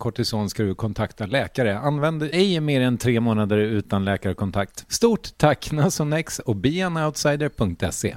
kortison 0.00 0.50
ska 0.50 0.62
du 0.62 0.74
kontakta 0.74 1.26
läkare. 1.26 1.78
Använd 1.78 2.22
ej 2.22 2.60
mer 2.60 2.80
än 2.80 2.98
tre 2.98 3.20
månader 3.20 3.58
utan 3.58 4.04
läkarkontakt. 4.04 4.84
Stort 4.88 5.28
tack 5.36 5.72
Nasonex 5.72 6.38
och 6.38 6.56
beanoutsider.se. 6.56 8.16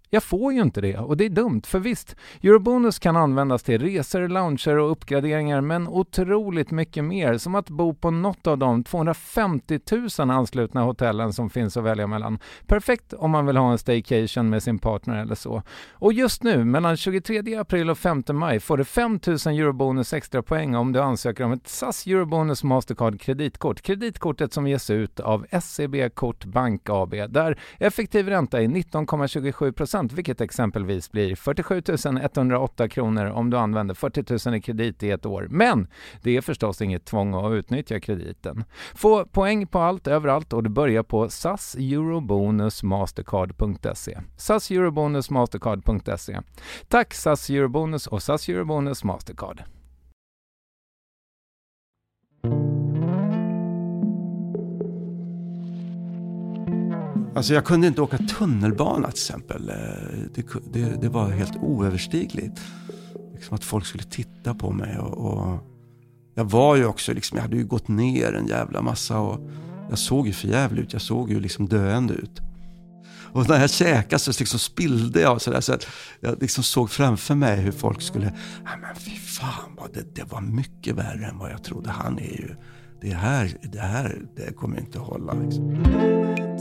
Jag 0.13 0.23
får 0.23 0.53
ju 0.53 0.61
inte 0.61 0.81
det 0.81 0.97
och 0.97 1.17
det 1.17 1.25
är 1.25 1.29
dumt, 1.29 1.61
för 1.65 1.79
visst, 1.79 2.15
Eurobonus 2.43 2.99
kan 2.99 3.17
användas 3.17 3.63
till 3.63 3.81
resor, 3.81 4.27
lounger 4.27 4.77
och 4.77 4.91
uppgraderingar 4.91 5.61
men 5.61 5.87
otroligt 5.87 6.71
mycket 6.71 7.03
mer, 7.03 7.37
som 7.37 7.55
att 7.55 7.69
bo 7.69 7.93
på 7.93 8.11
något 8.11 8.47
av 8.47 8.57
de 8.57 8.83
250 8.83 9.79
000 10.19 10.31
anslutna 10.31 10.81
hotellen 10.81 11.33
som 11.33 11.49
finns 11.49 11.77
att 11.77 11.83
välja 11.83 12.07
mellan. 12.07 12.39
Perfekt 12.65 13.13
om 13.13 13.31
man 13.31 13.45
vill 13.45 13.57
ha 13.57 13.71
en 13.71 13.77
staycation 13.77 14.49
med 14.49 14.63
sin 14.63 14.79
partner 14.79 15.21
eller 15.21 15.35
så. 15.35 15.63
Och 15.91 16.13
just 16.13 16.43
nu, 16.43 16.65
mellan 16.65 16.97
23 16.97 17.55
april 17.55 17.89
och 17.89 17.97
5 17.97 18.23
maj, 18.33 18.59
får 18.59 18.77
du 18.77 18.83
5 18.83 19.19
000 19.27 19.37
Eurobonus 19.45 20.13
extra 20.13 20.41
poäng 20.41 20.75
om 20.75 20.91
du 20.93 20.99
ansöker 20.99 21.43
om 21.43 21.51
ett 21.51 21.67
SAS 21.67 22.07
Eurobonus 22.07 22.63
Mastercard 22.63 23.21
kreditkort. 23.21 23.81
Kreditkortet 23.81 24.53
som 24.53 24.67
ges 24.67 24.89
ut 24.89 25.19
av 25.19 25.45
SEB 25.61 25.95
Kort 26.13 26.45
Bank 26.45 26.89
AB, 26.89 27.15
där 27.29 27.59
effektiv 27.79 28.29
ränta 28.29 28.61
är 28.61 28.67
19,27 28.67 29.71
procent 29.71 30.00
vilket 30.09 30.41
exempelvis 30.41 31.11
blir 31.11 31.35
47 31.35 31.81
108 32.21 32.89
kronor 32.89 33.25
om 33.25 33.49
du 33.49 33.57
använder 33.57 33.95
40 33.95 34.49
000 34.49 34.55
i 34.55 34.61
kredit 34.61 35.03
i 35.03 35.11
ett 35.11 35.25
år. 35.25 35.47
Men 35.49 35.87
det 36.21 36.37
är 36.37 36.41
förstås 36.41 36.81
inget 36.81 37.05
tvång 37.05 37.33
att 37.33 37.51
utnyttja 37.51 37.99
krediten. 37.99 38.63
Få 38.95 39.25
poäng 39.25 39.67
på 39.67 39.79
allt 39.79 40.07
överallt 40.07 40.53
och 40.53 40.63
du 40.63 40.69
börjar 40.69 41.03
på 41.03 41.29
SAS 41.29 41.75
Eurobonus 41.75 42.83
Mastercard.se. 42.83 44.19
SAS 44.37 44.71
Eurobonus 44.71 45.29
Mastercard.se. 45.29 46.39
Tack 46.87 47.13
SAS 47.13 47.49
Eurobonus 47.49 48.07
och 48.07 48.23
SAS 48.23 48.49
Eurobonus 48.49 49.03
Mastercard. 49.03 49.63
Alltså 57.35 57.53
jag 57.53 57.65
kunde 57.65 57.87
inte 57.87 58.01
åka 58.01 58.17
tunnelbana 58.17 59.07
till 59.07 59.13
exempel. 59.13 59.69
Eh, 59.69 59.75
det, 60.35 60.45
det, 60.73 61.01
det 61.01 61.09
var 61.09 61.29
helt 61.29 61.55
oöverstigligt. 61.55 62.61
Liksom 63.33 63.55
att 63.55 63.63
folk 63.63 63.85
skulle 63.85 64.03
titta 64.03 64.53
på 64.53 64.71
mig. 64.71 64.97
Och, 64.97 65.33
och, 65.33 65.67
jag 66.35 66.45
var 66.45 66.75
ju 66.75 66.85
också, 66.85 67.13
liksom, 67.13 67.35
jag 67.37 67.43
hade 67.43 67.55
ju 67.55 67.65
gått 67.65 67.87
ner 67.87 68.33
en 68.33 68.47
jävla 68.47 68.81
massa. 68.81 69.19
Och 69.19 69.49
jag 69.89 69.99
såg 69.99 70.27
ju 70.27 70.33
förjävlig 70.33 70.81
ut. 70.81 70.93
Jag 70.93 71.01
såg 71.01 71.31
ju 71.31 71.39
liksom 71.39 71.67
döende 71.67 72.13
ut. 72.13 72.41
Och 73.33 73.49
när 73.49 73.59
jag 73.59 73.69
käkade 73.69 74.19
så 74.19 74.31
liksom 74.39 74.59
spillde 74.59 75.21
jag. 75.21 75.41
Så, 75.41 75.51
där, 75.51 75.61
så 75.61 75.77
jag 76.19 76.41
liksom 76.41 76.63
såg 76.63 76.89
framför 76.89 77.35
mig 77.35 77.61
hur 77.61 77.71
folk 77.71 78.01
skulle, 78.01 78.25
nej 78.63 78.77
men 78.81 78.95
fy 78.95 79.11
fan, 79.11 79.75
vad 79.77 79.93
det, 79.93 80.15
det 80.15 80.31
var 80.31 80.41
mycket 80.41 80.95
värre 80.95 81.25
än 81.25 81.37
vad 81.37 81.51
jag 81.51 81.63
trodde. 81.63 81.89
Han 81.89 82.19
är 82.19 82.23
ju, 82.23 82.55
det 83.01 83.15
här, 83.15 83.57
det 83.61 83.79
här, 83.79 84.21
det 84.35 84.53
kommer 84.53 84.79
inte 84.79 84.99
att 84.99 85.05
hålla. 85.05 85.33
Liksom. 85.33 86.60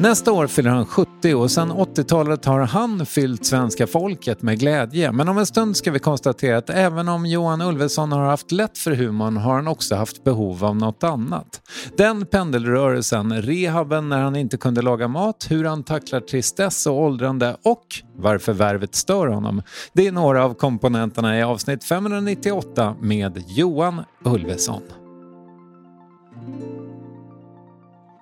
Nästa 0.00 0.32
år 0.32 0.46
fyller 0.46 0.70
han 0.70 0.86
70 0.86 1.34
och 1.34 1.50
sedan 1.50 1.72
80-talet 1.72 2.44
har 2.44 2.60
han 2.60 3.06
fyllt 3.06 3.46
svenska 3.46 3.86
folket 3.86 4.42
med 4.42 4.58
glädje. 4.58 5.12
Men 5.12 5.28
om 5.28 5.38
en 5.38 5.46
stund 5.46 5.76
ska 5.76 5.90
vi 5.90 5.98
konstatera 5.98 6.58
att 6.58 6.70
även 6.70 7.08
om 7.08 7.26
Johan 7.26 7.62
Ulveson 7.62 8.12
har 8.12 8.24
haft 8.24 8.52
lätt 8.52 8.78
för 8.78 8.92
humorn 8.92 9.36
har 9.36 9.54
han 9.54 9.68
också 9.68 9.94
haft 9.94 10.24
behov 10.24 10.64
av 10.64 10.76
något 10.76 11.04
annat. 11.04 11.60
Den 11.96 12.26
pendelrörelsen, 12.26 13.42
rehaben 13.42 14.08
när 14.08 14.18
han 14.18 14.36
inte 14.36 14.56
kunde 14.56 14.82
laga 14.82 15.08
mat, 15.08 15.46
hur 15.50 15.64
han 15.64 15.82
tacklar 15.82 16.20
tristess 16.20 16.86
och 16.86 17.00
åldrande 17.00 17.56
och 17.64 17.86
varför 18.16 18.52
värvet 18.52 18.94
stör 18.94 19.26
honom. 19.26 19.62
Det 19.92 20.06
är 20.06 20.12
några 20.12 20.44
av 20.44 20.54
komponenterna 20.54 21.38
i 21.38 21.42
avsnitt 21.42 21.84
598 21.84 22.94
med 23.00 23.42
Johan 23.46 24.02
Ulveson. 24.24 24.82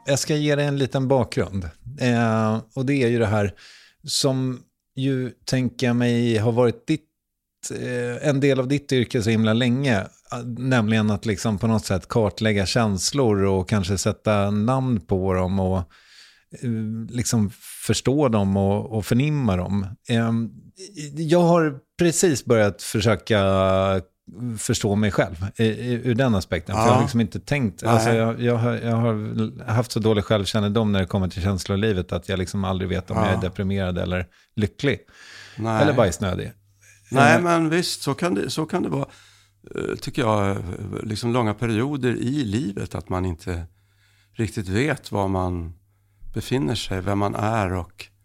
Jag 0.08 0.18
ska 0.18 0.36
ge 0.36 0.54
dig 0.54 0.66
en 0.66 0.78
liten 0.78 1.08
bakgrund. 1.08 1.64
Eh, 2.00 2.60
och 2.74 2.86
det 2.86 3.02
är 3.02 3.08
ju 3.08 3.18
det 3.18 3.26
här 3.26 3.52
som 4.04 4.60
ju, 4.96 5.30
tänker 5.44 5.86
jag 5.86 5.96
mig, 5.96 6.36
har 6.36 6.52
varit 6.52 6.86
ditt, 6.86 7.08
eh, 7.74 8.28
en 8.28 8.40
del 8.40 8.60
av 8.60 8.68
ditt 8.68 8.92
yrke 8.92 9.22
så 9.22 9.30
himla 9.30 9.52
länge. 9.52 10.06
Nämligen 10.58 11.10
att 11.10 11.26
liksom 11.26 11.58
på 11.58 11.66
något 11.66 11.84
sätt 11.84 12.08
kartlägga 12.08 12.66
känslor 12.66 13.44
och 13.44 13.68
kanske 13.68 13.98
sätta 13.98 14.50
namn 14.50 15.00
på 15.00 15.34
dem 15.34 15.60
och 15.60 15.78
eh, 16.62 16.70
liksom 17.10 17.50
förstå 17.86 18.28
dem 18.28 18.56
och, 18.56 18.92
och 18.92 19.06
förnimma 19.06 19.56
dem. 19.56 19.86
Eh, 20.08 20.32
jag 21.16 21.42
har 21.42 21.78
precis 21.98 22.44
börjat 22.44 22.82
försöka 22.82 23.40
förstå 24.58 24.94
mig 24.94 25.10
själv 25.10 25.46
i, 25.56 25.64
i, 25.64 25.92
ur 25.92 26.14
den 26.14 26.34
aspekten. 26.34 26.76
Ja. 26.76 26.82
För 26.82 26.88
jag 26.88 26.94
har 26.94 27.02
liksom 27.02 27.20
inte 27.20 27.40
tänkt, 27.40 27.82
alltså 27.82 28.10
jag, 28.10 28.40
jag, 28.40 28.56
har, 28.56 28.72
jag 28.72 28.96
har 28.96 29.72
haft 29.72 29.92
så 29.92 30.00
dålig 30.00 30.24
självkännedom 30.24 30.92
när 30.92 31.00
det 31.00 31.06
kommer 31.06 31.28
till 31.28 31.42
känslolivet 31.42 32.12
att 32.12 32.28
jag 32.28 32.38
liksom 32.38 32.64
aldrig 32.64 32.88
vet 32.88 33.10
om 33.10 33.16
ja. 33.16 33.26
jag 33.26 33.34
är 33.34 33.40
deprimerad 33.40 33.98
eller 33.98 34.26
lycklig. 34.56 34.98
Nej. 35.56 35.82
Eller 35.82 35.92
bajsnödig. 35.92 36.52
Nej, 37.10 37.36
eh. 37.36 37.42
men 37.42 37.70
visst, 37.70 38.02
så 38.02 38.14
kan 38.14 38.34
det, 38.34 38.50
så 38.50 38.66
kan 38.66 38.82
det 38.82 38.88
vara, 38.88 39.08
eh, 39.74 39.96
tycker 40.00 40.22
jag, 40.22 40.56
liksom 41.02 41.32
långa 41.32 41.54
perioder 41.54 42.16
i 42.16 42.44
livet. 42.44 42.94
Att 42.94 43.08
man 43.08 43.24
inte 43.24 43.66
riktigt 44.32 44.68
vet 44.68 45.12
var 45.12 45.28
man 45.28 45.72
befinner 46.34 46.74
sig, 46.74 47.00
vem 47.00 47.18
man 47.18 47.34
är 47.34 47.72
och 47.72 48.08
Eh, 48.08 48.17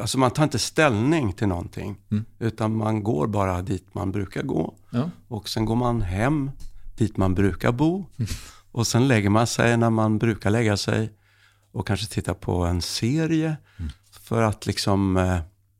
alltså 0.00 0.18
man 0.18 0.30
tar 0.30 0.44
inte 0.44 0.58
ställning 0.58 1.32
till 1.32 1.48
någonting. 1.48 1.96
Mm. 2.10 2.24
Utan 2.38 2.76
man 2.76 3.02
går 3.02 3.26
bara 3.26 3.62
dit 3.62 3.94
man 3.94 4.12
brukar 4.12 4.42
gå. 4.42 4.74
Ja. 4.90 5.10
Och 5.28 5.48
sen 5.48 5.64
går 5.64 5.76
man 5.76 6.02
hem 6.02 6.50
dit 6.96 7.16
man 7.16 7.34
brukar 7.34 7.72
bo. 7.72 8.06
Mm. 8.18 8.28
Och 8.72 8.86
sen 8.86 9.08
lägger 9.08 9.30
man 9.30 9.46
sig 9.46 9.76
när 9.76 9.90
man 9.90 10.18
brukar 10.18 10.50
lägga 10.50 10.76
sig. 10.76 11.12
Och 11.72 11.86
kanske 11.86 12.06
tittar 12.06 12.34
på 12.34 12.64
en 12.64 12.82
serie. 12.82 13.56
Mm. 13.76 13.90
För 14.10 14.42
att 14.42 14.66
liksom 14.66 15.16
eh, 15.16 15.38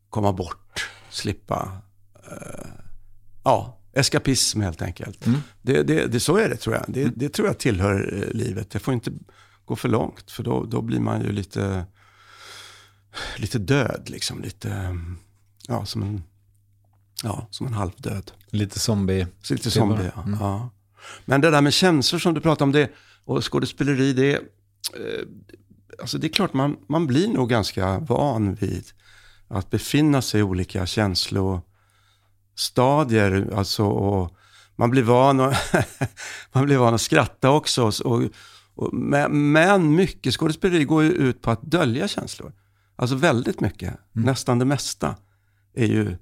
komma 0.09 0.33
bort, 0.33 0.89
slippa. 1.09 1.71
Eh, 2.31 2.69
ja, 3.43 3.79
eskapism 3.93 4.61
helt 4.61 4.81
enkelt. 4.81 5.25
Mm. 5.25 5.39
Det, 5.61 5.83
det, 5.83 6.05
det, 6.05 6.19
så 6.19 6.37
är 6.37 6.49
det 6.49 6.55
tror 6.55 6.75
jag. 6.75 6.85
Det, 6.87 7.01
mm. 7.01 7.13
det 7.15 7.29
tror 7.29 7.47
jag 7.47 7.57
tillhör 7.57 8.13
eh, 8.13 8.37
livet. 8.37 8.69
Det 8.69 8.79
får 8.79 8.93
inte 8.93 9.11
gå 9.65 9.75
för 9.75 9.89
långt. 9.89 10.31
För 10.31 10.43
då, 10.43 10.63
då 10.63 10.81
blir 10.81 10.99
man 10.99 11.21
ju 11.21 11.31
lite 11.31 11.85
lite 13.37 13.59
död 13.59 14.03
liksom. 14.05 14.41
Lite, 14.41 14.97
ja, 15.67 15.85
som 15.85 16.03
en, 16.03 16.23
ja, 17.23 17.47
som 17.51 17.67
en 17.67 17.73
halvdöd. 17.73 18.31
Lite 18.49 18.79
zombie. 18.79 19.27
Så 19.41 19.53
lite 19.53 19.71
zombie, 19.71 20.11
ja. 20.15 20.23
Mm. 20.23 20.39
ja. 20.39 20.69
Men 21.25 21.41
det 21.41 21.49
där 21.49 21.61
med 21.61 21.73
känslor 21.73 22.19
som 22.19 22.33
du 22.33 22.41
pratar 22.41 22.65
om 22.65 22.71
det, 22.71 22.91
och 23.25 23.51
skådespeleri, 23.51 24.13
det, 24.13 24.33
eh, 24.33 24.39
alltså 26.01 26.17
det 26.17 26.27
är 26.27 26.29
klart 26.29 26.53
man, 26.53 26.77
man 26.87 27.07
blir 27.07 27.27
nog 27.27 27.49
ganska 27.49 27.99
van 27.99 28.53
vid 28.53 28.85
att 29.47 29.69
befinna 29.69 30.21
sig 30.21 30.39
i 30.39 30.43
olika 30.43 30.85
känslostadier. 30.85 33.53
Alltså, 33.55 33.85
och 33.85 34.35
man 34.75 34.89
blir 34.89 35.03
van 35.03 35.39
att, 35.39 35.73
man 36.51 36.65
blir 36.65 36.77
van 36.77 36.93
att 36.93 37.01
skratta 37.01 37.49
också. 37.49 37.83
Och, 37.83 38.23
och, 38.75 38.93
men, 38.93 39.51
men 39.51 39.95
mycket 39.95 40.33
skådespeleri 40.33 40.83
går 40.83 41.03
ju 41.03 41.09
ut 41.09 41.41
på 41.41 41.51
att 41.51 41.61
dölja 41.61 42.07
känslor. 42.07 42.53
Alltså 42.99 43.15
väldigt 43.15 43.61
mycket, 43.61 43.89
mm. 43.89 44.25
nästan 44.25 44.59
det 44.59 44.65
mesta, 44.65 45.15
är 45.73 45.85
ju 45.85 46.17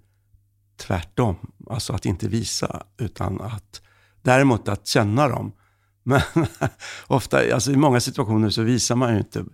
tvärtom. 0.78 1.36
Alltså 1.70 1.94
att 1.94 2.06
inte 2.06 2.28
visa, 2.28 2.84
utan 2.98 3.42
att 3.42 3.82
däremot 4.22 4.68
att 4.68 4.88
känna 4.88 5.28
dem. 5.28 5.52
Men 6.04 6.22
ofta, 7.08 7.54
alltså 7.54 7.72
i 7.72 7.76
många 7.76 8.00
situationer 8.00 8.50
så 8.50 8.62
visar 8.62 8.96
man 8.96 9.14
ju 9.14 9.18
inte 9.18 9.46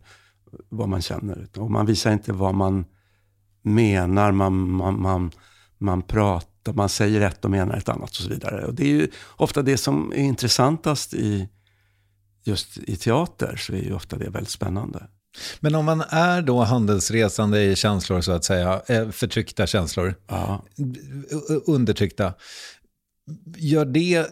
vad 0.69 0.89
man 0.89 1.01
känner. 1.01 1.47
Och 1.57 1.71
man 1.71 1.85
visar 1.85 2.11
inte 2.13 2.33
vad 2.33 2.55
man 2.55 2.85
menar, 3.61 4.31
man, 4.31 4.69
man, 4.69 5.01
man, 5.01 5.31
man 5.77 6.01
pratar, 6.01 6.73
man 6.73 6.89
säger 6.89 7.21
ett 7.21 7.45
och 7.45 7.51
menar 7.51 7.77
ett 7.77 7.89
annat 7.89 8.09
och 8.09 8.15
så 8.15 8.29
vidare. 8.29 8.65
Och 8.65 8.73
det 8.73 8.83
är 8.83 8.93
ju 8.93 9.07
ofta 9.37 9.61
det 9.61 9.77
som 9.77 10.11
är 10.11 10.23
intressantast 10.23 11.13
i 11.13 11.49
just 12.43 12.77
i 12.77 12.95
teater, 12.95 13.55
så 13.55 13.73
är 13.73 13.81
ju 13.83 13.93
ofta 13.93 14.17
det 14.17 14.29
väldigt 14.29 14.49
spännande. 14.49 15.07
Men 15.59 15.75
om 15.75 15.85
man 15.85 16.01
är 16.09 16.41
då 16.41 16.63
handelsresande 16.63 17.63
i 17.63 17.75
känslor, 17.75 18.21
så 18.21 18.31
att 18.31 18.43
säga, 18.43 18.81
eh, 18.87 19.09
förtryckta 19.09 19.67
känslor, 19.67 20.15
ja. 20.27 20.63
undertryckta, 21.65 22.33
gör 23.57 23.85
det 23.85 24.27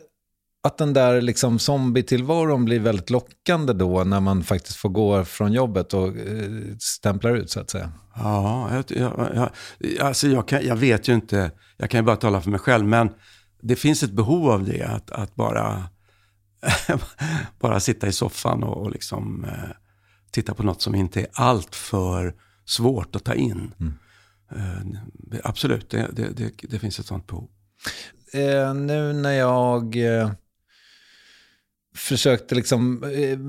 att 0.64 0.78
den 0.78 0.94
där 0.94 1.22
liksom 1.22 1.60
zombie-tillvaron 1.60 2.66
blir 2.66 2.80
väldigt 2.80 3.10
lockande 3.10 3.74
då 3.74 4.04
när 4.04 4.20
man 4.20 4.44
faktiskt 4.44 4.78
får 4.78 4.90
gå 4.90 5.26
från 5.26 5.54
jobbet 5.54 5.94
och 5.94 6.08
eh, 6.08 6.78
stämplar 6.80 7.36
ut 7.36 7.52
så 7.52 7.60
att 7.60 7.70
säga? 7.70 7.92
Ja, 8.16 8.84
jag, 8.90 9.12
jag, 9.36 9.50
alltså 10.02 10.28
jag, 10.28 10.48
kan, 10.48 10.66
jag 10.66 10.76
vet 10.76 11.08
ju 11.08 11.14
inte, 11.14 11.52
jag 11.78 11.90
kan 11.90 12.00
ju 12.00 12.06
bara 12.06 12.16
tala 12.16 12.42
för 12.42 12.50
mig 12.50 12.60
själv, 12.60 12.88
men 12.88 13.10
det 13.62 13.76
finns 13.76 14.04
ett 14.04 14.12
behov 14.12 14.50
av 14.50 14.66
det, 14.66 14.84
att, 14.84 15.12
att 15.12 15.36
bara, 15.36 15.84
bara 17.60 17.80
sitta 17.80 18.08
i 18.08 18.12
soffan 18.12 18.64
och, 18.64 18.78
och 18.78 18.92
liksom 18.92 19.46
eh, 19.46 19.70
titta 20.32 20.54
på 20.54 20.64
något 20.64 20.82
som 20.82 20.96
inte 20.96 21.22
är 21.22 21.28
allt 21.34 21.76
för 21.76 22.36
svårt 22.66 23.16
att 23.16 23.24
ta 23.24 23.34
in. 23.34 23.74
Mm. 23.80 23.94
Uh, 24.56 25.00
absolut, 25.44 25.90
det, 25.90 26.10
det, 26.14 26.30
det, 26.30 26.52
det, 26.62 26.80
finns 26.80 27.00
ett 27.00 27.06
sånt 27.06 27.28
behov. 27.28 27.50
Eh, 28.34 28.74
nu 28.74 29.14
när 29.14 29.32
jag 29.32 29.96
eh, 29.96 30.32
försökte 31.96 32.56
liksom 32.56 33.04
eh, 33.04 33.40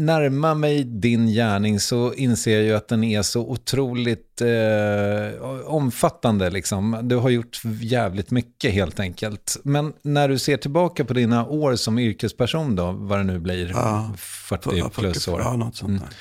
närma 0.00 0.54
mig 0.54 0.84
din 0.84 1.26
gärning 1.26 1.80
så 1.80 2.14
inser 2.14 2.54
jag 2.54 2.62
ju 2.62 2.74
att 2.74 2.88
den 2.88 3.04
är 3.04 3.22
så 3.22 3.40
otroligt 3.40 4.40
eh, 4.40 5.42
omfattande. 5.66 6.50
Liksom. 6.50 6.98
Du 7.02 7.16
har 7.16 7.30
gjort 7.30 7.60
jävligt 7.80 8.30
mycket 8.30 8.72
helt 8.72 9.00
enkelt. 9.00 9.56
Men 9.64 9.92
när 10.02 10.28
du 10.28 10.38
ser 10.38 10.56
tillbaka 10.56 11.04
på 11.04 11.14
dina 11.14 11.46
år 11.46 11.76
som 11.76 11.98
yrkesperson 11.98 12.76
då, 12.76 12.92
vad 12.92 13.18
det 13.18 13.24
nu 13.24 13.38
blir, 13.38 13.70
ja, 13.70 14.14
40 14.16 14.88
plus 14.88 15.28
år. 15.28 15.40
Ja, 15.40 15.56
något 15.56 15.76
sånt 15.76 16.02
mm. 16.02 16.12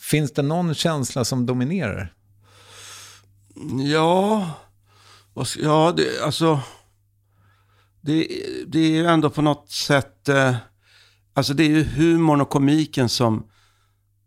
Finns 0.00 0.32
det 0.32 0.42
någon 0.42 0.74
känsla 0.74 1.24
som 1.24 1.46
dominerar? 1.46 2.12
Ja, 3.90 4.50
ja 5.58 5.94
det, 5.96 6.24
alltså 6.24 6.60
det, 8.00 8.28
det 8.66 8.78
är 8.78 8.90
ju 8.90 9.06
ändå 9.06 9.30
på 9.30 9.42
något 9.42 9.70
sätt... 9.70 10.28
Eh, 10.28 10.56
Alltså 11.34 11.54
det 11.54 11.64
är 11.64 11.68
ju 11.68 11.84
humorn 11.84 12.40
och 12.40 12.50
komiken 12.50 13.08
som, 13.08 13.46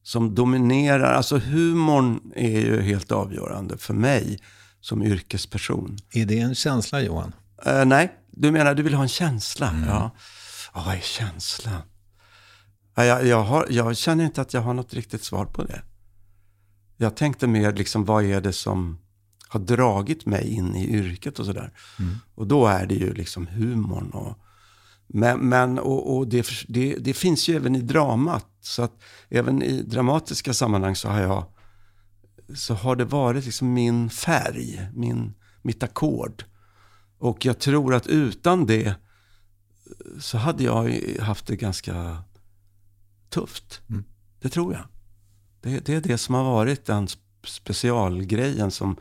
som 0.04 0.36
dominerar. 0.36 1.14
Alltså 1.14 1.38
humorn 1.38 2.32
är 2.36 2.60
ju 2.60 2.82
helt 2.82 3.12
avgörande 3.12 3.78
för 3.78 3.94
mig 3.94 4.40
som 4.82 5.04
yrkesperson. 5.04 5.98
Är 6.12 6.26
det 6.26 6.40
en 6.40 6.56
känsla 6.56 7.02
Johan? 7.02 7.34
Uh, 7.68 7.86
nej, 7.86 8.14
du 8.32 8.52
menar 8.52 8.76
du 8.76 8.84
vill 8.84 8.94
ha 8.94 9.04
en 9.04 9.10
känsla? 9.10 9.70
Mm. 9.70 9.90
Ja. 9.90 10.12
Oh, 10.74 10.86
vad 10.86 10.96
är 10.96 11.00
känsla? 11.00 11.72
Ja, 12.96 13.06
jag, 13.06 13.26
jag, 13.26 13.44
har, 13.44 13.68
jag 13.70 13.98
känner 13.98 14.24
inte 14.24 14.42
att 14.42 14.54
jag 14.54 14.62
har 14.62 14.74
något 14.74 14.94
riktigt 14.94 15.24
svar 15.24 15.46
på 15.46 15.64
det. 15.64 15.82
Jag 16.98 17.16
tänkte 17.16 17.48
mer 17.48 17.74
liksom, 17.74 18.06
vad 18.06 18.26
är 18.26 18.42
det 18.42 18.54
som 18.54 19.00
har 19.48 19.60
dragit 19.60 20.26
mig 20.26 20.48
in 20.48 20.76
i 20.76 20.88
yrket 20.90 21.40
och 21.40 21.46
sådär. 21.46 21.74
Mm. 22.00 22.16
Och 22.36 22.48
då 22.48 22.68
är 22.68 22.86
det 22.86 22.96
ju 22.96 23.14
liksom 23.14 23.48
humorn 23.48 24.10
och 24.10 24.40
men, 25.08 25.40
men 25.40 25.80
och, 25.80 26.18
och 26.18 26.28
det, 26.28 26.48
det, 26.68 26.96
det, 26.96 27.14
finns 27.14 27.50
ju 27.50 27.56
även 27.56 27.76
i 27.76 27.82
dramat. 27.82 28.48
Så 28.62 28.84
att 28.84 29.02
även 29.30 29.64
i 29.64 29.82
dramatiska 29.82 30.54
sammanhang 30.54 30.96
så 30.96 31.10
har 31.10 31.22
jag 31.22 31.46
så 32.56 32.74
har 32.74 32.96
det 32.96 33.06
varit 33.06 33.46
liksom 33.46 33.74
min 33.74 34.10
färg, 34.10 34.88
min, 34.94 35.34
mitt 35.62 35.84
ackord. 35.84 36.44
Och 37.18 37.46
jag 37.46 37.60
tror 37.60 37.94
att 37.94 38.08
utan 38.08 38.66
det 38.66 38.96
så 40.20 40.38
hade 40.38 40.64
jag 40.64 40.92
haft 41.20 41.48
det 41.48 41.56
ganska 41.56 42.24
tufft. 43.30 43.82
Mm. 43.90 44.04
Det 44.42 44.50
tror 44.50 44.74
jag. 44.74 44.84
Det, 45.62 45.86
det, 45.86 45.94
är 45.94 46.02
det 46.02 46.18
som 46.18 46.36
har 46.36 46.44
varit 46.44 46.86
den 46.86 47.08
specialgrejen 47.46 48.72
som, 48.72 48.98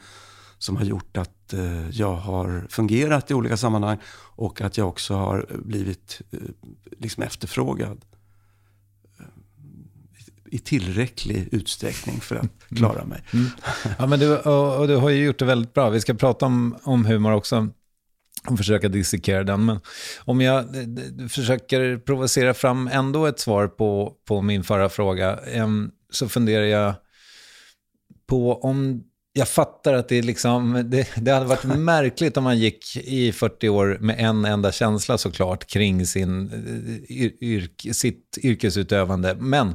som 0.58 0.76
har 0.76 0.84
gjort 0.84 1.16
att 1.16 1.35
eh, 1.52 1.90
jag 1.90 2.14
har 2.14 2.66
fungerat 2.68 3.30
i 3.30 3.34
olika 3.34 3.56
sammanhang 3.56 3.98
och 4.36 4.60
att 4.60 4.78
jag 4.78 4.88
också 4.88 5.14
har 5.14 5.46
blivit 5.64 6.22
eh, 6.30 6.38
liksom 6.98 7.22
efterfrågad. 7.22 8.04
i 10.50 10.58
tillräcklig 10.58 11.48
utsträckning 11.52 12.20
för 12.20 12.36
att 12.36 12.76
klara 12.76 13.04
mig. 13.04 13.22
Ja, 13.98 14.06
men 14.06 14.18
du, 14.18 14.38
och, 14.38 14.80
och 14.80 14.88
du 14.88 14.96
har 14.96 15.10
ju 15.10 15.24
gjort 15.24 15.38
det 15.38 15.44
väldigt 15.44 15.74
bra. 15.74 15.90
Vi 15.90 16.00
ska 16.00 16.14
prata 16.14 16.46
om, 16.46 16.76
om 16.82 17.04
humor 17.04 17.32
också 17.32 17.68
och 18.48 18.56
försöka 18.56 18.88
dissekera 18.88 19.44
den. 19.44 19.64
Men 19.64 19.80
om 20.24 20.40
jag 20.40 20.64
försöker 21.30 21.98
provocera 21.98 22.54
fram 22.54 22.88
ändå 22.92 23.26
ett 23.26 23.40
svar 23.40 23.68
på, 23.68 24.12
på 24.24 24.42
min 24.42 24.64
förra 24.64 24.88
fråga 24.88 25.40
så 26.10 26.28
funderar 26.28 26.64
jag 26.64 26.94
på 28.26 28.62
om 28.62 29.04
jag 29.36 29.48
fattar 29.48 29.94
att 29.94 30.08
det, 30.08 30.22
liksom, 30.22 30.82
det, 30.90 31.08
det 31.16 31.30
hade 31.30 31.46
varit 31.46 31.64
märkligt 31.78 32.36
om 32.36 32.44
man 32.44 32.58
gick 32.58 32.96
i 32.96 33.32
40 33.32 33.68
år 33.68 33.98
med 34.00 34.16
en 34.18 34.44
enda 34.44 34.72
känsla 34.72 35.18
såklart 35.18 35.66
kring 35.66 36.06
sin, 36.06 36.52
eh, 36.52 37.16
yr, 37.16 37.32
yrk, 37.40 37.86
sitt 37.92 38.38
yrkesutövande. 38.42 39.36
Men 39.38 39.74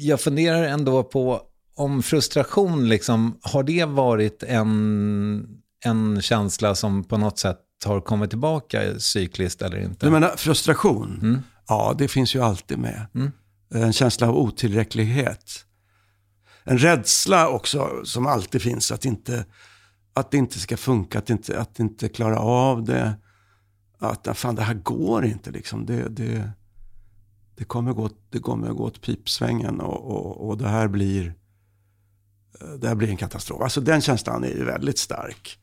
jag 0.00 0.20
funderar 0.20 0.62
ändå 0.62 1.04
på 1.04 1.42
om 1.76 2.02
frustration, 2.02 2.88
liksom, 2.88 3.38
har 3.42 3.62
det 3.62 3.84
varit 3.84 4.42
en, 4.42 5.46
en 5.84 6.22
känsla 6.22 6.74
som 6.74 7.04
på 7.04 7.16
något 7.16 7.38
sätt 7.38 7.60
har 7.84 8.00
kommit 8.00 8.30
tillbaka 8.30 8.98
cykliskt 8.98 9.62
eller 9.62 9.78
inte? 9.78 10.06
Du 10.06 10.12
menar 10.12 10.36
frustration? 10.36 11.18
Mm. 11.22 11.40
Ja, 11.68 11.94
det 11.98 12.08
finns 12.08 12.34
ju 12.34 12.42
alltid 12.42 12.78
med. 12.78 13.06
Mm. 13.14 13.32
En 13.74 13.92
känsla 13.92 14.28
av 14.28 14.36
otillräcklighet. 14.38 15.64
En 16.70 16.78
rädsla 16.78 17.48
också 17.48 18.00
som 18.04 18.26
alltid 18.26 18.62
finns 18.62 18.92
att, 18.92 19.04
inte, 19.04 19.44
att 20.14 20.30
det 20.30 20.36
inte 20.36 20.58
ska 20.58 20.76
funka, 20.76 21.18
att 21.18 21.30
inte, 21.30 21.60
att 21.60 21.80
inte 21.80 22.08
klara 22.08 22.38
av 22.38 22.84
det. 22.84 23.14
Att 23.98 24.28
ah, 24.28 24.34
fan, 24.34 24.54
det 24.54 24.62
här 24.62 24.74
går 24.74 25.24
inte 25.24 25.50
liksom. 25.50 25.86
Det, 25.86 26.08
det, 26.08 26.50
det, 27.56 27.64
kommer, 27.64 27.92
gå, 27.92 28.10
det 28.30 28.38
kommer 28.38 28.68
gå 28.68 28.84
åt 28.84 29.00
pipsvängen 29.00 29.80
och, 29.80 30.10
och, 30.10 30.48
och 30.48 30.58
det 30.58 30.68
här 30.68 30.88
blir 30.88 31.34
eh, 32.60 32.68
det 32.68 32.88
här 32.88 32.94
blir 32.94 33.08
en 33.08 33.16
katastrof. 33.16 33.62
Alltså 33.62 33.80
den 33.80 34.00
känslan 34.00 34.44
är 34.44 34.48
ju 34.48 34.64
väldigt 34.64 34.98
stark. 34.98 35.58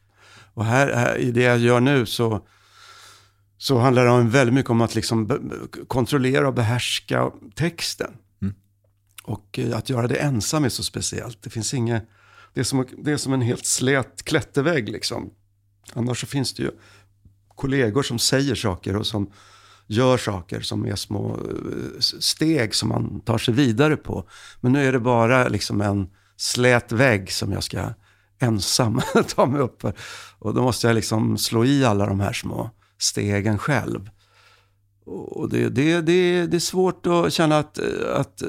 Och 0.53 0.65
här, 0.65 0.93
här 0.93 1.17
i 1.17 1.31
det 1.31 1.43
jag 1.43 1.57
gör 1.57 1.79
nu 1.79 2.05
så, 2.05 2.47
så 3.57 3.77
handlar 3.77 4.05
det 4.05 4.11
om 4.11 4.29
väldigt 4.29 4.53
mycket 4.53 4.71
om 4.71 4.81
att 4.81 4.95
liksom 4.95 5.27
be, 5.27 5.39
kontrollera 5.87 6.47
och 6.47 6.53
behärska 6.53 7.31
texten. 7.55 8.13
Och 9.27 9.59
eh, 9.59 9.77
att 9.77 9.89
göra 9.89 10.07
det 10.07 10.15
ensam 10.15 10.63
är 10.63 10.69
så 10.69 10.83
speciellt. 10.83 11.41
Det 11.41 11.49
finns 11.49 11.73
inget, 11.73 12.03
det 12.53 12.59
är 12.59 12.63
som, 12.63 12.85
det 12.97 13.11
är 13.11 13.17
som 13.17 13.33
en 13.33 13.41
helt 13.41 13.65
slät 13.65 14.23
klättervägg 14.23 14.89
liksom. 14.89 15.29
Annars 15.93 16.21
så 16.21 16.27
finns 16.27 16.53
det 16.53 16.63
ju 16.63 16.71
kollegor 17.55 18.03
som 18.03 18.19
säger 18.19 18.55
saker 18.55 18.95
och 18.95 19.07
som 19.07 19.31
gör 19.87 20.17
saker 20.17 20.61
som 20.61 20.85
är 20.85 20.95
små 20.95 21.35
eh, 21.35 21.99
steg 21.99 22.75
som 22.75 22.89
man 22.89 23.19
tar 23.19 23.37
sig 23.37 23.53
vidare 23.53 23.97
på. 23.97 24.29
Men 24.61 24.71
nu 24.71 24.87
är 24.87 24.91
det 24.91 24.99
bara 24.99 25.47
liksom 25.47 25.81
en 25.81 26.09
slät 26.37 26.91
vägg 26.91 27.31
som 27.31 27.51
jag 27.51 27.63
ska 27.63 27.93
ensam 28.39 29.01
ta 29.35 29.45
mig 29.45 29.61
upp 29.61 29.81
för. 29.81 29.93
Och 30.39 30.53
då 30.53 30.61
måste 30.61 30.87
jag 30.87 30.95
liksom 30.95 31.37
slå 31.37 31.65
i 31.65 31.85
alla 31.85 32.05
de 32.05 32.19
här 32.19 32.33
små 32.33 32.69
stegen 32.97 33.57
själv. 33.57 34.09
Och 35.07 35.49
det, 35.49 35.69
det, 35.69 36.01
det, 36.01 36.47
det 36.47 36.57
är 36.57 36.59
svårt 36.59 37.07
att 37.07 37.33
känna 37.33 37.57
att, 37.57 37.79
att, 38.13 38.43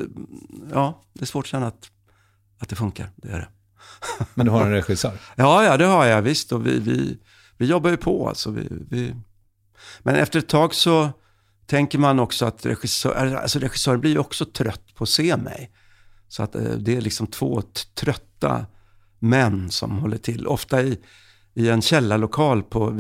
ja, 0.73 1.03
det 1.13 1.23
är 1.23 1.27
svårt 1.27 1.45
att 1.45 1.51
känna 1.51 1.67
att, 1.67 1.91
att 2.59 2.69
det 2.69 2.77
funkar. 2.77 3.11
Det 3.17 3.29
är 3.29 3.39
det. 3.39 3.49
Men 4.35 4.47
du 4.47 4.53
har 4.53 4.63
en 4.63 4.73
regissör? 4.73 5.13
Ja, 5.37 5.65
ja, 5.65 5.77
det 5.77 5.85
har 5.85 6.07
jag 6.07 6.23
visst. 6.23 6.53
Och 6.53 6.67
vi, 6.67 6.79
vi, 6.79 7.19
vi 7.57 7.67
jobbar 7.67 7.91
ju 7.91 7.97
på 7.97 8.29
alltså. 8.29 8.51
Vi, 8.51 8.69
vi... 8.91 9.15
Men 10.03 10.15
efter 10.15 10.39
ett 10.39 10.49
tag 10.49 10.75
så 10.75 11.11
tänker 11.67 11.99
man 11.99 12.19
också 12.19 12.47
att 12.47 12.67
regissör, 12.67 13.35
alltså 13.35 13.59
regissören 13.59 14.01
blir 14.01 14.11
ju 14.11 14.19
också 14.19 14.45
trött 14.45 14.95
på 14.95 15.05
att 15.05 15.11
se 15.11 15.37
mig. 15.37 15.71
Så 16.29 16.43
att 16.43 16.55
eh, 16.55 16.63
det 16.63 16.97
är 16.97 17.01
liksom 17.01 17.27
två 17.27 17.63
trötta 17.95 18.67
män 19.19 19.71
som 19.71 19.99
håller 19.99 20.19
till. 20.19 20.47
Ofta 20.47 20.83
i, 20.83 20.99
i 21.55 21.69
en 21.69 21.83
källarlokal 21.83 22.63
på 22.63 22.99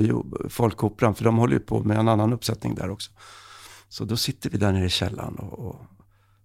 Folkoperan, 0.48 1.14
för 1.14 1.24
de 1.24 1.38
håller 1.38 1.54
ju 1.54 1.60
på 1.60 1.80
med 1.80 1.98
en 1.98 2.08
annan 2.08 2.32
uppsättning 2.32 2.74
där 2.74 2.90
också. 2.90 3.10
Så 3.88 4.04
då 4.04 4.16
sitter 4.16 4.50
vi 4.50 4.58
där 4.58 4.72
nere 4.72 4.84
i 4.84 4.90
källaren. 4.90 5.34
Och, 5.34 5.58
och 5.58 5.76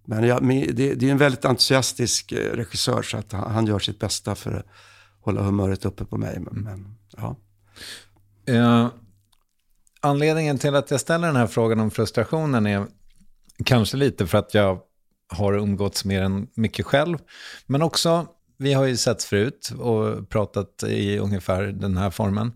men 0.04 0.26
jag, 0.26 0.48
det, 0.48 0.94
det, 0.94 1.06
är 1.06 1.10
en 1.10 1.18
väldigt 1.18 1.44
entusiastisk 1.44 2.32
eh, 2.32 2.52
regissör 2.52 3.02
så 3.02 3.16
att 3.16 3.32
han, 3.32 3.52
han, 3.52 3.66
gör 3.66 3.78
sitt 3.78 3.98
bästa 3.98 4.34
för 4.34 4.52
att 4.52 4.66
hålla 5.20 5.42
humöret 5.42 5.84
uppe 5.84 6.04
på 6.04 6.16
mig. 6.16 6.40
Men, 6.40 6.62
men 6.62 6.96
ja. 7.16 7.36
Uh, 8.50 8.88
anledningen 10.00 10.58
till 10.58 10.74
att 10.74 10.90
jag 10.90 11.00
ställer 11.00 11.26
den 11.26 11.36
här 11.36 11.46
frågan 11.46 11.80
om 11.80 11.90
frustrationen 11.90 12.66
är 12.66 12.86
kanske 13.64 13.96
lite 13.96 14.26
för 14.26 14.38
att 14.38 14.54
jag 14.54 14.80
har 15.28 15.52
umgåtts 15.52 16.04
mer 16.04 16.22
än 16.22 16.48
mycket 16.54 16.86
själv. 16.86 17.18
Men 17.66 17.82
också, 17.82 18.26
vi 18.58 18.72
har 18.72 18.84
ju 18.84 18.96
sett 18.96 19.22
förut 19.22 19.72
och 19.78 20.28
pratat 20.28 20.82
i 20.82 21.18
ungefär 21.18 21.62
den 21.62 21.96
här 21.96 22.10
formen. 22.10 22.52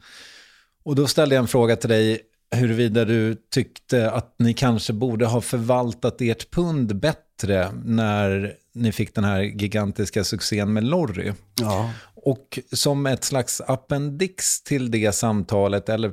Och 0.83 0.95
då 0.95 1.07
ställde 1.07 1.35
jag 1.35 1.42
en 1.42 1.49
fråga 1.49 1.76
till 1.76 1.90
dig 1.90 2.21
huruvida 2.50 3.05
du 3.05 3.37
tyckte 3.50 4.11
att 4.11 4.35
ni 4.38 4.55
kanske 4.55 4.93
borde 4.93 5.26
ha 5.26 5.40
förvaltat 5.40 6.21
ert 6.21 6.50
pund 6.50 6.97
bättre 6.97 7.73
när 7.85 8.55
ni 8.75 8.93
fick 8.93 9.14
den 9.14 9.25
här 9.25 9.40
gigantiska 9.40 10.25
succén 10.25 10.73
med 10.73 10.85
Lorry. 10.85 11.33
Ja. 11.61 11.90
Och 12.14 12.59
som 12.73 13.07
ett 13.07 13.25
slags 13.25 13.61
appendix 13.61 14.62
till 14.62 14.90
det 14.90 15.12
samtalet, 15.12 15.88
eller 15.88 16.12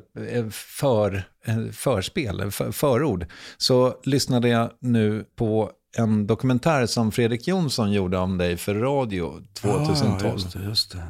för, 0.51 1.23
förspel, 1.71 2.51
för, 2.51 2.71
förord, 2.71 3.25
så 3.57 3.95
lyssnade 4.03 4.47
jag 4.47 4.71
nu 4.79 5.25
på 5.35 5.71
en 5.97 6.27
dokumentär 6.27 6.85
som 6.85 7.11
Fredrik 7.11 7.47
Jonsson 7.47 7.91
gjorde 7.91 8.17
om 8.17 8.37
dig 8.37 8.57
för 8.57 8.75
radio 8.75 9.41
2012. 9.53 10.21
Ja, 10.23 10.33
just 10.33 10.53
det, 10.53 10.63
just 10.63 10.91
det. 10.91 11.03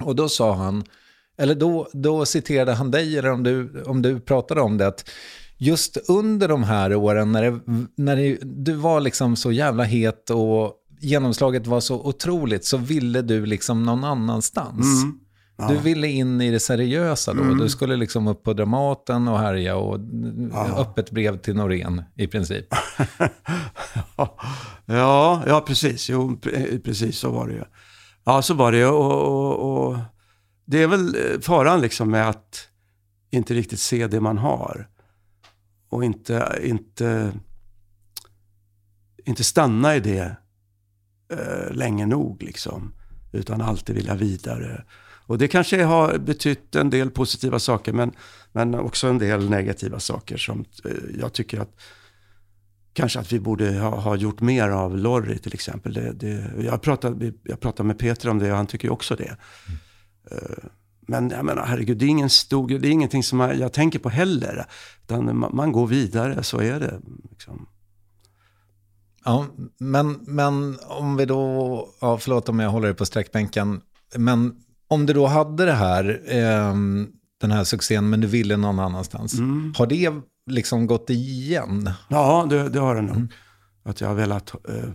Och 0.00 0.16
då 0.16 0.28
sa 0.28 0.54
han, 0.54 0.84
eller 1.38 1.54
då, 1.54 1.88
då 1.92 2.26
citerade 2.26 2.72
han 2.72 2.90
dig, 2.90 3.18
eller 3.18 3.30
om 3.30 3.42
du, 3.42 3.82
om 3.86 4.02
du 4.02 4.20
pratade 4.20 4.60
om 4.60 4.78
det, 4.78 4.86
att 4.86 5.08
just 5.58 6.10
under 6.10 6.48
de 6.48 6.62
här 6.62 6.94
åren 6.94 7.32
när, 7.32 7.42
det, 7.50 7.60
när 7.96 8.16
det, 8.16 8.38
du 8.42 8.72
var 8.72 9.00
liksom 9.00 9.36
så 9.36 9.52
jävla 9.52 9.84
het 9.84 10.30
och 10.30 10.72
genomslaget 11.00 11.66
var 11.66 11.80
så 11.80 12.00
otroligt 12.00 12.64
så 12.64 12.76
ville 12.76 13.22
du 13.22 13.46
liksom 13.46 13.82
någon 13.82 14.04
annanstans. 14.04 15.02
Mm. 15.02 15.18
Ja. 15.58 15.68
Du 15.68 15.76
ville 15.76 16.08
in 16.08 16.40
i 16.40 16.50
det 16.50 16.60
seriösa 16.60 17.34
då. 17.34 17.42
Mm. 17.42 17.58
Du 17.58 17.68
skulle 17.68 17.96
liksom 17.96 18.26
upp 18.26 18.42
på 18.42 18.52
Dramaten 18.52 19.28
och 19.28 19.38
härja 19.38 19.76
och 19.76 20.00
Ja. 20.52 20.80
öppet 20.80 21.10
brev 21.10 21.38
till 21.38 21.54
Norén 21.56 22.02
i 22.16 22.26
princip. 22.26 22.66
ja, 24.86 25.42
ja, 25.46 25.60
precis. 25.66 26.10
Jo, 26.10 26.38
pre- 26.42 26.82
precis 26.84 27.18
så 27.18 27.30
var 27.30 27.46
det 27.48 27.52
ju. 27.54 27.62
Ja, 28.24 28.42
så 28.42 28.54
var 28.54 28.72
det 28.72 28.78
ju. 28.78 28.86
Och, 28.86 29.22
och, 29.22 29.88
och 29.88 29.96
det 30.72 30.82
är 30.82 30.86
väl 30.86 31.14
eh, 31.14 31.40
faran 31.40 31.80
liksom 31.80 32.10
med 32.10 32.28
att 32.28 32.68
inte 33.30 33.54
riktigt 33.54 33.80
se 33.80 34.06
det 34.06 34.20
man 34.20 34.38
har. 34.38 34.88
Och 35.88 36.04
inte, 36.04 36.58
inte, 36.62 37.32
inte 39.24 39.44
stanna 39.44 39.96
i 39.96 40.00
det 40.00 40.36
eh, 41.32 41.72
länge 41.72 42.06
nog 42.06 42.42
liksom. 42.42 42.94
Utan 43.32 43.60
alltid 43.60 43.96
vilja 43.96 44.14
vidare. 44.14 44.84
Och 45.26 45.38
det 45.38 45.48
kanske 45.48 45.84
har 45.84 46.18
betytt 46.18 46.74
en 46.74 46.90
del 46.90 47.10
positiva 47.10 47.58
saker 47.58 47.92
men, 47.92 48.12
men 48.52 48.74
också 48.74 49.08
en 49.08 49.18
del 49.18 49.50
negativa 49.50 50.00
saker 50.00 50.36
som 50.36 50.64
eh, 50.84 50.90
jag 51.20 51.32
tycker 51.32 51.60
att 51.60 51.80
kanske 52.92 53.18
att 53.18 53.32
vi 53.32 53.40
borde 53.40 53.78
ha, 53.78 54.00
ha 54.00 54.16
gjort 54.16 54.40
mer 54.40 54.68
av 54.68 54.96
Lorry 54.98 55.38
till 55.38 55.54
exempel. 55.54 55.92
Det, 55.92 56.12
det, 56.12 56.52
jag, 56.64 56.82
pratade, 56.82 57.32
jag 57.42 57.60
pratade 57.60 57.86
med 57.86 57.98
Peter 57.98 58.28
om 58.28 58.38
det 58.38 58.50
och 58.50 58.56
han 58.56 58.66
tycker 58.66 58.90
också 58.90 59.16
det. 59.16 59.36
Mm 59.68 59.78
men 61.06 61.30
jag 61.30 61.44
menar, 61.44 61.66
herregud, 61.66 61.98
det 61.98 62.04
är, 62.04 62.08
ingen 62.08 62.30
stor, 62.30 62.68
det 62.68 62.88
är 62.88 62.92
ingenting 62.92 63.22
som 63.22 63.40
jag, 63.40 63.56
jag 63.56 63.72
tänker 63.72 63.98
på 63.98 64.08
heller. 64.08 64.66
Utan 65.04 65.38
man, 65.38 65.56
man 65.56 65.72
går 65.72 65.86
vidare, 65.86 66.42
så 66.42 66.60
är 66.60 66.80
det. 66.80 67.00
Liksom. 67.30 67.66
Ja, 69.24 69.46
men, 69.78 70.18
men 70.22 70.78
om 70.88 71.16
vi 71.16 71.24
då, 71.24 71.88
ja, 72.00 72.18
förlåt 72.18 72.48
om 72.48 72.58
jag 72.58 72.70
håller 72.70 72.86
dig 72.86 72.96
på 72.96 73.06
sträckbänken, 73.06 73.80
men 74.16 74.54
om 74.88 75.06
du 75.06 75.12
då 75.12 75.26
hade 75.26 75.64
det 75.64 75.72
här, 75.72 76.20
eh, 76.26 76.74
den 77.40 77.50
här 77.50 77.64
succén, 77.64 78.10
men 78.10 78.20
du 78.20 78.26
ville 78.26 78.56
någon 78.56 78.78
annanstans, 78.78 79.38
Mm. 79.38 79.74
har 79.78 79.86
det 79.86 80.12
liksom 80.46 80.86
gått 80.86 81.10
igen? 81.10 81.90
Ja, 82.08 82.46
det, 82.50 82.68
det 82.68 82.78
har 82.80 82.94
det 82.94 83.02
nog. 83.02 83.32
Att 83.84 84.00
jag 84.00 84.08
har 84.08 84.14
velat, 84.14 84.54
eh, 84.68 84.90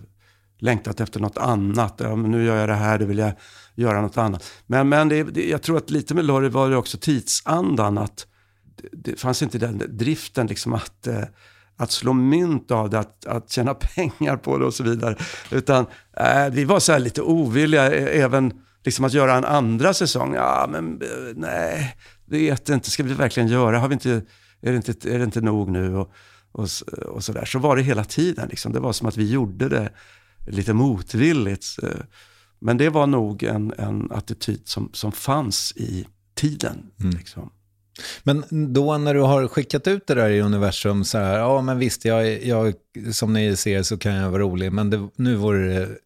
längtat 0.60 1.00
efter 1.00 1.20
något 1.20 1.38
annat. 1.38 1.96
Ja, 2.04 2.16
men 2.16 2.32
nu 2.32 2.46
gör 2.46 2.56
jag 2.56 2.70
det 2.70 2.76
här, 2.76 3.00
då 3.00 3.06
vill 3.06 3.18
jag 3.18 3.32
göra 3.78 4.02
något 4.02 4.18
annat. 4.18 4.52
Men, 4.66 4.90
men 4.90 5.10
det, 5.10 5.24
det, 5.24 5.50
jag 5.50 5.62
tror 5.62 5.78
att 5.78 5.90
lite 5.90 6.16
med 6.16 6.26
Lorry 6.26 6.50
var 6.50 6.70
det 6.70 6.78
också 6.78 6.98
tidsandan. 6.98 7.98
Att 7.98 8.28
det, 8.82 9.12
det 9.12 9.20
fanns 9.20 9.42
inte 9.42 9.58
den 9.58 9.84
driften 9.88 10.48
liksom 10.48 10.74
att, 10.74 11.08
eh, 11.08 11.24
att 11.78 11.92
slå 11.92 12.14
mynt 12.14 12.72
av 12.72 12.90
det, 12.90 13.00
att, 13.00 13.26
att 13.26 13.52
tjäna 13.52 13.74
pengar 13.96 14.38
på 14.38 14.58
det 14.58 14.66
och 14.66 14.74
så 14.74 14.84
vidare. 14.84 15.16
Utan 15.52 15.86
eh, 16.18 16.50
vi 16.52 16.64
var 16.64 16.80
så 16.80 16.92
här 16.92 17.00
lite 17.00 17.22
ovilliga, 17.22 17.94
e, 17.94 18.22
även 18.22 18.54
liksom 18.86 19.06
att 19.06 19.14
göra 19.14 19.36
en 19.36 19.46
andra 19.46 19.94
säsong. 19.94 20.34
Ja, 20.34 20.68
men 20.70 21.02
eh, 21.02 21.34
nej, 21.36 21.98
vet 22.26 22.70
inte, 22.70 22.92
ska 22.92 23.04
vi 23.04 23.14
verkligen 23.14 23.50
göra? 23.50 23.80
Har 23.80 23.88
vi 23.88 23.94
inte, 23.94 24.12
är, 24.62 24.72
det 24.72 24.76
inte, 24.76 25.14
är 25.14 25.18
det 25.18 25.24
inte 25.26 25.42
nog 25.42 25.70
nu? 25.70 25.96
Och, 25.96 26.12
och, 26.52 26.68
och 27.06 27.24
så 27.24 27.34
där. 27.34 27.46
Så 27.46 27.60
var 27.60 27.76
det 27.76 27.82
hela 27.82 28.04
tiden. 28.04 28.48
Liksom. 28.50 28.74
Det 28.74 28.80
var 28.80 28.94
som 28.94 29.08
att 29.08 29.18
vi 29.18 29.32
gjorde 29.32 29.70
det 29.70 29.90
lite 30.48 30.74
motvilligt. 30.74 31.66
Eh. 31.84 31.90
Men 32.60 32.78
det 32.78 32.90
var 32.90 33.08
nog 33.08 33.44
en, 33.44 33.74
en 33.78 34.12
attityd 34.12 34.68
som, 34.68 34.90
som 34.94 35.12
fanns 35.12 35.74
i 35.76 36.08
tiden. 36.36 36.92
Liksom. 37.18 37.50
Men 38.24 38.44
då 38.74 38.98
när 38.98 39.14
du 39.14 39.22
har 39.22 39.48
skickat 39.48 39.88
ut 39.88 40.08
det 40.08 40.14
där 40.14 40.30
i 40.30 40.42
universum, 40.42 41.04
så 41.04 41.18
här, 41.18 41.38
ja 41.38 41.62
men 41.62 41.80
visst, 41.80 42.06
jag, 42.06 42.44
jag, 42.44 42.74
som 43.12 43.34
ni 43.34 43.56
ser 43.56 43.84
så 43.84 43.98
kan 43.98 44.14
jag 44.14 44.30
vara 44.30 44.42
rolig, 44.42 44.74
men 44.74 44.90
det, 44.90 45.10
nu 45.16 45.36
vore 45.36 45.68
det 45.68 45.98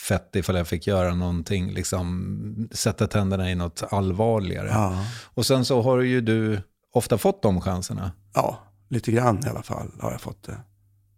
fett 0.00 0.36
ifall 0.36 0.56
jag 0.56 0.68
fick 0.68 0.86
göra 0.86 1.14
någonting, 1.14 1.72
liksom 1.72 2.68
sätta 2.72 3.06
tänderna 3.06 3.50
i 3.50 3.54
något 3.54 3.82
allvarligare. 3.90 4.68
Ja. 4.68 5.04
Och 5.24 5.46
sen 5.46 5.64
så 5.64 5.82
har 5.82 6.00
ju 6.00 6.20
du 6.20 6.62
ofta 6.92 7.18
fått 7.18 7.42
de 7.42 7.60
chanserna. 7.60 8.12
ja, 8.34 8.58
lite 8.88 9.12
grann 9.12 9.46
i 9.46 9.48
alla 9.48 9.62
fall 9.62 9.90
har 10.00 10.10
jag 10.10 10.20
fått 10.20 10.42
det. 10.42 10.60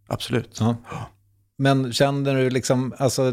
Absolut. 0.09 0.57
Ja. 0.61 0.77
Men 1.59 1.93
känner 1.93 2.35
du 2.35 2.51
liksom, 2.51 2.95
alltså 2.99 3.33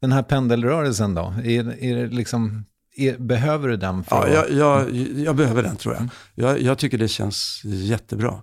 den 0.00 0.12
här 0.12 0.22
pendelrörelsen 0.22 1.14
då, 1.14 1.34
är, 1.44 1.84
är 1.84 1.96
det 1.96 2.06
liksom, 2.06 2.64
är, 2.96 3.18
behöver 3.18 3.68
du 3.68 3.76
den 3.76 4.04
för 4.04 4.28
Ja, 4.28 4.28
jag, 4.28 4.50
jag, 4.50 4.96
jag 4.96 5.36
behöver 5.36 5.62
den 5.62 5.76
tror 5.76 5.94
jag. 5.94 6.08
jag. 6.34 6.60
Jag 6.60 6.78
tycker 6.78 6.98
det 6.98 7.08
känns 7.08 7.62
jättebra. 7.64 8.42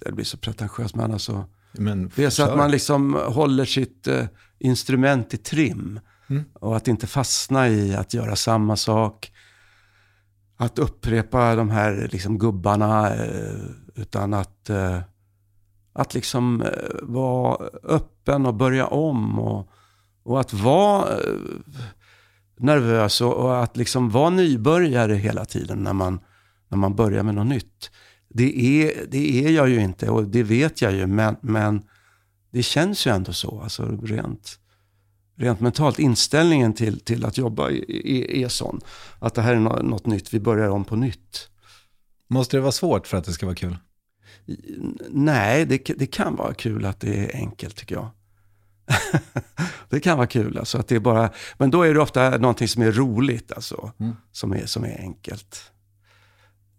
Det 0.00 0.12
blir 0.12 0.24
så 0.24 0.38
pretentiöst, 0.38 0.94
men 0.94 1.12
alltså. 1.12 1.44
men, 1.72 2.10
Det 2.16 2.24
är 2.24 2.30
så 2.30 2.42
att 2.42 2.56
man 2.56 2.70
liksom 2.70 3.14
håller 3.14 3.64
sitt 3.64 4.06
eh, 4.06 4.24
instrument 4.58 5.34
i 5.34 5.36
trim. 5.36 6.00
Och 6.52 6.76
att 6.76 6.88
inte 6.88 7.06
fastna 7.06 7.68
i 7.68 7.94
att 7.94 8.14
göra 8.14 8.36
samma 8.36 8.76
sak. 8.76 9.32
Att 10.56 10.78
upprepa 10.78 11.54
de 11.54 11.70
här 11.70 12.08
liksom, 12.12 12.38
gubbarna. 12.38 13.14
Eh, 13.14 13.60
utan 13.94 14.34
att, 14.34 14.70
eh, 14.70 15.00
att 15.92 16.14
liksom 16.14 16.62
eh, 16.62 16.68
vara 17.02 17.68
öppen 17.82 18.46
och 18.46 18.54
börja 18.54 18.86
om. 18.86 19.38
Och, 19.38 19.70
och 20.26 20.40
att 20.40 20.52
vara 20.52 21.18
eh, 21.18 21.34
nervös 22.56 23.20
och, 23.20 23.34
och 23.34 23.62
att 23.62 23.76
liksom 23.76 24.10
vara 24.10 24.30
nybörjare 24.30 25.14
hela 25.14 25.44
tiden 25.44 25.78
när 25.78 25.92
man, 25.92 26.20
när 26.68 26.78
man 26.78 26.94
börjar 26.94 27.22
med 27.22 27.34
något 27.34 27.46
nytt. 27.46 27.90
Det 28.28 28.82
är, 28.82 29.06
det 29.10 29.44
är 29.44 29.50
jag 29.50 29.68
ju 29.68 29.80
inte 29.80 30.10
och 30.10 30.24
det 30.24 30.42
vet 30.42 30.82
jag 30.82 30.92
ju, 30.92 31.06
men, 31.06 31.36
men 31.40 31.82
det 32.50 32.62
känns 32.62 33.06
ju 33.06 33.10
ändå 33.10 33.32
så, 33.32 33.60
alltså 33.60 33.98
rent, 34.02 34.58
rent 35.36 35.60
mentalt. 35.60 35.98
Inställningen 35.98 36.72
till, 36.72 37.00
till 37.00 37.24
att 37.24 37.38
jobba 37.38 37.70
är, 37.70 37.90
är, 38.30 38.48
sån. 38.48 38.80
Att 39.18 39.34
det 39.34 39.42
här 39.42 39.54
är 39.54 39.60
nå- 39.60 39.82
något 39.82 40.06
nytt, 40.06 40.34
vi 40.34 40.40
börjar 40.40 40.68
om 40.68 40.84
på 40.84 40.96
nytt. 40.96 41.50
Måste 42.28 42.56
det 42.56 42.60
vara 42.60 42.72
svårt 42.72 43.06
för 43.06 43.16
att 43.16 43.24
det 43.24 43.32
ska 43.32 43.46
vara 43.46 43.56
kul? 43.56 43.78
Nej, 45.10 45.66
det, 45.66 45.78
det 45.96 46.06
kan 46.06 46.36
vara 46.36 46.54
kul 46.54 46.84
att 46.84 47.00
det 47.00 47.16
är 47.16 47.36
enkelt 47.36 47.76
tycker 47.76 47.94
jag. 47.94 48.10
det 49.88 50.00
kan 50.00 50.16
vara 50.16 50.26
kul, 50.26 50.58
alltså 50.58 50.78
att 50.78 50.88
det 50.88 50.94
är 50.94 51.00
bara, 51.00 51.30
men 51.58 51.70
då 51.70 51.82
är 51.82 51.94
det 51.94 52.00
ofta 52.00 52.38
någonting 52.38 52.68
som 52.68 52.82
är 52.82 52.92
roligt, 52.92 53.52
alltså, 53.52 53.92
som, 54.32 54.52
är, 54.52 54.66
som 54.66 54.84
är 54.84 54.98
enkelt. 55.00 55.72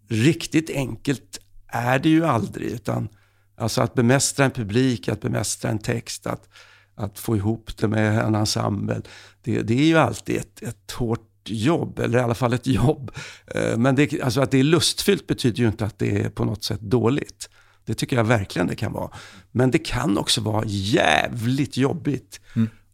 Riktigt 0.08 0.70
enkelt 0.70 1.38
är 1.66 1.98
det 1.98 2.08
ju 2.08 2.24
aldrig, 2.26 2.70
utan 2.70 3.08
alltså 3.56 3.82
att 3.82 3.94
bemästra 3.94 4.44
en 4.44 4.50
publik, 4.50 5.08
att 5.08 5.20
bemästra 5.20 5.70
en 5.70 5.78
text, 5.78 6.26
att, 6.26 6.48
att 6.94 7.18
få 7.18 7.36
ihop 7.36 7.76
det 7.76 7.88
med 7.88 8.18
en 8.18 8.34
ensemble, 8.34 9.02
det, 9.42 9.62
det 9.62 9.74
är 9.74 9.86
ju 9.86 9.98
alltid 9.98 10.36
ett, 10.36 10.62
ett 10.62 10.90
hårt 10.90 11.24
jobb, 11.44 11.98
eller 11.98 12.18
i 12.18 12.22
alla 12.22 12.34
fall 12.34 12.52
ett 12.52 12.66
jobb. 12.66 13.10
Eh, 13.46 13.76
Men 13.76 13.94
det, 13.94 14.22
alltså 14.22 14.40
att 14.40 14.50
det 14.50 14.58
är 14.58 14.64
lustfyllt 14.64 15.26
betyder 15.26 15.58
ju 15.58 15.66
inte 15.66 15.84
att 15.84 15.98
det 15.98 16.24
är 16.24 16.30
på 16.30 16.44
något 16.44 16.64
sätt 16.64 16.80
dåligt. 16.80 17.50
Det 17.88 17.94
tycker 17.94 18.16
jag 18.16 18.24
verkligen 18.24 18.66
det 18.68 18.76
kan 18.76 18.92
vara. 18.92 19.10
Men 19.50 19.70
det 19.70 19.78
kan 19.78 20.18
också 20.18 20.40
vara 20.40 20.64
jävligt 20.66 21.76
jobbigt. 21.76 22.40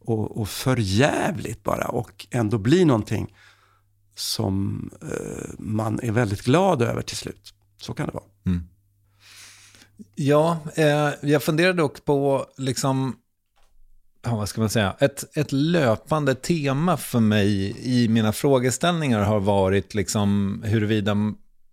Och, 0.00 0.40
och 0.40 0.48
för 0.48 0.76
jävligt 0.76 1.62
bara. 1.62 1.84
Och 1.84 2.26
ändå 2.30 2.58
bli 2.58 2.84
någonting 2.84 3.34
som 4.14 4.90
eh, 5.02 5.50
man 5.58 6.00
är 6.02 6.12
väldigt 6.12 6.42
glad 6.42 6.82
över 6.82 7.02
till 7.02 7.16
slut. 7.16 7.54
Så 7.80 7.94
kan 7.94 8.06
det 8.06 8.12
vara. 8.12 8.24
Ja, 10.14 10.58
eh, 10.74 11.10
jag 11.22 11.42
funderar 11.42 11.72
dock 11.72 12.04
på, 12.04 12.46
liksom, 12.56 13.16
ja, 14.22 14.36
vad 14.36 14.48
ska 14.48 14.60
man 14.60 14.70
säga, 14.70 14.96
ett, 14.98 15.36
ett 15.36 15.52
löpande 15.52 16.34
tema 16.34 16.96
för 16.96 17.20
mig 17.20 17.76
i 17.82 18.08
mina 18.08 18.32
frågeställningar 18.32 19.20
har 19.20 19.40
varit 19.40 19.94
liksom 19.94 20.60
huruvida 20.64 21.14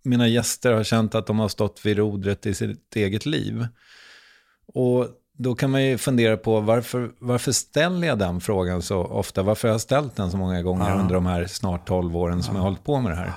mina 0.02 0.28
gäster 0.28 0.72
har 0.72 0.84
känt 0.84 1.14
att 1.14 1.26
de 1.26 1.38
har 1.38 1.48
stått 1.48 1.86
vid 1.86 1.96
rodret 1.96 2.46
i 2.46 2.54
sitt 2.54 2.96
eget 2.96 3.26
liv. 3.26 3.66
Och 4.66 5.08
då 5.38 5.54
kan 5.54 5.70
man 5.70 5.84
ju 5.84 5.98
fundera 5.98 6.36
på 6.36 6.60
varför, 6.60 7.10
varför 7.18 7.52
ställer 7.52 8.08
jag 8.08 8.18
den 8.18 8.40
frågan 8.40 8.82
så 8.82 9.04
ofta? 9.04 9.42
Varför 9.42 9.68
har 9.68 9.74
jag 9.74 9.80
ställt 9.80 10.16
den 10.16 10.30
så 10.30 10.36
många 10.36 10.62
gånger 10.62 10.96
under 10.98 11.14
de 11.14 11.26
här 11.26 11.46
snart 11.46 11.86
12 11.86 12.16
åren 12.16 12.42
som 12.42 12.54
jag 12.54 12.62
har 12.62 12.68
hållit 12.68 12.84
på 12.84 13.00
med 13.00 13.12
det 13.12 13.16
här? 13.16 13.32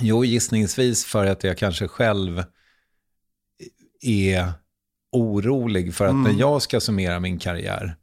Jo, 0.00 0.24
gissningsvis 0.24 1.04
för 1.04 1.26
att 1.26 1.44
jag 1.44 1.58
kanske 1.58 1.88
själv 1.88 2.44
är 4.00 4.52
orolig 5.12 5.94
för 5.94 6.06
att 6.06 6.14
när 6.14 6.32
jag 6.40 6.62
ska 6.62 6.80
summera 6.80 7.20
min 7.20 7.38
karriär, 7.38 7.96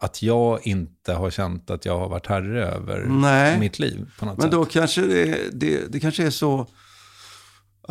att 0.00 0.22
jag 0.22 0.66
inte 0.66 1.12
har 1.12 1.30
känt 1.30 1.70
att 1.70 1.84
jag 1.84 1.98
har 1.98 2.08
varit 2.08 2.26
herre 2.26 2.66
över 2.66 3.04
Nej. 3.08 3.58
mitt 3.58 3.78
liv 3.78 4.10
på 4.18 4.26
något 4.26 4.36
Men 4.38 4.42
sätt. 4.42 4.52
då 4.52 4.64
kanske 4.64 5.00
det, 5.00 5.38
det, 5.52 5.92
det 5.92 6.00
kanske 6.00 6.26
är 6.26 6.30
så 6.30 6.66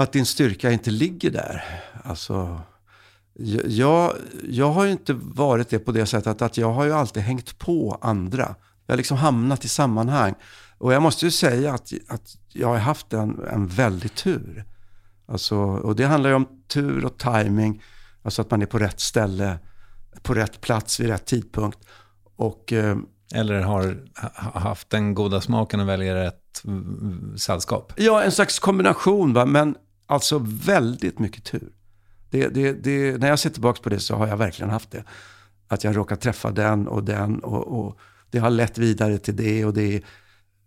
att 0.03 0.11
din 0.11 0.25
styrka 0.25 0.71
inte 0.71 0.91
ligger 0.91 1.31
där. 1.31 1.63
Alltså, 2.03 2.61
jag, 3.65 4.13
jag 4.49 4.71
har 4.71 4.85
ju 4.85 4.91
inte 4.91 5.13
varit 5.13 5.69
det 5.69 5.79
på 5.79 5.91
det 5.91 6.05
sättet 6.05 6.41
att 6.41 6.57
jag 6.57 6.71
har 6.73 6.83
ju 6.85 6.93
alltid 6.93 7.23
hängt 7.23 7.59
på 7.59 7.97
andra. 8.01 8.55
Jag 8.85 8.93
har 8.93 8.97
liksom 8.97 9.17
hamnat 9.17 9.65
i 9.65 9.67
sammanhang. 9.67 10.35
Och 10.77 10.93
jag 10.93 11.01
måste 11.01 11.25
ju 11.25 11.31
säga 11.31 11.73
att, 11.73 11.93
att 12.07 12.37
jag 12.53 12.67
har 12.67 12.77
haft 12.77 13.13
en, 13.13 13.39
en 13.51 13.67
väldig 13.67 14.15
tur. 14.15 14.65
Alltså, 15.25 15.57
och 15.57 15.95
det 15.95 16.05
handlar 16.05 16.29
ju 16.29 16.35
om 16.35 16.47
tur 16.67 17.05
och 17.05 17.17
timing. 17.17 17.83
Alltså 18.21 18.41
att 18.41 18.51
man 18.51 18.61
är 18.61 18.65
på 18.65 18.79
rätt 18.79 18.99
ställe, 18.99 19.59
på 20.21 20.33
rätt 20.33 20.61
plats 20.61 20.99
vid 20.99 21.07
rätt 21.09 21.25
tidpunkt. 21.25 21.79
Och 22.35 22.73
eh, 22.73 22.97
Eller 23.33 23.61
har 23.61 23.97
ha- 24.35 24.59
haft 24.59 24.89
den 24.89 25.13
goda 25.13 25.41
smaken 25.41 25.79
att 25.79 25.87
välja 25.87 26.15
rätt 26.15 26.61
mm, 26.65 27.37
sällskap. 27.37 27.93
Ja, 27.97 28.23
en 28.23 28.31
slags 28.31 28.59
kombination, 28.59 29.33
va? 29.33 29.45
men 29.45 29.75
alltså 30.09 30.41
väldigt 30.43 31.19
mycket 31.19 31.43
tur. 31.43 31.71
Det, 32.29 32.47
det, 32.47 32.73
det, 32.73 33.17
när 33.17 33.27
jag 33.27 33.39
ser 33.39 33.49
tillbaka 33.49 33.81
på 33.81 33.89
det 33.89 33.99
så 33.99 34.15
har 34.15 34.27
jag 34.27 34.37
verkligen 34.37 34.69
haft 34.69 34.91
det. 34.91 35.03
Att 35.67 35.83
jag 35.83 35.97
råkar 35.97 36.15
träffa 36.15 36.51
den 36.51 36.87
och 36.87 37.03
den 37.03 37.39
och, 37.39 37.79
och 37.79 37.99
det 38.31 38.39
har 38.39 38.49
lett 38.49 38.77
vidare 38.77 39.17
till 39.17 39.35
det 39.35 39.65
och 39.65 39.73
det. 39.73 40.01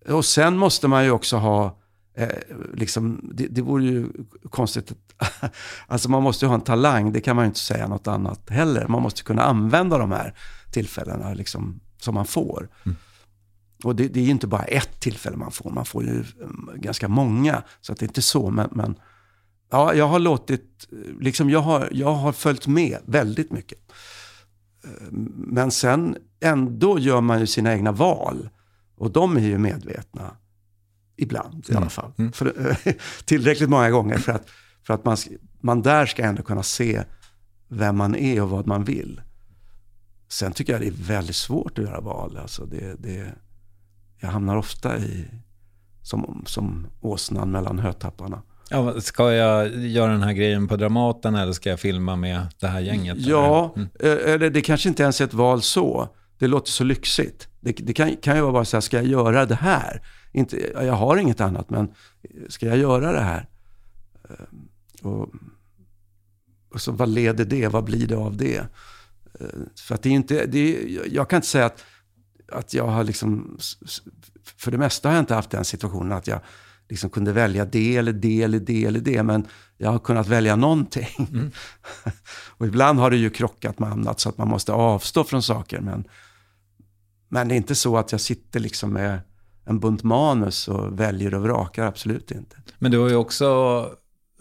Och 0.09 0.25
sen 0.25 0.57
måste 0.57 0.89
man 0.89 1.05
ju 1.05 1.11
också 1.11 1.37
ha, 1.37 1.79
eh, 2.15 2.29
liksom, 2.75 3.31
det, 3.35 3.47
det 3.47 3.63
vore 3.63 3.85
ju 3.85 4.09
konstigt, 4.51 4.93
att, 5.17 5.55
alltså 5.87 6.11
man 6.11 6.23
måste 6.23 6.45
ju 6.45 6.49
ha 6.49 6.55
en 6.55 6.61
talang, 6.61 7.13
det 7.13 7.21
kan 7.21 7.37
man 7.37 7.45
ju 7.45 7.47
inte 7.47 7.61
säga 7.61 7.89
något 7.89 8.07
annat 8.07 8.51
heller. 8.51 8.89
Man 8.89 9.03
måste 9.03 9.23
kunna 9.23 9.43
använda 9.43 9.99
de 9.99 10.13
här 10.13 10.35
tillfällena 10.73 11.35
liksom, 11.35 11.81
som 11.99 12.15
man 12.15 12.27
får. 12.27 12.69
Och 13.85 13.97
det, 13.97 14.09
det 14.09 14.21
är 14.21 14.25
ju 14.25 14.31
inte 14.31 14.47
bara 14.47 14.65
ett 14.65 15.01
tillfälle 15.01 15.37
man 15.37 15.53
får, 15.53 15.71
man 15.71 15.85
får 15.85 16.05
ju 16.05 16.25
mm, 16.41 16.71
ganska 16.75 17.09
många. 17.09 17.63
Så 17.81 17.93
att 17.93 17.99
det 17.99 18.05
är 18.05 18.09
inte 18.09 18.23
så, 18.23 18.51
men, 18.51 18.69
men 18.73 18.97
ja, 19.73 19.95
jag 19.95 20.09
har 20.09 20.19
låtit, 20.19 20.89
liksom 21.21 21.51
jag 21.51 21.61
har, 21.61 21.89
jag 21.93 22.15
har 22.15 22.33
följt 22.33 22.67
med 22.67 22.99
väldigt 23.07 23.53
mycket. 23.53 23.79
Eh, 24.85 24.91
Men 25.37 25.71
sen 25.71 26.17
ändå 26.41 26.99
gör 26.99 27.21
man 27.21 27.41
ju 27.41 27.47
sina 27.47 27.73
egna 27.73 27.93
val. 27.93 28.49
Och 28.97 29.11
de 29.11 29.37
är 29.37 29.41
ju 29.41 29.59
medvetna. 29.59 30.37
Ibland 31.17 31.67
i 31.71 31.75
alla 31.75 31.89
fall. 31.91 32.13
För, 32.33 32.77
tillräckligt 33.25 33.71
många 33.71 33.91
gånger 33.91 34.19
för 34.19 34.33
att, 34.33 34.49
för 34.83 34.95
att 34.95 35.05
man, 35.05 35.17
man 35.61 35.83
där 35.83 36.07
ska 36.07 36.23
ändå 36.23 36.43
kunna 36.43 36.63
se 36.63 37.03
vem 37.69 37.97
man 37.97 38.15
är 38.15 38.43
och 38.43 38.51
vad 38.51 38.67
man 38.67 38.85
vill. 38.85 39.21
Sen 40.29 40.53
tycker 40.53 40.73
jag 40.73 40.83
det 40.83 40.87
är 40.87 41.07
väldigt 41.07 41.37
svårt 41.37 41.79
att 41.79 41.85
göra 41.85 42.01
val. 42.01 42.37
Alltså 42.37 42.67
det, 42.67 42.95
det, 42.99 43.35
jag 44.21 44.29
hamnar 44.29 44.57
ofta 44.57 44.99
i, 44.99 45.27
som, 46.03 46.43
som 46.47 46.87
åsnan 47.01 47.51
mellan 47.51 47.79
hötapparna. 47.79 48.43
Ja, 48.73 49.01
ska 49.01 49.33
jag 49.33 49.77
göra 49.77 50.13
den 50.13 50.23
här 50.23 50.33
grejen 50.33 50.69
på 50.69 50.77
Dramaten 50.77 51.35
eller 51.35 51.53
ska 51.53 51.71
jag 51.71 51.81
filma 51.81 52.17
med 52.17 52.47
det 52.61 52.67
här 52.67 52.81
gänget? 52.81 53.17
Ja, 53.19 53.75
eller? 53.99 54.27
eh, 54.27 54.35
eller 54.35 54.51
det 54.51 54.61
kanske 54.61 54.89
inte 54.89 55.03
ens 55.03 55.21
är 55.21 55.25
ett 55.25 55.35
val 55.35 55.63
så. 55.63 56.09
Det 56.39 56.47
låter 56.47 56.71
så 56.71 56.85
lyxigt. 56.85 57.49
Det, 57.61 57.73
det 57.73 57.93
kan, 57.93 58.17
kan 58.17 58.37
ju 58.37 58.43
vara 58.43 58.53
bara 58.53 58.65
så 58.65 58.77
här, 58.77 58.81
ska 58.81 58.97
jag 58.97 59.07
göra 59.07 59.47
det 59.47 59.55
här? 59.55 60.03
Inte, 60.33 60.73
ja, 60.75 60.83
jag 60.85 60.93
har 60.95 61.17
inget 61.17 61.41
annat, 61.41 61.71
men 61.71 61.89
ska 62.49 62.67
jag 62.67 62.79
göra 62.79 63.13
det 63.13 63.21
här? 63.21 63.49
Eh, 64.31 65.07
Och, 65.07 65.29
och 66.75 66.81
så 66.81 66.93
vad 66.93 67.09
leder 67.09 67.45
det? 67.45 67.69
Vad 67.69 67.85
blir 67.85 68.07
det 68.07 68.17
av 68.17 68.37
det? 68.37 68.57
Eh, 69.41 69.47
För 69.81 69.95
att 69.95 70.03
det 70.03 70.09
är 70.09 70.13
inte, 70.13 70.47
det 70.47 70.59
är, 70.77 71.15
jag 71.15 71.31
kan 71.31 71.37
inte 71.37 71.49
säga 71.49 71.67
att, 71.67 71.85
att 72.53 72.75
jag 72.75 72.87
har 72.87 73.05
liksom, 73.05 73.59
för 74.57 74.71
det 74.71 74.79
mesta 74.79 75.09
har 75.09 75.15
jag 75.17 75.23
inte 75.23 75.35
haft 75.35 75.51
den 75.51 75.65
situationen 75.65 76.13
att 76.13 76.27
jag 76.27 76.41
liksom 76.93 77.11
kunde 77.11 77.33
välja 77.33 77.65
det 77.65 77.97
eller 77.97 78.13
det 78.13 78.43
eller 78.43 78.61
det 78.61 78.85
eller 78.85 79.01
det, 79.01 79.23
men 79.23 79.47
jag 79.79 79.91
har 79.91 79.99
kunnat 79.99 80.29
välja 80.29 80.57
någonting. 80.57 81.29
Och 82.49 82.67
ibland 82.67 82.99
har 82.99 83.11
det 83.11 83.17
ju 83.17 83.31
krockat 83.31 83.79
med 83.79 83.93
annat 83.93 84.21
så 84.21 84.29
att 84.29 84.39
man 84.39 84.49
måste 84.49 84.73
avstå 84.73 85.25
från 85.25 85.43
saker. 85.43 85.81
Men, 85.81 86.05
men 87.29 87.49
det 87.49 87.55
är 87.55 87.57
inte 87.57 87.75
så 87.75 87.97
att 87.97 88.13
jag 88.13 88.21
sitter 88.21 88.61
liksom 88.61 88.93
med 88.93 89.21
en 89.65 89.81
bunt 89.81 90.03
manus 90.03 90.69
och 90.69 91.01
väljer 91.01 91.35
och 91.35 91.43
vrakar, 91.43 91.87
absolut 91.87 92.31
inte. 92.31 92.57
Men 92.79 92.91
du 92.91 92.99
har 92.99 93.09
ju 93.09 93.17
också 93.17 93.47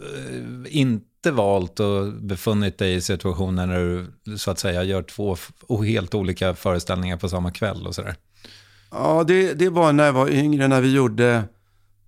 eh, 0.00 0.76
inte 0.76 1.30
valt 1.30 1.80
och 1.80 2.12
befunnit 2.12 2.78
dig 2.78 2.94
i 2.94 3.00
situationer 3.00 3.66
när 3.66 3.78
du 3.78 4.12
så 4.38 4.50
att 4.50 4.58
säga 4.58 4.82
gör 4.82 5.02
två 5.02 5.36
helt 5.84 6.14
olika 6.14 6.54
föreställningar 6.54 7.16
på 7.16 7.28
samma 7.28 7.50
kväll 7.50 7.86
och 7.86 7.94
sådär. 7.94 8.14
Ja, 8.90 9.24
det, 9.24 9.54
det 9.54 9.68
var 9.68 9.92
när 9.92 10.04
jag 10.04 10.12
var 10.12 10.28
yngre, 10.28 10.68
när 10.68 10.80
vi 10.80 10.92
gjorde... 10.92 11.44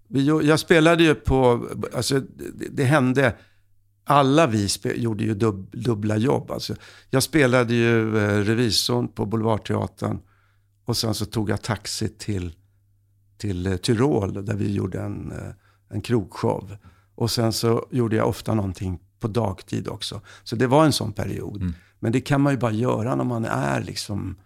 Vi, 0.09 0.27
jag 0.27 0.61
spelade 0.61 1.03
ju 1.03 1.15
på... 1.15 1.69
Alltså, 1.95 2.21
det, 2.55 2.69
det 2.71 2.85
hände... 2.85 3.37
Alla 4.07 4.47
vi 4.47 4.69
spe, 4.69 5.01
gjorde 5.01 5.25
ju 5.25 5.35
dub, 5.35 5.71
dubbla 5.73 6.17
jobb. 6.17 6.51
Alltså, 6.51 6.75
jag 7.11 7.23
spelade 7.23 7.75
ju 7.75 8.19
eh, 8.19 8.39
revisorn 8.39 9.09
på 9.09 9.27
Boulevardteatern. 9.27 10.19
Och 10.85 10.97
sen 10.97 11.15
så 11.15 11.25
tog 11.25 11.51
jag 11.51 11.63
taxi 11.63 12.09
till, 12.09 12.53
till 13.39 13.67
eh, 13.67 13.77
Tyrol 13.77 14.45
där 14.45 14.55
vi 14.55 14.73
gjorde 14.73 15.01
en, 15.01 15.33
eh, 15.33 15.53
en 15.89 16.01
krogshow. 16.01 16.77
Och 17.15 17.31
sen 17.31 17.53
så 17.53 17.87
gjorde 17.91 18.17
jag 18.17 18.29
ofta 18.29 18.55
någonting 18.55 18.99
på 19.21 19.29
dagtid 19.29 19.89
också. 19.89 20.21
Så 20.43 20.57
det 20.57 20.67
var 20.67 20.85
en 20.85 20.93
sån 20.93 21.13
period. 21.13 21.63
Mm. 21.63 21.75
Men 21.99 22.13
det 22.13 22.21
kan 22.21 22.41
man 22.41 22.53
ju 22.53 22.59
bara 22.59 22.73
göra 22.73 23.15
när 23.15 23.25
man 23.25 23.45
är 23.45 23.83
liksom 23.83 24.37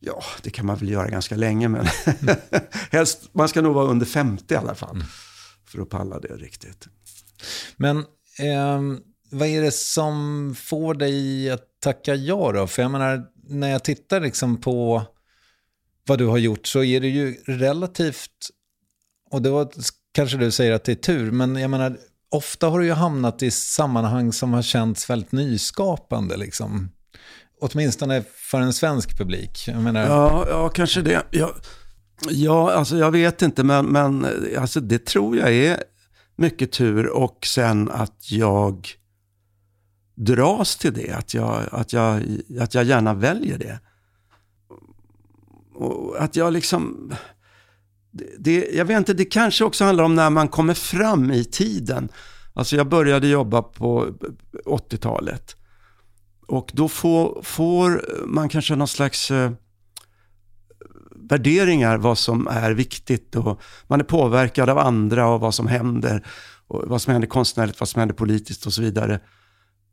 Ja, 0.00 0.22
det 0.42 0.50
kan 0.50 0.66
man 0.66 0.76
väl 0.76 0.88
göra 0.88 1.08
ganska 1.08 1.36
länge, 1.36 1.68
men 1.68 1.86
mm. 2.06 2.36
helst, 2.90 3.28
man 3.32 3.48
ska 3.48 3.60
nog 3.60 3.74
vara 3.74 3.86
under 3.86 4.06
50 4.06 4.54
i 4.54 4.56
alla 4.56 4.74
fall. 4.74 4.94
Mm. 4.94 5.06
För 5.66 5.82
att 5.82 5.88
palla 5.88 6.20
det 6.20 6.36
riktigt. 6.36 6.88
Men 7.76 7.98
eh, 8.38 8.80
vad 9.30 9.48
är 9.48 9.62
det 9.62 9.74
som 9.74 10.54
får 10.58 10.94
dig 10.94 11.50
att 11.50 11.80
tacka 11.80 12.14
ja 12.14 12.52
då? 12.52 12.66
För 12.66 12.82
jag 12.82 12.90
menar, 12.90 13.26
när 13.48 13.68
jag 13.68 13.84
tittar 13.84 14.20
liksom 14.20 14.60
på 14.60 15.02
vad 16.06 16.18
du 16.18 16.26
har 16.26 16.38
gjort 16.38 16.66
så 16.66 16.84
är 16.84 17.00
det 17.00 17.08
ju 17.08 17.36
relativt, 17.46 18.50
och 19.30 19.42
det 19.42 19.50
var 19.50 19.70
kanske 20.12 20.36
du 20.36 20.50
säger 20.50 20.72
att 20.72 20.84
det 20.84 20.92
är 20.92 20.96
tur, 20.96 21.30
men 21.30 21.56
jag 21.56 21.70
menar, 21.70 21.98
ofta 22.30 22.68
har 22.68 22.78
du 22.78 22.86
ju 22.86 22.92
hamnat 22.92 23.42
i 23.42 23.50
sammanhang 23.50 24.32
som 24.32 24.52
har 24.52 24.62
känts 24.62 25.10
väldigt 25.10 25.32
nyskapande. 25.32 26.36
Liksom 26.36 26.90
åtminstone 27.60 28.22
för 28.50 28.60
en 28.60 28.72
svensk 28.72 29.18
publik. 29.18 29.68
Menar... 29.74 30.06
Ja, 30.06 30.46
ja, 30.48 30.68
kanske 30.68 31.02
det. 31.02 31.22
Ja, 31.30 31.54
ja, 32.28 32.72
alltså 32.72 32.96
jag 32.96 33.10
vet 33.10 33.42
inte, 33.42 33.64
men, 33.64 33.86
men 33.86 34.26
alltså 34.58 34.80
det 34.80 35.06
tror 35.06 35.36
jag 35.36 35.52
är 35.52 35.82
mycket 36.36 36.72
tur 36.72 37.06
och 37.06 37.46
sen 37.46 37.90
att 37.90 38.30
jag 38.30 38.88
dras 40.14 40.76
till 40.76 40.92
det, 40.92 41.12
att 41.12 41.34
jag, 41.34 41.62
att 41.72 41.92
jag, 41.92 42.22
att 42.60 42.74
jag 42.74 42.84
gärna 42.84 43.14
väljer 43.14 43.58
det. 43.58 43.80
Och 45.74 46.22
att 46.22 46.36
jag 46.36 46.52
liksom... 46.52 47.12
Det, 48.38 48.68
jag 48.72 48.84
vet 48.84 48.98
inte, 48.98 49.14
det 49.14 49.24
kanske 49.24 49.64
också 49.64 49.84
handlar 49.84 50.04
om 50.04 50.14
när 50.14 50.30
man 50.30 50.48
kommer 50.48 50.74
fram 50.74 51.30
i 51.30 51.44
tiden. 51.44 52.08
Alltså 52.52 52.76
jag 52.76 52.88
började 52.88 53.28
jobba 53.28 53.62
på 53.62 54.14
80-talet. 54.64 55.56
Och 56.50 56.70
då 56.72 56.88
får, 56.88 57.42
får 57.42 58.04
man 58.26 58.48
kanske 58.48 58.76
någon 58.76 58.88
slags 58.88 59.30
eh, 59.30 59.52
värderingar 61.14 61.96
vad 61.96 62.18
som 62.18 62.48
är 62.48 62.70
viktigt 62.70 63.36
och 63.36 63.60
man 63.86 64.00
är 64.00 64.04
påverkad 64.04 64.70
av 64.70 64.78
andra 64.78 65.28
och 65.28 65.40
vad 65.40 65.54
som 65.54 65.66
händer. 65.66 66.26
Och 66.66 66.88
vad 66.88 67.02
som 67.02 67.12
händer 67.12 67.28
konstnärligt, 67.28 67.80
vad 67.80 67.88
som 67.88 67.98
händer 67.98 68.14
politiskt 68.14 68.66
och 68.66 68.72
så 68.72 68.82
vidare. 68.82 69.20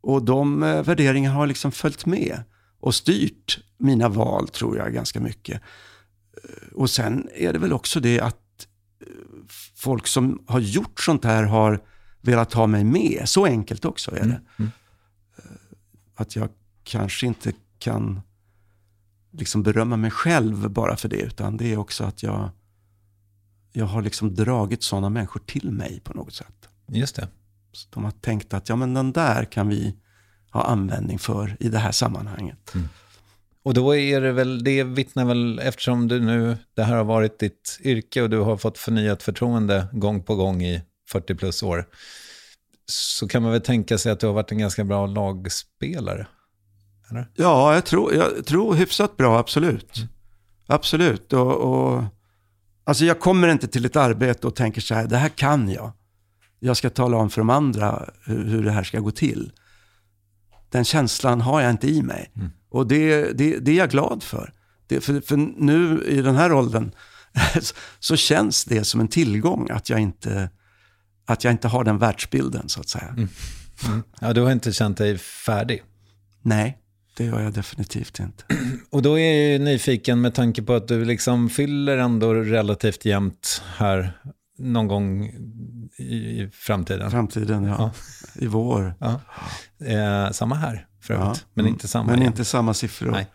Och 0.00 0.24
de 0.24 0.62
eh, 0.62 0.82
värderingarna 0.82 1.34
har 1.34 1.46
liksom 1.46 1.72
följt 1.72 2.06
med 2.06 2.42
och 2.80 2.94
styrt 2.94 3.58
mina 3.78 4.08
val 4.08 4.48
tror 4.48 4.76
jag 4.76 4.94
ganska 4.94 5.20
mycket. 5.20 5.62
Eh, 6.44 6.72
och 6.74 6.90
sen 6.90 7.28
är 7.34 7.52
det 7.52 7.58
väl 7.58 7.72
också 7.72 8.00
det 8.00 8.20
att 8.20 8.66
eh, 9.00 9.06
folk 9.76 10.06
som 10.06 10.42
har 10.46 10.60
gjort 10.60 11.00
sånt 11.00 11.24
här 11.24 11.42
har 11.42 11.80
velat 12.20 12.52
ha 12.52 12.66
mig 12.66 12.84
med. 12.84 13.22
Så 13.24 13.46
enkelt 13.46 13.84
också 13.84 14.10
är 14.10 14.20
det. 14.20 14.22
Mm. 14.24 14.42
Mm 14.58 14.70
att 16.20 16.36
jag 16.36 16.48
kanske 16.84 17.26
inte 17.26 17.52
kan 17.78 18.20
liksom 19.30 19.62
berömma 19.62 19.96
mig 19.96 20.10
själv 20.10 20.70
bara 20.70 20.96
för 20.96 21.08
det, 21.08 21.20
utan 21.20 21.56
det 21.56 21.72
är 21.72 21.76
också 21.76 22.04
att 22.04 22.22
jag, 22.22 22.50
jag 23.72 23.86
har 23.86 24.02
liksom 24.02 24.34
dragit 24.34 24.82
sådana 24.82 25.08
människor 25.08 25.40
till 25.40 25.70
mig 25.70 26.00
på 26.04 26.14
något 26.14 26.34
sätt. 26.34 26.68
Just 26.86 27.16
det. 27.16 27.28
Så 27.72 27.88
de 27.90 28.04
har 28.04 28.10
tänkt 28.10 28.54
att 28.54 28.68
ja, 28.68 28.76
men 28.76 28.94
den 28.94 29.12
där 29.12 29.44
kan 29.44 29.68
vi 29.68 29.94
ha 30.50 30.62
användning 30.62 31.18
för 31.18 31.56
i 31.60 31.68
det 31.68 31.78
här 31.78 31.92
sammanhanget. 31.92 32.74
Mm. 32.74 32.88
Och 33.62 33.74
då 33.74 33.96
är 33.96 34.20
det 34.20 34.32
väl, 34.32 34.64
det 34.64 34.84
vittnar 34.84 35.24
väl, 35.24 35.58
eftersom 35.58 36.08
du 36.08 36.20
nu, 36.20 36.56
det 36.74 36.82
här 36.82 36.96
har 36.96 37.04
varit 37.04 37.38
ditt 37.38 37.78
yrke 37.82 38.22
och 38.22 38.30
du 38.30 38.38
har 38.38 38.56
fått 38.56 38.78
förnyat 38.78 39.22
förtroende 39.22 39.86
gång 39.92 40.22
på 40.22 40.34
gång 40.34 40.62
i 40.62 40.82
40 41.10 41.34
plus 41.34 41.62
år, 41.62 41.86
så 42.88 43.28
kan 43.28 43.42
man 43.42 43.52
väl 43.52 43.60
tänka 43.60 43.98
sig 43.98 44.12
att 44.12 44.20
du 44.20 44.26
har 44.26 44.34
varit 44.34 44.52
en 44.52 44.58
ganska 44.58 44.84
bra 44.84 45.06
lagspelare? 45.06 46.26
Eller? 47.10 47.30
Ja, 47.34 47.74
jag 47.74 47.84
tror, 47.84 48.14
jag 48.14 48.46
tror 48.46 48.74
hyfsat 48.74 49.16
bra, 49.16 49.38
absolut. 49.38 49.96
Mm. 49.96 50.08
Absolut. 50.66 51.32
Och, 51.32 51.52
och, 51.52 52.04
alltså 52.84 53.04
jag 53.04 53.20
kommer 53.20 53.48
inte 53.48 53.68
till 53.68 53.84
ett 53.84 53.96
arbete 53.96 54.46
och 54.46 54.54
tänker 54.54 54.80
så 54.80 54.94
här, 54.94 55.06
det 55.06 55.16
här 55.16 55.28
kan 55.28 55.68
jag. 55.70 55.92
Jag 56.60 56.76
ska 56.76 56.90
tala 56.90 57.16
om 57.16 57.30
för 57.30 57.40
de 57.40 57.50
andra 57.50 58.10
hur, 58.24 58.44
hur 58.44 58.64
det 58.64 58.70
här 58.70 58.84
ska 58.84 59.00
gå 59.00 59.10
till. 59.10 59.52
Den 60.70 60.84
känslan 60.84 61.40
har 61.40 61.60
jag 61.60 61.70
inte 61.70 61.88
i 61.88 62.02
mig. 62.02 62.32
Mm. 62.36 62.50
Och 62.70 62.86
det, 62.86 63.32
det, 63.32 63.58
det, 63.58 63.70
är 63.70 63.76
jag 63.76 63.90
glad 63.90 64.22
för. 64.22 64.52
Det, 64.86 65.00
för. 65.00 65.20
För 65.20 65.36
nu 65.36 66.04
i 66.08 66.22
den 66.22 66.36
här 66.36 66.52
åldern 66.52 66.92
så 67.98 68.16
känns 68.16 68.64
det 68.64 68.84
som 68.84 69.00
en 69.00 69.08
tillgång 69.08 69.70
att 69.70 69.90
jag 69.90 70.00
inte 70.00 70.50
att 71.28 71.44
jag 71.44 71.50
inte 71.50 71.68
har 71.68 71.84
den 71.84 71.98
världsbilden 71.98 72.68
så 72.68 72.80
att 72.80 72.88
säga. 72.88 73.08
Mm. 73.08 73.28
Mm. 73.86 74.02
Ja, 74.20 74.32
du 74.32 74.40
har 74.40 74.52
inte 74.52 74.72
känt 74.72 74.98
dig 74.98 75.18
färdig? 75.18 75.82
Nej, 76.42 76.78
det 77.16 77.24
gör 77.24 77.40
jag 77.40 77.52
definitivt 77.52 78.18
inte. 78.20 78.44
Och 78.90 79.02
då 79.02 79.18
är 79.18 79.52
jag 79.52 79.60
nyfiken 79.60 80.20
med 80.20 80.34
tanke 80.34 80.62
på 80.62 80.74
att 80.74 80.88
du 80.88 81.04
liksom 81.04 81.50
fyller 81.50 81.98
ändå 81.98 82.34
relativt 82.34 83.04
jämnt 83.04 83.62
här 83.76 84.12
någon 84.58 84.88
gång 84.88 85.24
i 85.98 86.48
framtiden. 86.52 87.10
Framtiden, 87.10 87.64
ja. 87.64 87.76
ja. 87.78 87.92
I 88.34 88.46
vår. 88.46 88.94
Ja. 88.98 89.20
Eh, 89.86 90.30
samma 90.30 90.54
här 90.54 90.86
för 91.08 91.14
övrigt, 91.14 91.38
ja. 91.38 91.50
men 91.54 91.66
inte 91.66 91.88
samma. 91.88 92.10
Men 92.10 92.18
igen. 92.18 92.32
inte 92.32 92.44
samma 92.44 92.74
siffror. 92.74 93.10
Nej. 93.10 93.26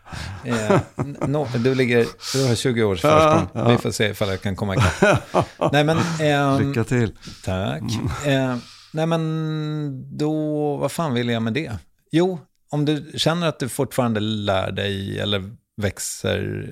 Eh, 0.44 0.80
no, 1.28 1.46
du, 1.58 1.74
ligger, 1.74 2.06
du 2.32 2.48
har 2.48 2.54
20 2.54 2.82
års 2.82 3.00
försprång. 3.02 3.48
Ja, 3.54 3.60
ja. 3.60 3.68
Vi 3.68 3.78
får 3.78 3.90
se 3.90 4.08
ifall 4.08 4.28
jag 4.28 4.40
kan 4.40 4.56
komma 4.56 4.74
ikapp. 4.74 5.46
nej, 5.72 5.84
men, 5.84 5.98
eh, 6.20 6.60
Lycka 6.60 6.84
till. 6.84 7.12
Tack. 7.44 7.82
Eh, 8.26 8.56
nej 8.92 9.06
men 9.06 10.18
då, 10.18 10.32
vad 10.76 10.92
fan 10.92 11.14
vill 11.14 11.28
jag 11.28 11.42
med 11.42 11.52
det? 11.52 11.72
Jo, 12.10 12.38
om 12.70 12.84
du 12.84 13.12
känner 13.14 13.48
att 13.48 13.58
du 13.58 13.68
fortfarande 13.68 14.20
lär 14.20 14.72
dig 14.72 15.20
eller 15.20 15.50
växer 15.76 16.68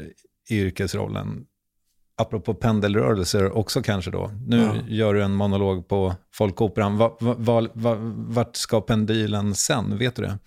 i 0.51 0.59
yrkesrollen, 0.59 1.45
apropå 2.17 2.55
pendelrörelser 2.55 3.57
också 3.57 3.83
kanske 3.83 4.11
då. 4.11 4.31
Nu 4.47 4.63
ja. 4.63 4.75
gör 4.89 5.15
du 5.15 5.23
en 5.23 5.35
monolog 5.35 5.89
på 5.89 6.15
Folkoperan. 6.35 6.97
Va, 6.97 7.17
va, 7.21 7.69
va, 7.73 7.97
vart 8.15 8.57
ska 8.57 8.81
pendylen 8.81 9.55
sen? 9.55 9.99
Vet 9.99 10.17
du 10.17 10.23
det? 10.23 10.39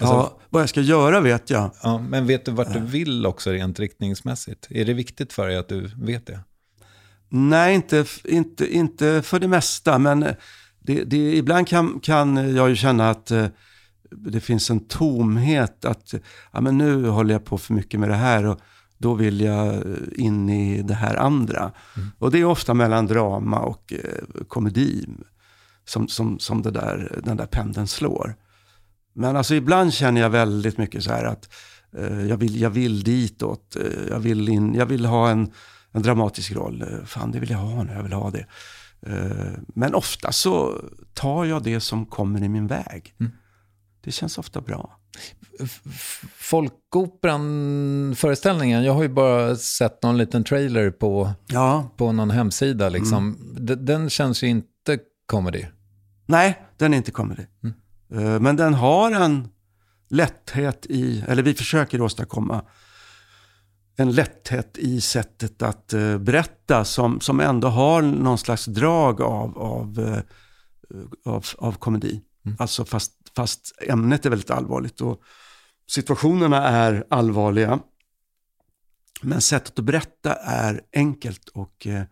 Alltså, 0.00 0.14
ja, 0.14 0.38
vad 0.50 0.62
jag 0.62 0.68
ska 0.68 0.80
göra 0.80 1.20
vet 1.20 1.50
jag. 1.50 1.70
Ja, 1.82 1.98
men 1.98 2.26
vet 2.26 2.44
du 2.44 2.50
vart 2.50 2.72
du 2.72 2.80
vill 2.80 3.26
också 3.26 3.50
rent 3.50 3.80
riktningsmässigt? 3.80 4.66
Är 4.70 4.84
det 4.84 4.94
viktigt 4.94 5.32
för 5.32 5.48
dig 5.48 5.56
att 5.56 5.68
du 5.68 5.90
vet 5.96 6.26
det? 6.26 6.40
Nej, 7.28 7.74
inte, 7.74 8.04
inte, 8.24 8.74
inte 8.74 9.22
för 9.22 9.40
det 9.40 9.48
mesta. 9.48 9.98
Men 9.98 10.20
det, 10.80 11.04
det, 11.04 11.36
ibland 11.36 11.68
kan, 11.68 12.00
kan 12.00 12.54
jag 12.56 12.68
ju 12.68 12.76
känna 12.76 13.10
att 13.10 13.30
eh, 13.30 13.46
det 14.10 14.40
finns 14.40 14.70
en 14.70 14.80
tomhet. 14.80 15.84
Att 15.84 16.14
ja, 16.52 16.60
men 16.60 16.78
nu 16.78 17.08
håller 17.08 17.34
jag 17.34 17.44
på 17.44 17.58
för 17.58 17.74
mycket 17.74 18.00
med 18.00 18.08
det 18.08 18.14
här 18.14 18.46
och 18.46 18.60
då 18.98 19.14
vill 19.14 19.40
jag 19.40 19.82
in 20.16 20.48
i 20.48 20.82
det 20.82 20.94
här 20.94 21.16
andra. 21.16 21.72
Mm. 21.96 22.08
Och 22.18 22.30
det 22.30 22.38
är 22.38 22.44
ofta 22.44 22.74
mellan 22.74 23.06
drama 23.06 23.60
och 23.60 23.92
eh, 23.92 24.44
komedi 24.48 25.06
som, 25.84 26.08
som, 26.08 26.38
som 26.38 26.62
det 26.62 26.70
där, 26.70 27.20
den 27.24 27.36
där 27.36 27.46
pendeln 27.46 27.86
slår. 27.86 28.36
Men 29.14 29.36
alltså 29.36 29.54
ibland 29.54 29.94
känner 29.94 30.20
jag 30.20 30.30
väldigt 30.30 30.78
mycket 30.78 31.04
så 31.04 31.10
här 31.10 31.24
att 31.24 31.48
eh, 31.96 32.26
jag, 32.26 32.36
vill, 32.36 32.60
jag 32.60 32.70
vill 32.70 33.02
ditåt. 33.02 33.76
Eh, 33.76 34.08
jag, 34.10 34.18
vill 34.18 34.48
in, 34.48 34.74
jag 34.74 34.86
vill 34.86 35.04
ha 35.04 35.30
en, 35.30 35.52
en 35.92 36.02
dramatisk 36.02 36.52
roll. 36.52 36.82
Eh, 36.82 37.04
fan, 37.04 37.30
det 37.30 37.38
vill 37.38 37.50
jag 37.50 37.58
ha 37.58 37.82
nu. 37.82 37.92
Jag 37.92 38.02
vill 38.02 38.12
ha 38.12 38.30
det. 38.30 38.46
Eh, 39.06 39.52
men 39.74 39.94
ofta 39.94 40.32
så 40.32 40.80
tar 41.14 41.44
jag 41.44 41.62
det 41.62 41.80
som 41.80 42.06
kommer 42.06 42.42
i 42.42 42.48
min 42.48 42.66
väg. 42.66 43.14
Mm. 43.20 43.32
Det 44.04 44.12
känns 44.12 44.38
ofta 44.38 44.60
bra. 44.60 44.98
Folkoperan-föreställningen, 46.36 48.84
jag 48.84 48.94
har 48.94 49.02
ju 49.02 49.08
bara 49.08 49.56
sett 49.56 50.02
någon 50.02 50.18
liten 50.18 50.44
trailer 50.44 50.90
på, 50.90 51.32
ja. 51.46 51.90
på 51.96 52.12
någon 52.12 52.30
hemsida. 52.30 52.88
Liksom. 52.88 53.36
Mm. 53.58 53.84
Den 53.84 54.10
känns 54.10 54.42
ju 54.42 54.46
inte 54.46 54.98
comedy. 55.26 55.64
Nej, 56.26 56.62
den 56.76 56.94
är 56.94 56.96
inte 56.96 57.10
comedy. 57.10 57.42
Mm. 57.62 57.74
Eh, 58.14 58.40
men 58.40 58.56
den 58.56 58.74
har 58.74 59.10
en, 59.10 59.48
lätthet 60.08 60.86
i, 60.86 61.24
eller 61.28 61.42
vi 61.42 61.54
försöker 61.54 62.00
åstadkomma 62.00 62.64
en 63.96 64.12
lätthet 64.12 64.78
i 64.78 65.00
sättet 65.00 65.62
att 65.62 65.94
uh, 65.94 66.18
berätta 66.18 66.84
som, 66.84 67.20
som 67.20 67.40
ändå 67.40 67.68
har 67.68 68.02
någon 68.02 68.38
slags 68.38 68.64
drag 68.64 69.20
av, 69.20 69.58
av, 69.58 69.98
uh, 69.98 70.18
av, 71.24 71.44
av 71.58 71.72
komedi. 71.72 72.22
Mm. 72.44 72.56
Alltså 72.60 72.84
fast, 72.84 73.12
fast 73.36 73.82
ämnet 73.82 74.26
är 74.26 74.30
väldigt 74.30 74.50
allvarligt 74.50 75.00
och 75.00 75.22
situationerna 75.90 76.68
är 76.68 77.04
allvarliga. 77.10 77.80
Men 79.22 79.40
sättet 79.40 79.78
att 79.78 79.84
berätta 79.84 80.34
är 80.34 80.80
enkelt 80.92 81.48
och 81.48 81.86
uh, 81.86 82.02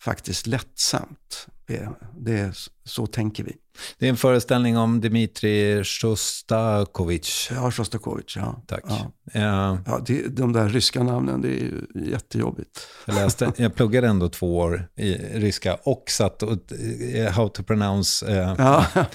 faktiskt 0.00 0.46
lättsamt. 0.46 1.46
Det, 1.66 1.88
det, 2.18 2.56
så 2.84 3.06
tänker 3.06 3.44
vi. 3.44 3.56
Det 3.98 4.06
är 4.06 4.10
en 4.10 4.16
föreställning 4.16 4.78
om 4.78 5.00
Dmitrij 5.00 5.84
Shostakovich. 5.84 7.50
Ja, 7.50 7.70
Shostakovich, 7.70 8.36
ja. 8.36 8.62
Tack. 8.66 8.84
Ja. 8.88 9.12
Uh, 9.36 9.80
ja, 9.86 10.00
det, 10.06 10.28
de 10.28 10.52
där 10.52 10.68
ryska 10.68 11.02
namnen, 11.02 11.40
det 11.40 11.48
är 11.48 11.60
ju 11.60 11.86
jättejobbigt. 12.10 12.86
Jag, 13.06 13.14
läste, 13.14 13.52
jag 13.62 13.74
pluggade 13.74 14.08
ändå 14.08 14.28
två 14.28 14.58
år 14.58 14.88
i 14.96 15.14
ryska 15.14 15.74
och 15.82 16.04
satt 16.08 16.42
och 16.42 16.52
uh, 16.52 17.28
how 17.28 17.48
to 17.48 17.62
pronounce. 17.62 18.26
Uh, 18.26 18.54
ja. 18.58 18.86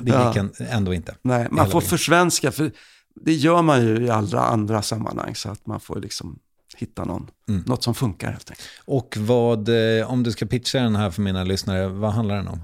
Det 0.00 0.10
gick 0.10 0.36
ja. 0.58 0.66
ändå 0.70 0.94
inte. 0.94 1.14
Nej, 1.22 1.48
man 1.50 1.70
får 1.70 1.80
försvenska, 1.80 2.52
för 2.52 2.70
det 3.24 3.32
gör 3.32 3.62
man 3.62 3.86
ju 3.86 4.06
i 4.06 4.10
alla 4.10 4.40
andra 4.40 4.82
sammanhang. 4.82 5.34
Så 5.34 5.50
att 5.50 5.66
man 5.66 5.80
får 5.80 6.00
liksom 6.00 6.38
hitta 6.76 7.04
någon, 7.04 7.30
mm. 7.48 7.62
något 7.66 7.82
som 7.84 7.94
funkar 7.94 8.30
helt 8.30 8.50
enkelt. 8.50 8.68
Och 8.84 9.16
vad, 9.18 9.68
eh, 9.68 10.10
om 10.10 10.22
du 10.22 10.32
ska 10.32 10.46
pitcha 10.46 10.78
den 10.78 10.96
här 10.96 11.10
för 11.10 11.22
mina 11.22 11.44
lyssnare, 11.44 11.88
vad 11.88 12.12
handlar 12.12 12.36
den 12.36 12.48
om? 12.48 12.60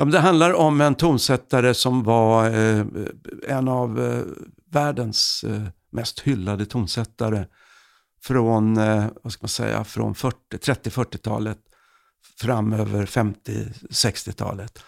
Ja, 0.00 0.04
det 0.04 0.18
handlar 0.18 0.52
om 0.52 0.80
en 0.80 0.94
tonsättare 0.94 1.74
som 1.74 2.02
var 2.02 2.50
eh, 2.50 2.84
en 3.48 3.68
av 3.68 4.00
eh, 4.00 4.22
världens 4.70 5.44
eh, 5.44 5.62
mest 5.92 6.20
hyllade 6.20 6.66
tonsättare 6.66 7.46
från, 8.22 8.76
eh, 8.76 9.06
vad 9.22 9.32
ska 9.32 9.42
man 9.42 9.48
säga, 9.48 9.84
från 9.84 10.14
30-40-talet 10.14 11.58
fram 12.40 12.72
över 12.72 13.06
50-60-talet. 13.06 14.78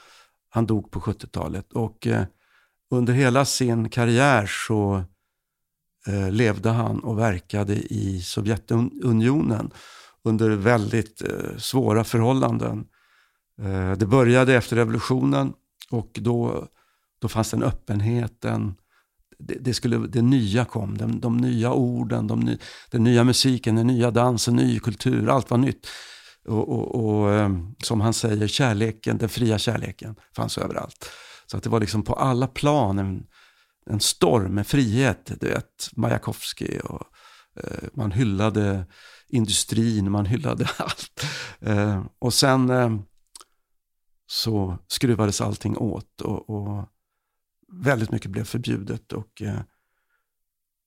Han 0.51 0.66
dog 0.66 0.90
på 0.90 1.01
70-talet 1.01 1.72
och 1.72 2.07
eh, 2.07 2.25
under 2.90 3.12
hela 3.12 3.44
sin 3.44 3.88
karriär 3.88 4.46
så 4.66 5.05
Eh, 6.07 6.31
levde 6.31 6.70
han 6.70 6.98
och 7.01 7.18
verkade 7.18 7.75
i 7.75 8.20
Sovjetunionen 8.22 9.70
under 10.25 10.51
väldigt 10.51 11.22
eh, 11.22 11.57
svåra 11.59 12.05
förhållanden. 12.05 12.85
Eh, 13.62 13.92
det 13.92 14.07
började 14.07 14.55
efter 14.55 14.77
revolutionen 14.77 15.53
och 15.90 16.11
då, 16.14 16.68
då 17.20 17.29
fanns 17.29 17.51
den 17.51 17.62
öppenheten. 17.62 18.75
det, 19.38 19.55
det, 19.55 19.75
skulle, 19.75 19.98
det 19.98 20.22
nya 20.22 20.64
kom, 20.64 20.98
de, 20.98 21.20
de 21.20 21.37
nya 21.37 21.72
orden, 21.72 22.27
de 22.27 22.40
ny, 22.40 22.59
den 22.90 23.05
nya 23.05 23.25
musiken, 23.25 23.77
den 23.77 23.87
nya 23.87 24.11
dansen, 24.11 24.57
ny 24.57 24.79
kultur, 24.79 25.29
allt 25.29 25.51
var 25.51 25.59
nytt. 25.59 25.87
Och, 26.48 26.68
och, 26.68 27.05
och, 27.05 27.33
eh, 27.33 27.51
som 27.85 28.01
han 28.01 28.12
säger, 28.12 28.46
kärleken, 28.46 29.18
den 29.18 29.29
fria 29.29 29.59
kärleken 29.59 30.16
fanns 30.37 30.59
överallt. 30.59 31.11
Så 31.46 31.57
att 31.57 31.62
det 31.62 31.70
var 31.70 31.81
liksom 31.81 32.03
på 32.03 32.14
alla 32.14 32.46
plan 32.46 32.98
en, 32.98 33.27
en 33.90 34.01
storm 34.01 34.55
med 34.55 34.66
frihet. 34.66 35.33
Du 35.40 35.48
vet, 35.48 35.90
Majakovskij 35.96 36.81
och 36.81 37.07
eh, 37.57 37.88
man 37.94 38.12
hyllade 38.12 38.87
industrin, 39.29 40.11
man 40.11 40.27
hyllade 40.27 40.68
allt. 40.79 41.25
Eh, 41.61 42.05
och 42.18 42.35
sen 42.35 42.70
eh, 42.70 42.90
så 44.33 44.79
skruvades 44.88 45.40
allting 45.40 45.79
åt 45.79 46.21
och, 46.21 46.51
och, 46.51 46.88
väldigt 47.73 48.11
mycket 48.11 48.31
blev 48.31 48.45
förbjudet 48.45 49.12
och 49.12 49.42
eh, 49.42 49.61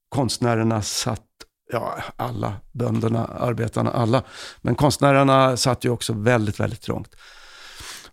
konstnärerna 0.09 0.81
satt, 0.81 1.27
ja 1.71 2.03
alla, 2.15 2.61
bönderna, 2.71 3.25
arbetarna, 3.25 3.91
alla, 3.91 4.23
men 4.61 4.75
konstnärerna 4.75 5.57
satt 5.57 5.85
ju 5.85 5.89
också 5.89 6.13
väldigt, 6.13 6.59
väldigt 6.59 6.81
trångt. 6.81 7.15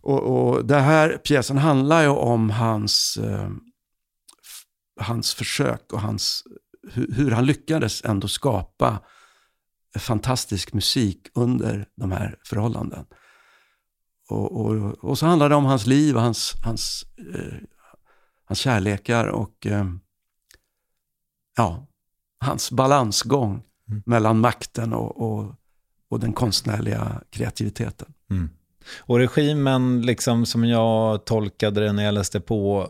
Och, 0.00 0.20
och 0.22 0.64
det 0.64 0.80
här 0.80 1.18
pjäsen 1.18 1.58
handlar 1.58 2.02
ju 2.02 2.08
om 2.08 2.50
hans 2.50 3.16
eh, 3.16 3.50
hans 5.00 5.34
försök 5.34 5.92
och 5.92 6.00
hans, 6.00 6.42
hur, 6.92 7.12
hur 7.12 7.30
han 7.30 7.46
lyckades 7.46 8.04
ändå 8.04 8.28
skapa 8.28 9.00
fantastisk 9.98 10.72
musik 10.72 11.28
under 11.34 11.86
de 11.96 12.12
här 12.12 12.38
förhållanden. 12.44 13.04
Och, 14.32 14.66
och, 14.66 15.04
och, 15.04 15.18
så 15.18 15.26
handlar 15.26 15.48
det 15.48 15.54
om 15.54 15.64
hans 15.64 15.86
liv 15.86 16.16
och 16.16 16.22
hans, 16.22 16.54
hans, 16.62 17.06
eh, 17.34 17.54
hans 18.44 18.58
kärlekar 18.58 19.26
och 19.26 19.66
eh, 19.66 19.84
ja, 21.56 21.86
hans 22.40 22.70
balansgång 22.70 23.62
mm. 23.88 24.02
mellan 24.06 24.40
makten 24.40 24.92
och, 24.92 25.20
och, 25.20 25.54
och, 26.08 26.20
den 26.20 26.32
konstnärliga 26.32 27.20
kreativiteten. 27.30 28.12
Mm. 28.30 28.50
Och 28.98 29.18
regimen, 29.18 30.02
liksom, 30.02 30.46
som 30.46 30.64
jag 30.64 31.24
tolkade 31.24 31.80
det 31.80 31.92
när 31.92 32.04
jag 32.04 32.14
läste 32.14 32.40
på, 32.40 32.88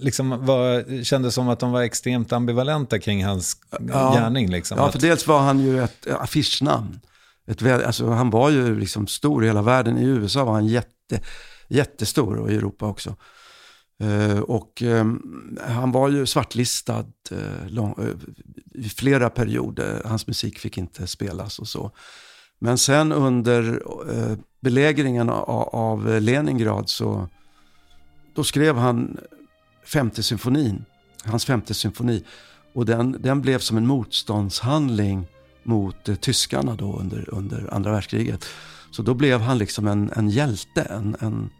liksom 0.00 0.46
var, 0.46 1.04
kändes 1.04 1.34
som 1.34 1.48
att 1.48 1.60
de 1.60 1.72
var 1.72 1.82
extremt 1.82 2.32
ambivalenta 2.32 2.98
kring 2.98 3.24
hans 3.24 3.56
ja. 3.70 4.14
gärning. 4.14 4.50
Liksom. 4.50 4.78
Ja, 4.78 4.92
för 4.92 4.98
dels 4.98 5.26
var 5.26 5.40
han 5.40 5.58
ju 5.58 5.84
ett 5.84 6.06
affischnamn. 6.06 7.00
Ett, 7.46 7.62
alltså, 7.62 8.10
han 8.10 8.30
var 8.30 8.50
ju 8.50 8.80
liksom 8.80 9.06
stor 9.06 9.44
i 9.44 9.46
hela 9.46 9.62
världen. 9.62 9.98
I 9.98 10.04
USA 10.04 10.44
var 10.44 10.52
han 10.52 10.66
jätte, 10.66 11.20
jättestor 11.68 12.36
och 12.36 12.50
i 12.50 12.56
Europa 12.56 12.86
också. 12.86 13.16
Uh, 14.02 14.38
och 14.38 14.82
um, 14.82 15.58
han 15.66 15.92
var 15.92 16.08
ju 16.08 16.26
svartlistad 16.26 17.06
uh, 17.32 17.68
lång, 17.68 17.94
uh, 18.00 18.14
i 18.74 18.88
flera 18.88 19.30
perioder. 19.30 20.02
Hans 20.04 20.26
musik 20.26 20.58
fick 20.58 20.78
inte 20.78 21.06
spelas 21.06 21.58
och 21.58 21.68
så. 21.68 21.90
Men 22.58 22.78
sen 22.78 23.12
under 23.12 23.82
belägringen 24.60 25.30
av, 25.30 25.68
av 25.68 26.20
Leningrad 26.20 26.88
så 26.88 27.28
då 28.34 28.44
skrev 28.44 28.76
han 28.76 29.18
femte 29.84 30.22
symfonin, 30.22 30.84
hans 31.24 31.44
femte 31.44 31.74
symfoni. 31.74 32.24
Och 32.74 32.86
den, 32.86 33.16
den 33.20 33.40
blev 33.42 33.58
som 33.58 33.76
en 33.76 33.86
motståndshandling 33.86 35.26
mot 35.66 36.08
eh, 36.08 36.14
tyskarna 36.14 36.74
då 36.74 36.98
under, 36.98 37.34
under 37.34 37.74
andra 37.74 37.92
världskriget. 37.92 38.44
Så 38.90 39.02
då 39.02 39.14
blev 39.14 39.40
han 39.40 39.58
liksom 39.58 39.86
en, 39.86 40.10
en 40.16 40.28
hjälte. 40.28 40.82
En, 40.82 41.16
en, 41.20 41.50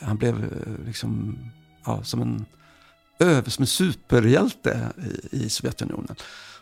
han 0.00 0.16
blev 0.16 0.44
eh, 0.44 0.86
liksom 0.86 1.38
ja, 1.84 2.04
som 2.04 2.22
en, 2.22 2.46
som 3.50 3.62
en 3.62 3.66
superhjälte 3.66 4.92
i, 5.32 5.44
i 5.44 5.48
Sovjetunionen. 5.48 6.16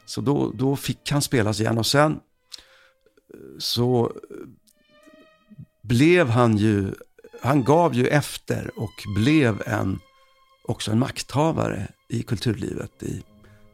Så 0.06 0.20
då, 0.20 0.50
då 0.50 0.76
fick 0.76 1.10
han 1.10 1.22
spelas 1.22 1.60
igen 1.60 1.78
och 1.78 1.86
sen 1.86 2.12
eh, 2.12 3.38
så 3.58 4.12
blev 5.82 6.28
han 6.28 6.56
ju, 6.56 6.94
han 7.42 7.64
gav 7.64 7.94
ju 7.94 8.06
efter 8.06 8.70
och 8.76 8.92
blev 9.16 9.62
en, 9.66 9.98
också 10.62 10.90
en 10.90 10.98
makthavare 10.98 11.88
i 12.08 12.22
kulturlivet 12.22 13.02
i, 13.02 13.22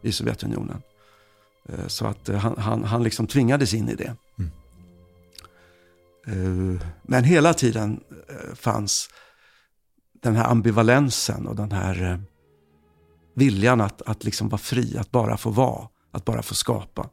i 0.03 0.13
Sovjetunionen. 0.13 0.83
Eh, 1.69 1.87
så 1.87 2.07
att 2.07 2.29
eh, 2.29 2.37
han, 2.37 2.59
han, 2.59 2.85
han 2.85 3.03
liksom 3.03 3.27
tvingades 3.27 3.75
in 3.75 3.89
i 3.89 3.95
det. 3.95 4.17
Mm. 4.39 4.51
Eh, 6.27 6.87
men 7.03 7.25
hela 7.25 7.55
tiden 7.55 8.01
fanns 8.55 9.09
den 10.23 10.37
här 10.37 10.45
ambivalensen 10.45 11.47
och 11.47 11.57
den 11.57 11.73
här 11.73 12.23
viljan 13.35 13.81
att, 13.81 14.03
att 14.03 14.25
liksom 14.25 14.49
vara 14.49 14.59
fri, 14.59 14.99
att 14.99 15.11
bara 15.11 15.37
få 15.37 15.51
vara, 15.51 15.89
att 16.11 16.25
bara 16.25 16.43
få 16.43 16.55
skapa. 16.55 17.11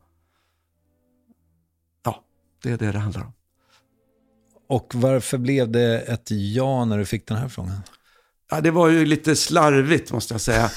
Det 2.64 2.72
är 2.72 2.78
det 2.78 2.92
det 2.92 3.00
handlar 3.00 3.22
om. 3.22 3.34
Och 4.68 4.96
varför 4.96 5.38
blev 5.38 5.72
det 5.72 6.00
ett 6.00 6.32
ja 6.32 6.86
när 6.86 6.98
du 6.98 7.06
fick 7.06 7.28
den 7.28 7.38
här 7.38 7.48
frågan? 7.48 7.82
Ja, 8.54 8.62
det 8.62 8.72
var 8.72 8.88
ju 8.88 9.06
lite 9.06 9.36
slarvigt 9.36 10.12
måste 10.12 10.34
jag 10.34 10.42
säga. 10.42 10.70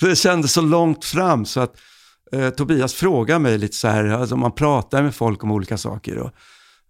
det 0.00 0.16
kändes 0.16 0.52
så 0.52 0.60
långt 0.60 1.04
fram 1.04 1.44
så 1.44 1.60
att 1.60 1.76
eh, 2.32 2.50
Tobias 2.50 2.94
frågade 2.94 3.40
mig 3.40 3.58
lite 3.58 3.76
så 3.76 3.88
här, 3.88 4.04
alltså 4.04 4.36
man 4.36 4.52
pratar 4.52 5.02
med 5.02 5.14
folk 5.14 5.44
om 5.44 5.50
olika 5.50 5.78
saker. 5.78 6.18
Och, 6.18 6.30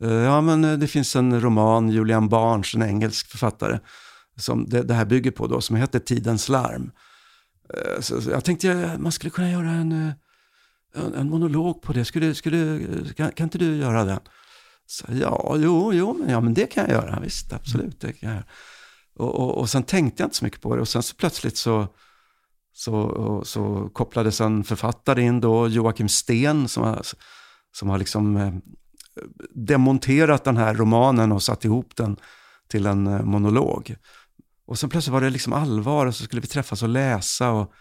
eh, 0.02 0.12
ja, 0.12 0.40
men 0.40 0.64
eh, 0.64 0.72
det 0.72 0.86
finns 0.86 1.16
en 1.16 1.40
roman, 1.40 1.88
Julian 1.88 2.28
Barnes, 2.28 2.74
en 2.74 2.82
engelsk 2.82 3.30
författare, 3.30 3.78
som 4.36 4.68
det, 4.68 4.82
det 4.82 4.94
här 4.94 5.04
bygger 5.04 5.30
på 5.30 5.46
då, 5.46 5.60
som 5.60 5.76
heter 5.76 5.98
Tidens 5.98 6.48
larm. 6.48 6.90
Eh, 7.74 8.00
så, 8.00 8.20
så 8.20 8.30
jag 8.30 8.44
tänkte 8.44 8.96
man 8.98 9.12
skulle 9.12 9.30
kunna 9.30 9.50
göra 9.50 9.70
en 9.70 9.92
eh, 10.08 10.14
en 10.96 11.30
monolog 11.30 11.82
på 11.82 11.92
det. 11.92 12.04
Skulle, 12.04 12.34
skulle, 12.34 12.80
kan, 13.16 13.32
kan 13.32 13.44
inte 13.44 13.58
du 13.58 13.76
göra 13.76 14.04
den? 14.04 14.20
Så, 14.86 15.04
ja, 15.08 15.56
jo, 15.58 15.92
jo 15.92 16.12
men, 16.12 16.30
ja, 16.30 16.40
men 16.40 16.54
det 16.54 16.66
kan 16.66 16.84
jag 16.84 16.92
göra. 16.92 17.20
Visst, 17.20 17.52
absolut. 17.52 18.00
Det 18.00 18.12
kan 18.12 18.30
jag. 18.30 18.42
Och, 19.16 19.34
och, 19.34 19.58
och 19.58 19.70
sen 19.70 19.82
tänkte 19.82 20.22
jag 20.22 20.26
inte 20.26 20.36
så 20.36 20.44
mycket 20.44 20.60
på 20.60 20.74
det. 20.74 20.80
Och 20.80 20.88
sen 20.88 21.02
så 21.02 21.14
plötsligt 21.14 21.56
så, 21.56 21.88
så, 22.72 23.42
så 23.44 23.90
kopplades 23.92 24.40
en 24.40 24.64
författare 24.64 25.22
in 25.22 25.40
då, 25.40 25.68
Joakim 25.68 26.08
Sten, 26.08 26.68
som 26.68 26.82
har, 26.82 27.02
som 27.72 27.88
har 27.88 27.98
liksom 27.98 28.36
eh, 28.36 28.52
demonterat 29.54 30.44
den 30.44 30.56
här 30.56 30.74
romanen 30.74 31.32
och 31.32 31.42
satt 31.42 31.64
ihop 31.64 31.96
den 31.96 32.16
till 32.68 32.86
en 32.86 33.06
eh, 33.06 33.22
monolog. 33.22 33.96
Och 34.66 34.78
sen 34.78 34.90
plötsligt 34.90 35.12
var 35.12 35.20
det 35.20 35.30
liksom 35.30 35.52
allvar 35.52 36.06
och 36.06 36.14
så 36.14 36.24
skulle 36.24 36.42
vi 36.42 36.48
träffas 36.48 36.82
och 36.82 36.88
läsa. 36.88 37.50
Och, 37.50 37.72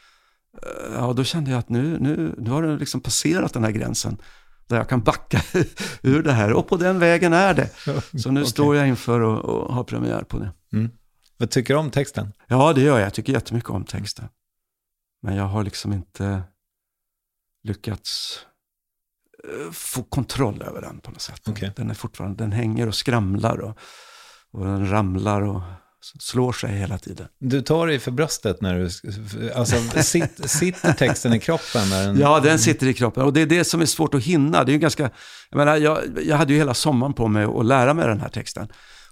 eh, 0.63 0.93
ja, 0.93 1.13
då 1.13 1.23
kände 1.23 1.51
jag 1.51 1.59
att 1.59 1.69
nu, 1.69 1.99
nu, 1.99 2.35
nu 2.37 2.49
har 2.49 2.63
det 2.63 2.77
liksom 2.77 3.01
passerat 3.01 3.53
den 3.53 3.63
här 3.63 3.71
gränsen 3.71 4.17
där 4.73 4.79
jag 4.79 4.89
kan 4.89 5.01
backa 5.01 5.41
ur 6.01 6.23
det 6.23 6.31
här. 6.31 6.53
Och 6.53 6.67
på 6.67 6.77
den 6.77 6.99
vägen 6.99 7.33
är 7.33 7.53
det. 7.53 7.69
Så 8.19 8.31
nu 8.31 8.39
Okej. 8.41 8.51
står 8.51 8.75
jag 8.75 8.87
inför 8.87 9.21
att 9.21 9.45
att 9.45 9.71
ha 9.71 9.83
premiär 9.83 10.23
på 10.23 10.39
det. 10.39 10.51
Mm. 10.73 10.91
Vad 11.37 11.49
tycker 11.49 11.73
du 11.73 11.79
om 11.79 11.91
texten? 11.91 12.33
Ja, 12.47 12.73
det 12.73 12.81
gör 12.81 12.99
jag. 12.99 13.05
Jag 13.05 13.13
tycker 13.13 13.33
jättemycket 13.33 13.69
om 13.69 13.85
texten. 13.85 14.29
Men 15.21 15.35
jag 15.35 15.43
har 15.43 15.63
liksom 15.63 15.93
inte 15.93 16.43
lyckats 17.63 18.39
eh, 19.43 19.71
få 19.71 20.03
kontroll 20.03 20.61
över 20.61 20.81
den 20.81 20.99
på 20.99 21.11
något 21.11 21.21
sätt. 21.21 21.41
Okej. 21.47 21.71
Den 21.75 21.89
är 21.89 21.93
fortfarande, 21.93 22.43
den 22.43 22.51
hänger 22.51 22.87
och 22.87 22.95
skramlar 22.95 23.57
och, 23.57 23.77
och 24.51 24.65
den 24.65 24.89
ramlar 24.89 25.41
och 25.41 25.61
slår 26.19 26.51
sig 26.53 26.71
hela 26.71 26.97
tiden. 26.97 27.27
Du 27.39 27.61
tar 27.61 27.87
dig 27.87 27.99
för 27.99 28.11
bröstet 28.11 28.61
när 28.61 28.79
du... 28.79 28.89
Alltså, 29.55 30.01
sit, 30.01 30.49
sitter 30.51 30.93
texten 30.93 31.33
i 31.33 31.39
kroppen? 31.39 31.89
Den, 31.89 32.17
Ja, 32.19 32.39
den 32.39 32.59
sitter 32.59 32.87
i 32.87 32.93
kroppen 32.93 33.23
och 33.23 33.33
det 33.33 33.41
är 33.41 33.45
det 33.45 33.63
som 33.63 33.81
är 33.81 33.85
svårt 33.85 34.13
att 34.13 34.23
hinna. 34.23 34.63
Det 34.63 34.71
är 34.71 34.73
ju 34.73 34.79
ganska, 34.79 35.09
jag 35.49 35.57
menar, 35.57 35.77
jag, 35.77 35.99
jag 36.25 36.37
hade 36.37 36.53
ju 36.53 36.59
hela 36.59 36.73
sommaren 36.73 37.13
på 37.13 37.27
mig 37.27 37.43
att 37.43 37.65
lära 37.65 37.93
mig 37.93 38.07
den 38.07 38.21
här 38.21 38.29
texten. 38.29 38.67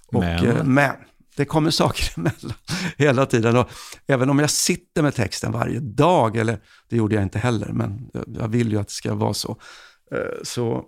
Och, 0.06 0.20
Men? 0.20 0.46
eh, 0.46 0.64
men 0.64 0.90
det 1.36 1.44
kommer 1.44 1.70
saker 1.70 2.12
emellan 2.16 2.52
hela 2.96 3.26
tiden. 3.26 3.56
Och 3.56 3.68
även 4.06 4.30
om 4.30 4.38
jag 4.38 4.50
sitter 4.50 5.02
med 5.02 5.14
texten 5.14 5.52
varje 5.52 5.80
dag, 5.80 6.36
eller 6.36 6.58
det 6.90 6.96
gjorde 6.96 7.14
jag 7.14 7.22
inte 7.24 7.38
heller, 7.38 7.68
men 7.72 8.10
jag, 8.12 8.24
jag 8.40 8.48
vill 8.48 8.72
ju 8.72 8.80
att 8.80 8.88
det 8.88 8.94
ska 8.94 9.14
vara 9.14 9.34
så. 9.34 9.50
eh, 10.14 10.18
Så 10.44 10.84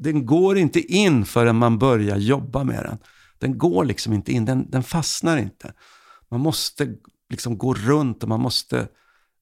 den 0.00 0.26
går 0.26 0.58
inte 0.58 0.80
in 0.80 1.24
förrän 1.24 1.56
man 1.56 1.78
börjar 1.78 2.16
jobba 2.16 2.64
med 2.64 2.84
den. 2.84 2.98
Den 3.40 3.58
går 3.58 3.84
liksom 3.84 4.12
inte 4.12 4.32
in, 4.32 4.44
den, 4.44 4.70
den 4.70 4.82
fastnar 4.82 5.36
inte. 5.36 5.72
Man 6.30 6.40
måste 6.40 6.94
liksom 7.30 7.58
gå 7.58 7.74
runt 7.74 8.22
och 8.22 8.28
man 8.28 8.40
måste 8.40 8.88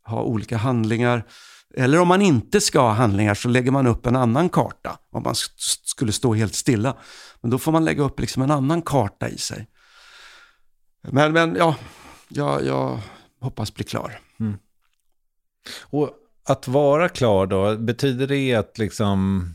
ha 0.04 0.22
olika 0.22 0.56
handlingar. 0.56 1.26
Eller 1.74 2.00
om 2.00 2.08
man 2.08 2.22
inte 2.22 2.61
ska 2.61 2.80
ha 2.80 2.92
handlingar 2.92 3.34
så 3.34 3.48
lägger 3.48 3.70
man 3.70 3.87
upp 3.87 4.06
en 4.06 4.16
annan 4.16 4.48
karta. 4.48 4.98
Om 5.11 5.22
man 5.22 5.34
skulle 5.84 6.12
stå 6.12 6.34
helt 6.34 6.54
stilla. 6.54 6.96
Men 7.40 7.50
då 7.50 7.58
får 7.58 7.72
man 7.72 7.84
lägga 7.84 8.02
upp 8.02 8.20
liksom 8.20 8.42
en 8.42 8.50
annan 8.50 8.82
karta 8.82 9.28
i 9.28 9.38
sig. 9.38 9.68
Men, 11.02 11.32
men 11.32 11.54
ja, 11.54 11.76
jag, 12.28 12.64
jag 12.64 13.00
hoppas 13.40 13.74
bli 13.74 13.84
klar. 13.84 14.20
Mm. 14.40 14.58
Och 15.80 16.11
att 16.44 16.68
vara 16.68 17.08
klar 17.08 17.46
då, 17.46 17.76
betyder 17.76 18.26
det 18.26 18.54
att 18.54 18.78
liksom... 18.78 19.50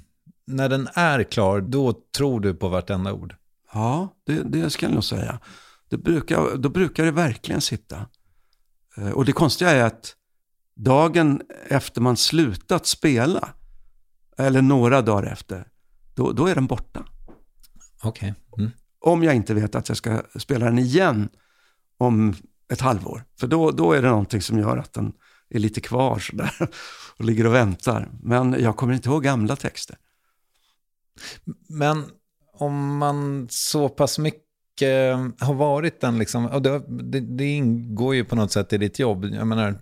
När 0.46 0.70
den 0.70 0.90
är 0.94 1.24
klar, 1.24 1.62
då 1.62 1.94
tror 2.18 2.40
du 2.40 2.54
på 2.54 2.70
vartenda 2.70 3.14
ord? 3.14 3.36
Ja, 3.74 4.16
det, 4.26 4.44
det 4.44 4.70
ska 4.70 4.86
jag 4.86 4.94
nog 4.94 5.04
säga. 5.04 5.40
Det 5.90 5.98
brukar, 5.98 6.58
då 6.58 6.70
brukar 6.70 7.06
det 7.06 7.12
verkligen 7.12 7.62
sitta. 7.62 8.06
Eh, 8.98 9.10
Och 9.10 9.26
det 9.26 9.32
konstiga 9.32 9.72
är 9.72 9.84
att 9.84 10.16
dagen 10.76 11.42
efter 11.68 12.02
man 12.02 12.18
slutat 12.18 12.86
spela, 12.86 13.50
eller 14.38 14.62
några 14.62 15.02
dagar 15.02 15.32
efter, 15.32 15.68
då, 16.16 16.32
då 16.32 16.48
är 16.48 16.56
den 16.56 16.68
borta. 16.68 17.06
Okej. 18.04 18.34
Mm. 18.58 18.72
Om 19.00 19.24
jag 19.24 19.36
inte 19.36 19.54
vet 19.54 19.76
att 19.76 19.90
jag 19.90 19.98
ska 19.98 20.22
spela 20.36 20.66
den 20.66 20.80
igen 20.80 21.30
om 21.98 22.36
ett 22.72 22.82
halvår. 22.82 23.24
För 23.40 23.48
då, 23.48 23.72
då 23.72 23.94
är 23.94 24.02
det 24.02 24.10
någonting 24.10 24.42
som 24.42 24.60
gör 24.60 24.78
att 24.78 24.94
den 24.94 25.14
är 25.50 25.60
lite 25.60 25.82
kvar 25.82 26.20
sådär 26.20 26.70
och 27.18 27.26
ligger 27.26 27.46
och 27.48 27.54
väntar. 27.54 28.10
Men 28.24 28.56
jag 28.60 28.78
kommer 28.78 28.94
inte 28.94 29.10
ihåg 29.10 29.24
gamla 29.24 29.56
texter. 29.56 29.98
Men 31.70 32.06
om 32.54 32.98
man 32.98 33.48
så 33.50 33.90
pass 33.90 34.20
mycket 34.20 34.44
har 35.40 35.54
varit 35.54 36.02
den 36.02 36.20
liksom, 36.20 36.46
och 36.46 36.62
det, 36.62 36.84
det, 36.88 37.20
det 37.20 37.46
ingår 37.46 38.16
ju 38.16 38.26
på 38.26 38.36
något 38.36 38.52
sätt 38.52 38.74
i 38.74 38.78
ditt 38.78 39.00
jobb. 39.00 39.26
Jag 39.26 39.48
menar, 39.48 39.80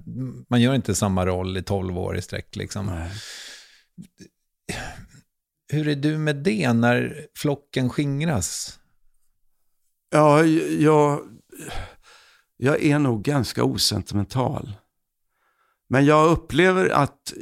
man 0.49 0.61
gör 0.61 0.75
inte 0.75 0.95
samma 0.95 1.25
roll 1.25 1.57
i 1.57 1.63
12 1.63 1.97
år 1.97 2.17
i 2.17 2.21
sträck 2.21 2.55
liksom. 2.55 3.07
Hur 5.71 5.87
är 5.87 5.95
du 5.95 6.17
med 6.17 6.35
det 6.35 6.73
när 6.73 7.27
flocken 7.35 7.89
skingras? 7.89 8.79
Ja, 10.11 10.43
jag, 10.79 11.19
jag 12.57 12.83
är 12.83 12.99
nog 12.99 13.23
ganska 13.23 13.63
osentimental. 13.63 14.73
Men 15.89 16.05
jag 16.05 16.31
upplever 16.31 16.89
att 16.89 17.33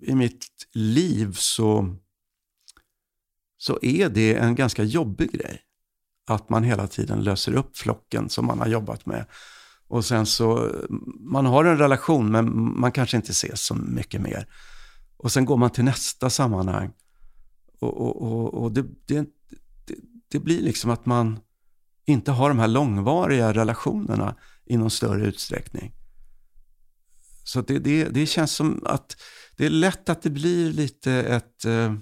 i 0.00 0.14
mitt 0.14 0.46
liv 0.72 1.32
så, 1.32 1.96
så 3.62 3.78
är 3.82 4.08
det 4.08 4.34
en 4.34 4.54
ganska 4.54 4.82
jobbig 4.82 5.32
grej. 5.32 5.60
Att 6.26 6.48
man 6.50 6.64
hela 6.64 6.86
tiden 6.86 7.24
löser 7.24 7.54
upp 7.54 7.76
flocken 7.76 8.28
som 8.28 8.46
man 8.46 8.58
har 8.58 8.66
jobbat 8.66 9.06
med. 9.06 9.26
Och 9.88 10.04
sen 10.04 10.26
så, 10.26 10.70
man 11.20 11.46
har 11.46 11.64
en 11.64 11.78
relation 11.78 12.30
men 12.30 12.78
man 12.80 12.92
kanske 12.92 13.16
inte 13.16 13.30
ses 13.30 13.60
så 13.64 13.74
mycket 13.74 14.20
mer. 14.20 14.46
Och 15.16 15.32
sen 15.32 15.44
går 15.44 15.56
man 15.56 15.70
till 15.70 15.84
nästa 15.84 16.30
sammanhang. 16.30 16.92
Och, 17.80 18.00
och, 18.00 18.22
och, 18.22 18.54
och 18.54 18.72
det, 18.72 18.82
det, 19.06 19.20
det, 19.86 19.94
det 20.28 20.38
blir 20.38 20.62
liksom 20.62 20.90
att 20.90 21.06
man 21.06 21.40
inte 22.04 22.32
har 22.32 22.48
de 22.48 22.58
här 22.58 22.68
långvariga 22.68 23.52
relationerna 23.52 24.36
i 24.66 24.76
någon 24.76 24.90
större 24.90 25.26
utsträckning. 25.26 25.92
Så 27.44 27.60
det, 27.60 27.78
det, 27.78 28.04
det 28.04 28.26
känns 28.26 28.52
som 28.52 28.82
att 28.86 29.16
det 29.56 29.66
är 29.66 29.70
lätt 29.70 30.08
att 30.08 30.22
det 30.22 30.30
blir 30.30 30.72
lite 30.72 31.12
ett, 31.12 31.64
eh, 31.64 31.94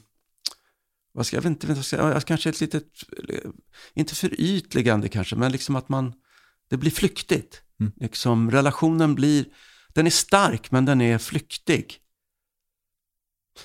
vad 1.12 1.26
ska 1.26 1.36
jag 1.36 1.42
vet 1.42 1.50
inte, 1.50 1.66
vad 1.66 1.84
ska 1.84 1.96
jag, 1.96 2.24
kanske 2.24 2.48
ett 2.48 2.60
litet, 2.60 2.84
inte 3.94 4.14
förytligande 4.14 5.08
kanske, 5.08 5.36
men 5.36 5.52
liksom 5.52 5.76
att 5.76 5.88
man, 5.88 6.12
det 6.70 6.76
blir 6.76 6.90
flyktigt. 6.90 7.62
Mm. 7.80 7.92
Liksom 7.96 8.50
relationen 8.50 9.14
blir, 9.14 9.44
den 9.94 10.06
är 10.06 10.10
stark 10.10 10.70
men 10.70 10.84
den 10.84 11.00
är 11.00 11.18
flyktig. 11.18 11.96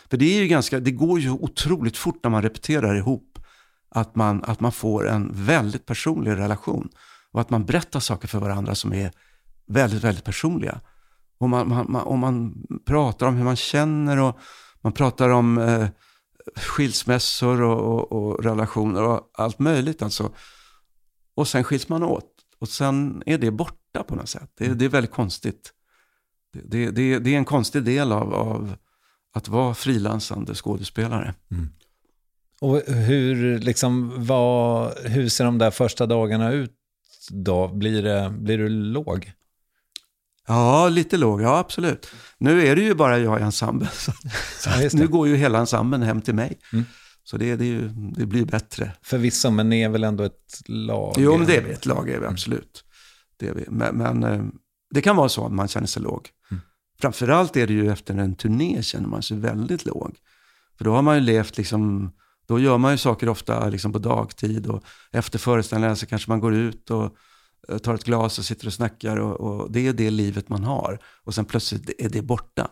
För 0.09 0.17
det 0.17 0.25
är 0.37 0.41
ju 0.41 0.47
ganska, 0.47 0.79
det 0.79 0.91
går 0.91 1.19
ju 1.19 1.29
otroligt 1.29 1.97
fort 1.97 2.19
när 2.23 2.29
man 2.29 2.41
repeterar 2.41 2.95
ihop 2.95 3.39
att 3.89 4.15
man, 4.15 4.43
att 4.43 4.59
man 4.59 4.71
får 4.71 5.07
en 5.07 5.31
väldigt 5.33 5.85
personlig 5.85 6.31
relation. 6.31 6.89
Och 7.31 7.41
att 7.41 7.49
man 7.49 7.65
berättar 7.65 7.99
saker 7.99 8.27
för 8.27 8.39
varandra 8.39 8.75
som 8.75 8.93
är 8.93 9.11
väldigt, 9.67 10.03
väldigt 10.03 10.23
personliga. 10.23 10.81
Och 11.37 11.49
man, 11.49 11.69
man, 11.69 11.91
man, 11.91 12.01
och 12.01 12.17
man 12.17 12.65
pratar 12.85 13.27
om 13.27 13.35
hur 13.35 13.43
man 13.43 13.55
känner 13.55 14.17
och 14.17 14.39
man 14.81 14.93
pratar 14.93 15.29
om 15.29 15.57
eh, 15.57 15.87
skilsmässor 16.55 17.61
och, 17.61 17.79
och, 17.79 18.11
och 18.11 18.43
relationer 18.43 19.03
och 19.03 19.29
allt 19.33 19.59
möjligt 19.59 20.01
alltså. 20.01 20.31
Och 21.35 21.47
sen 21.47 21.63
skiljs 21.63 21.89
man 21.89 22.03
åt. 22.03 22.31
Och 22.59 22.69
sen 22.69 23.23
är 23.25 23.37
det 23.37 23.51
borta 23.51 24.03
på 24.03 24.15
något 24.15 24.29
sätt. 24.29 24.51
Det, 24.57 24.73
det 24.73 24.85
är 24.85 24.89
väldigt 24.89 25.11
konstigt. 25.11 25.71
Det, 26.53 26.91
det, 26.91 27.19
det, 27.19 27.33
är 27.33 27.37
en 27.37 27.45
konstig 27.45 27.83
del 27.83 28.11
av, 28.11 28.33
av 28.33 28.75
att 29.33 29.47
vara 29.47 29.73
frilansande 29.73 30.55
skådespelare. 30.55 31.33
Och 32.61 32.81
hur, 32.87 33.59
liksom, 33.59 34.13
vad, 34.25 34.97
hur 34.97 35.29
ser 35.29 35.45
de 35.45 35.57
där 35.57 35.71
första 35.71 36.05
dagarna 36.05 36.51
ut 36.51 36.73
då? 37.29 37.67
Blir, 37.67 38.03
det, 38.03 38.29
blir 38.29 38.57
du 38.57 38.69
låg? 38.69 39.33
Ja, 40.47 40.89
lite 40.89 41.17
låg. 41.17 41.41
Ja, 41.41 41.57
absolut. 41.57 42.07
Nu 42.37 42.67
är 42.67 42.75
det 42.75 42.81
ju 42.81 42.93
bara 42.93 43.19
jag 43.19 43.39
i 43.39 43.43
ensemblen. 43.43 43.89
Så, 44.59 44.69
Ja, 44.69 44.89
nu 44.93 45.07
går 45.07 45.27
ju 45.27 45.35
hela 45.35 45.59
ensemblen 45.59 46.01
hem 46.01 46.21
till 46.21 46.35
mig. 46.35 46.59
Mm. 46.73 46.85
Så 47.23 47.37
det, 47.37 47.55
det, 47.55 47.65
ju, 47.65 47.87
det 47.89 48.25
blir 48.25 48.45
bättre. 48.45 48.91
Förvisso, 49.01 49.49
men 49.49 49.69
ni 49.69 49.81
är 49.81 49.89
väl 49.89 50.03
ändå 50.03 50.23
ett 50.23 50.61
lag? 50.65 51.15
Jo, 51.17 51.37
men 51.37 51.47
det 51.47 51.57
är 51.57 51.61
vi. 51.61 51.71
Ett 51.71 51.85
lag 51.85 52.09
är 52.09 52.19
vi 52.19 52.25
absolut. 52.25 52.83
Det 53.37 53.47
är 53.47 53.53
vi. 53.53 53.65
Men, 53.69 53.97
men 53.97 54.23
eh, 54.23 54.45
det 54.93 55.01
kan 55.01 55.15
vara 55.15 55.29
så 55.29 55.45
att 55.45 55.51
man 55.51 55.67
känner 55.67 55.87
sig 55.87 56.01
låg. 56.01 56.29
Mm. 56.51 56.61
Framförallt 56.99 57.57
är 57.57 57.67
det 57.67 57.73
ju 57.73 57.91
efter 57.91 58.17
en 58.17 58.35
turné 58.35 58.83
känner 58.83 59.07
man 59.07 59.23
sig 59.23 59.37
väldigt 59.37 59.85
låg. 59.85 60.15
För 60.77 60.85
då 60.85 60.91
har 60.91 61.01
man 61.01 61.15
ju 61.15 61.21
levt 61.21 61.57
liksom, 61.57 62.11
då 62.47 62.59
gör 62.59 62.77
man 62.77 62.91
ju 62.91 62.97
saker 62.97 63.29
ofta 63.29 63.69
liksom 63.69 63.93
på 63.93 63.99
dagtid 63.99 64.67
och 64.67 64.83
efter 65.11 65.39
föreställningen 65.39 65.95
så 65.95 66.05
kanske 66.05 66.31
man 66.31 66.39
går 66.39 66.53
ut 66.53 66.91
och 66.91 67.15
tar 67.83 67.93
ett 67.93 68.03
glas 68.03 68.39
och 68.39 68.45
sitter 68.45 68.67
och 68.67 68.73
snackar 68.73 69.17
och, 69.17 69.39
och 69.41 69.71
det 69.71 69.87
är 69.87 69.93
det 69.93 70.09
livet 70.09 70.49
man 70.49 70.63
har. 70.63 70.99
Och 71.23 71.35
sen 71.35 71.45
plötsligt 71.45 71.89
är 71.97 72.09
det 72.09 72.21
borta. 72.21 72.67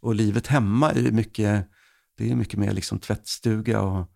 Och 0.00 0.14
livet 0.14 0.46
hemma 0.46 0.90
är 0.90 1.10
mycket, 1.10 1.68
det 2.18 2.30
är 2.30 2.34
mycket 2.34 2.58
mer 2.58 2.72
liksom 2.72 2.98
tvättstuga 2.98 3.80
och, 3.82 4.10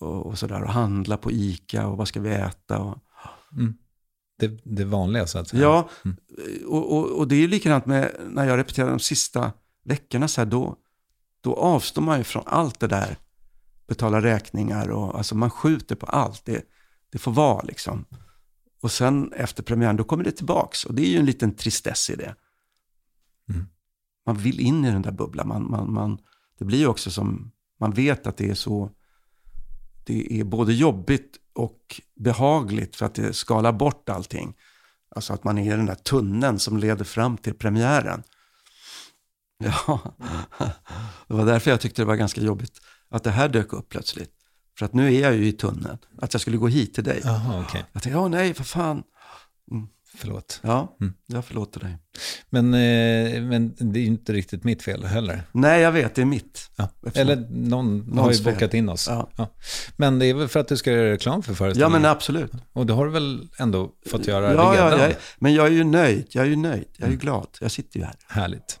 och, 0.00 0.26
och 0.26 0.38
sådär 0.38 0.62
och 0.62 0.70
handla 0.72 1.16
på 1.16 1.32
ICA 1.32 1.86
och 1.86 1.96
vad 1.96 2.08
ska 2.08 2.20
vi 2.20 2.30
äta 2.30 2.78
och, 2.78 2.98
Det, 4.38 4.60
det 4.64 4.84
vanliga 4.84 5.26
så 5.26 5.38
att 5.38 5.48
säga. 5.48 5.62
Ja, 5.62 5.88
Mm. 6.04 6.16
och, 6.66 6.96
och, 6.96 7.18
och 7.18 7.28
det 7.28 7.34
är 7.34 7.40
ju 7.40 7.48
likadant 7.48 7.86
med 7.86 8.10
när 8.28 8.44
jag 8.48 8.56
repeterar 8.58 8.90
de 8.90 8.98
sista 8.98 9.52
veckorna 9.84 10.28
så 10.28 10.40
här, 10.40 10.46
då, 10.46 10.76
då 11.40 11.54
avstår 11.54 12.02
man 12.02 12.18
ju 12.18 12.24
från 12.24 12.42
allt 12.46 12.80
det 12.80 12.86
där. 12.86 13.16
Betala 13.88 14.20
räkningar 14.22 14.88
och 14.90 15.16
alltså 15.16 15.34
man 15.34 15.50
skjuter 15.50 15.94
på 15.94 16.06
allt. 16.06 16.44
Det, 16.44 16.62
det 17.12 17.18
får 17.18 17.32
vara 17.32 17.62
liksom. 17.62 18.04
Och 18.84 18.92
sen 18.92 19.32
efter 19.32 19.62
premiären, 19.62 19.96
då 19.96 20.04
kommer 20.04 20.24
det 20.24 20.32
tillbaks. 20.32 20.84
Och 20.84 20.94
det 20.94 21.02
är 21.02 21.08
ju 21.08 21.18
en 21.18 21.26
liten 21.26 21.56
tristess 21.56 22.10
i 22.10 22.16
det. 22.16 22.34
Mm. 23.50 23.66
Man 24.26 24.36
vill 24.36 24.60
in 24.60 24.84
i 24.84 24.90
den 24.90 25.02
där 25.02 25.12
bubblan. 25.12 25.48
Man, 25.48 25.70
man, 25.70 25.92
man, 25.92 26.18
det 26.58 26.64
blir 26.64 26.78
ju 26.78 26.86
också 26.86 27.10
som, 27.10 27.52
man 27.80 27.92
vet 27.92 28.26
att 28.26 28.36
det 28.36 28.50
är 28.50 28.54
så, 28.54 28.90
det 30.04 30.40
är 30.40 30.44
både 30.44 30.74
jobbigt 30.74 31.36
och 31.52 32.00
behagligt 32.14 32.96
för 32.96 33.06
att 33.06 33.14
det 33.14 33.32
skalar 33.32 33.72
bort 33.72 34.08
allting. 34.08 34.54
Alltså 35.08 35.32
att 35.32 35.44
man 35.44 35.58
är 35.58 35.74
i 35.74 35.76
den 35.76 35.86
där 35.86 35.94
tunneln 35.94 36.58
som 36.58 36.76
leder 36.76 37.04
fram 37.04 37.36
till 37.36 37.54
premiären. 37.54 38.22
Ja, 39.58 40.00
det 41.28 41.34
var 41.34 41.46
därför 41.46 41.70
jag 41.70 41.80
tyckte 41.80 42.02
det 42.02 42.06
var 42.06 42.16
ganska 42.16 42.40
jobbigt 42.40 42.80
att 43.08 43.24
det 43.24 43.30
här 43.30 43.48
dök 43.48 43.72
upp 43.72 43.88
plötsligt. 43.88 44.43
För 44.78 44.86
att 44.86 44.94
nu 44.94 45.14
är 45.14 45.20
jag 45.20 45.34
ju 45.34 45.46
i 45.46 45.52
tunneln. 45.52 45.98
Att 46.18 46.34
jag 46.34 46.40
skulle 46.40 46.56
gå 46.56 46.68
hit 46.68 46.94
till 46.94 47.04
dig. 47.04 47.20
Jaha, 47.24 47.64
okej. 47.68 47.84
Jag 47.92 48.02
tänkte, 48.02 48.18
ja 48.18 48.28
nej, 48.28 48.54
för 48.54 48.64
fan. 48.64 49.02
Förlåt. 50.16 50.60
Ja, 50.62 50.96
Mm. 51.00 51.14
jag 51.26 51.44
förlåter 51.44 51.80
dig. 51.80 51.98
Men, 52.50 52.74
eh, 52.74 53.42
men 53.42 53.74
det 53.78 53.98
är 53.98 54.00
ju 54.00 54.06
inte 54.06 54.32
riktigt 54.32 54.64
mitt 54.64 54.82
fel 54.82 55.04
heller. 55.04 55.42
Nej, 55.52 55.80
jag 55.82 55.92
vet, 55.92 56.14
det 56.14 56.22
är 56.22 56.26
mitt. 56.26 56.70
Ja. 56.76 56.88
Eller 57.14 57.46
någon 57.50 58.18
har 58.18 58.30
ju 58.32 58.36
fel. 58.38 58.54
bokat 58.54 58.74
in 58.74 58.88
oss. 58.88 59.08
Ja. 59.08 59.28
Men 59.96 60.18
det 60.18 60.26
är 60.26 60.34
väl 60.34 60.48
för 60.48 60.60
att 60.60 60.68
du 60.68 60.76
ska 60.76 60.92
göra 60.92 61.10
reklam 61.12 61.42
för 61.42 61.52
Ja, 61.52 61.56
föreställningen? 61.56 62.02
men 62.02 62.10
absolut. 62.10 62.52
Och 62.72 62.86
det 62.86 62.92
har 62.92 63.04
du 63.06 63.10
väl 63.12 63.48
ändå 63.58 63.90
fått 64.10 64.26
göra 64.26 64.44
Ja, 64.44 64.50
redan? 64.50 64.98
ja, 64.98 65.06
jag, 65.08 65.14
men 65.38 65.54
jag 65.54 65.66
är 65.66 65.70
ju 65.70 65.84
nöjd. 65.84 66.26
Jag 66.30 66.44
är 66.44 66.48
ju 66.50 66.56
nöjd. 66.56 66.84
Jag 66.92 67.00
är 67.00 67.06
Mm. 67.06 67.12
ju 67.12 67.18
glad. 67.20 67.48
Jag 67.60 67.70
sitter 67.70 67.98
ju 67.98 68.04
här. 68.04 68.14
Härligt. 68.28 68.80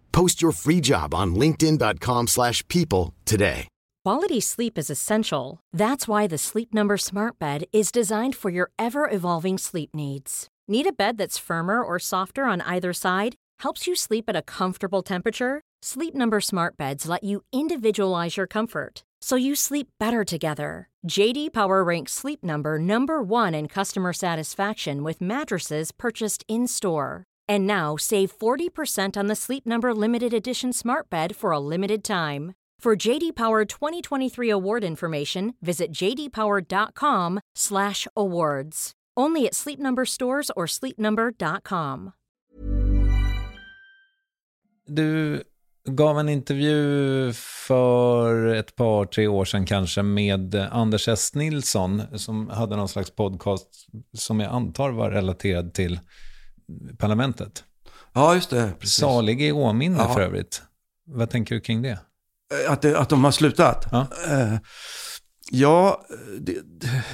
Post 0.11 0.41
your 0.41 0.51
free 0.51 0.81
job 0.81 1.13
on 1.13 1.35
linkedin.com/people 1.35 2.27
slash 2.27 2.67
people 2.67 3.13
today. 3.25 3.67
Quality 4.03 4.39
sleep 4.41 4.79
is 4.79 4.89
essential. 4.89 5.59
That's 5.71 6.07
why 6.07 6.25
the 6.25 6.39
Sleep 6.39 6.73
Number 6.73 6.97
Smart 6.97 7.37
Bed 7.37 7.65
is 7.71 7.91
designed 7.91 8.35
for 8.35 8.49
your 8.49 8.71
ever 8.79 9.07
evolving 9.07 9.59
sleep 9.59 9.91
needs. 9.93 10.47
Need 10.67 10.87
a 10.87 10.91
bed 10.91 11.19
that's 11.19 11.37
firmer 11.37 11.83
or 11.83 11.99
softer 11.99 12.45
on 12.45 12.61
either 12.61 12.93
side? 12.93 13.35
Helps 13.59 13.85
you 13.85 13.95
sleep 13.95 14.25
at 14.27 14.35
a 14.35 14.41
comfortable 14.41 15.03
temperature? 15.03 15.61
Sleep 15.83 16.15
Number 16.15 16.41
Smart 16.41 16.77
Beds 16.77 17.07
let 17.07 17.23
you 17.23 17.43
individualize 17.53 18.37
your 18.37 18.47
comfort 18.47 19.03
so 19.23 19.35
you 19.35 19.53
sleep 19.53 19.87
better 19.99 20.23
together. 20.23 20.89
JD 21.07 21.53
Power 21.53 21.83
ranks 21.83 22.11
Sleep 22.11 22.43
Number 22.43 22.79
number 22.79 23.21
1 23.21 23.53
in 23.53 23.67
customer 23.67 24.13
satisfaction 24.13 25.03
with 25.03 25.21
mattresses 25.21 25.91
purchased 25.91 26.43
in-store. 26.47 27.23
And 27.49 27.67
now 27.67 27.97
save 27.97 28.37
40% 28.37 29.17
on 29.17 29.27
the 29.27 29.35
Sleep 29.35 29.65
Number 29.65 29.93
limited 29.93 30.33
edition 30.33 30.73
Smart 30.73 31.09
Bed 31.09 31.35
for 31.35 31.51
a 31.51 31.59
limited 31.59 32.03
time. 32.03 32.53
For 32.81 32.95
JD 32.95 33.35
Power 33.35 33.65
2023 33.65 34.49
award 34.49 34.83
information, 34.83 35.53
visit 35.61 35.91
jdpower.com/awards. 35.91 38.91
Only 39.19 39.47
at 39.47 39.55
Sleep 39.55 39.79
Number 39.79 40.05
stores 40.05 40.51
or 40.55 40.67
sleepnumber.com. 40.67 42.11
Du 44.87 45.43
gav 45.85 46.19
en 46.19 46.29
intervju 46.29 47.33
för 47.67 48.45
ett 48.45 48.75
par, 48.75 49.05
tre 49.05 49.27
år 49.27 49.45
sedan 49.45 49.65
kanske 49.65 50.01
med 50.01 50.55
Anders 50.55 51.07
S. 51.07 51.35
Nilsson 51.35 52.01
som 52.15 52.49
hade 52.49 52.75
någon 52.75 52.89
slags 52.89 53.11
podcast 53.11 53.87
som 54.13 54.39
jag 54.39 54.51
antar 54.51 54.91
var 54.91 55.11
relaterad 55.11 55.73
till 55.73 55.99
parlamentet. 56.97 57.63
Ja, 58.13 58.35
just 58.35 58.49
det. 58.49 58.73
Precis. 58.79 58.95
Salig 58.95 59.41
i 59.41 59.51
åminne 59.51 59.97
Ja. 59.97 60.13
för 60.13 60.21
övrigt. 60.21 60.61
Vad 61.05 61.29
tänker 61.29 61.55
du 61.55 61.61
kring 61.61 61.81
det? 61.81 61.99
Att, 62.67 62.81
det, 62.81 62.99
att 62.99 63.09
de 63.09 63.23
har 63.23 63.31
slutat? 63.31 63.87
Ja. 63.91 64.07
Eh, 64.27 64.57
ja, 65.51 66.05
det, 66.39 66.57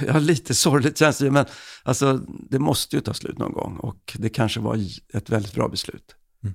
ja, 0.06 0.18
lite 0.18 0.54
sorgligt 0.54 0.98
känns 0.98 1.18
det 1.18 1.30
men 1.30 1.46
alltså, 1.82 2.16
det 2.50 2.58
måste 2.58 2.96
ju 2.96 3.02
ta 3.02 3.14
slut 3.14 3.38
någon 3.38 3.52
gång 3.52 3.76
och 3.76 4.16
det 4.18 4.28
kanske 4.28 4.60
var 4.60 4.78
ett 5.14 5.30
väldigt 5.30 5.54
bra 5.54 5.68
beslut. 5.68 6.16
Mm. 6.42 6.54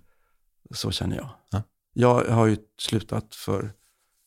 Så 0.74 0.92
känner 0.92 1.16
jag. 1.16 1.30
Ja. 1.52 1.64
Jag 1.94 2.26
har 2.26 2.46
ju 2.46 2.58
slutat 2.82 3.36
för 3.36 3.72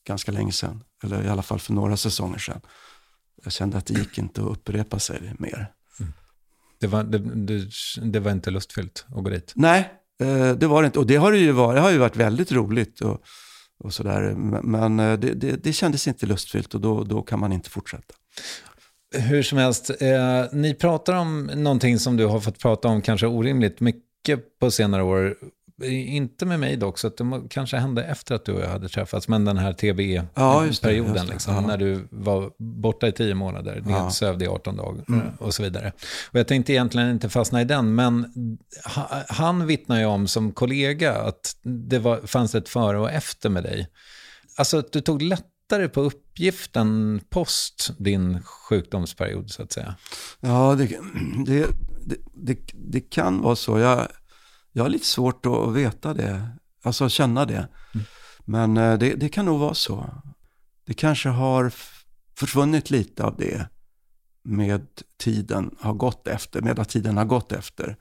ganska 0.06 0.32
länge 0.32 0.52
sedan, 0.52 0.84
eller 1.02 1.24
i 1.24 1.28
alla 1.28 1.42
fall 1.42 1.60
för 1.60 1.72
några 1.72 1.96
säsonger 1.96 2.38
sedan. 2.38 2.60
Jag 3.44 3.52
kände 3.52 3.76
att 3.78 3.86
det 3.86 3.94
gick 3.94 4.18
inte 4.18 4.40
att 4.40 4.50
upprepa 4.50 4.98
sig 4.98 5.34
mer. 5.38 5.72
Det 6.78 6.86
var, 6.86 7.04
det, 7.04 7.18
det, 7.18 7.64
det 8.02 8.20
var 8.20 8.30
inte 8.30 8.50
lustfyllt 8.50 9.06
att 9.08 9.24
gå 9.24 9.30
dit. 9.30 9.52
Nej, 9.56 9.90
eh, 10.20 10.52
det 10.52 10.66
var 10.66 10.82
det 10.82 10.86
inte. 10.86 10.98
Och 10.98 11.06
det 11.06 11.16
har 11.16 11.32
ju 11.32 11.52
varit. 11.52 11.76
Det 11.76 11.80
har 11.80 11.90
ju 11.90 11.98
varit 11.98 12.16
väldigt 12.16 12.52
roligt 12.52 13.00
och, 13.00 13.22
och 13.78 13.94
sådär. 13.94 14.34
Men 14.34 14.70
men, 14.70 15.00
eh, 15.00 15.18
det, 15.18 15.34
det, 15.34 15.64
det 15.64 15.72
kändes 15.72 16.08
inte 16.08 16.26
lustfyllt 16.26 16.74
och 16.74 16.80
då, 16.80 17.04
då 17.04 17.22
kan 17.22 17.40
man 17.40 17.52
inte 17.52 17.70
fortsätta. 17.70 18.14
Hur 19.14 19.42
som 19.42 19.58
helst, 19.58 19.90
eh, 20.00 20.44
ni 20.52 20.74
pratar 20.74 21.14
om 21.14 21.50
någonting 21.54 21.98
som 21.98 22.16
du 22.16 22.26
har 22.26 22.40
fått 22.40 22.58
prata 22.58 22.88
om 22.88 23.02
kanske 23.02 23.26
orimligt 23.26 23.80
mycket 23.80 24.58
på 24.58 24.70
senare 24.70 25.02
år. 25.02 25.36
Inte 25.84 26.46
med 26.46 26.60
mig 26.60 26.76
dock, 26.76 26.98
så 26.98 27.06
att 27.06 27.16
det 27.16 27.42
kanske 27.50 27.76
hände 27.76 28.04
efter 28.04 28.34
att 28.34 28.44
du 28.44 28.52
och 28.52 28.60
jag 28.60 28.68
hade 28.68 28.88
träffats, 28.88 29.28
men 29.28 29.44
den 29.44 29.56
här 29.58 29.68
Ja, 29.68 29.72
TBE-perioden, 29.74 31.26
det. 31.26 31.32
liksom, 31.32 31.54
Ja. 31.54 31.60
när 31.60 31.76
du 31.76 32.08
var 32.10 32.50
borta 32.58 33.08
i 33.08 33.12
tio 33.12 33.34
månader, 33.34 33.82
Ja. 33.86 34.04
nedsövd 34.04 34.42
i 34.42 34.46
18 34.46 34.76
dagar 34.76 35.04
Mm. 35.08 35.26
och 35.38 35.54
så 35.54 35.62
vidare. 35.62 35.92
Och 36.32 36.38
jag 36.38 36.48
tänkte 36.48 36.72
egentligen 36.72 37.10
inte 37.10 37.28
fastna 37.28 37.60
i 37.60 37.64
den, 37.64 37.94
men 37.94 38.26
ha- 38.94 39.24
han 39.28 39.66
vittnar 39.66 39.98
ju 39.98 40.04
om 40.04 40.28
som 40.28 40.52
kollega 40.52 41.14
att 41.14 41.56
det 41.62 41.98
var, 41.98 42.20
fanns 42.26 42.54
ett 42.54 42.68
före 42.68 42.98
och 42.98 43.10
efter 43.10 43.48
med 43.50 43.62
dig. 43.62 43.88
Alltså 44.56 44.78
att 44.78 44.92
du 44.92 45.00
tog 45.00 45.22
lättare 45.22 45.88
på 45.88 46.00
uppgiften 46.00 47.20
post 47.30 47.90
din 47.98 48.42
sjukdomsperiod, 48.42 49.50
så 49.50 49.62
att 49.62 49.72
säga. 49.72 49.94
Ja, 50.40 50.74
det, 50.78 50.86
det, 51.46 51.66
det, 52.04 52.16
det, 52.34 52.58
det 52.74 53.00
kan 53.00 53.40
vara 53.42 53.56
så. 53.56 53.78
Jag, 53.78 54.08
jag 54.76 54.84
har 54.84 54.88
lite 54.88 55.06
svårt 55.06 55.46
att 55.46 55.72
veta 55.72 56.14
det, 56.14 56.48
alltså 56.82 57.08
känna 57.08 57.44
det. 57.44 57.68
Men 58.44 58.76
eh, 58.76 58.98
det, 58.98 59.14
det 59.14 59.28
kan 59.28 59.44
nog 59.44 59.60
vara 59.60 59.74
så. 59.74 60.22
Det 60.86 60.94
kanske 60.94 61.28
har 61.28 61.72
försvunnit 62.38 62.90
lite 62.90 63.24
av 63.24 63.36
det 63.36 63.68
med 64.42 64.86
tiden 65.18 65.76
har 65.80 65.94
gått 65.94 66.28
efter, 66.28 66.62
medan 66.62 66.84
tiden 66.84 67.16
har 67.16 67.24
gått 67.24 67.52
efter. 67.52 67.96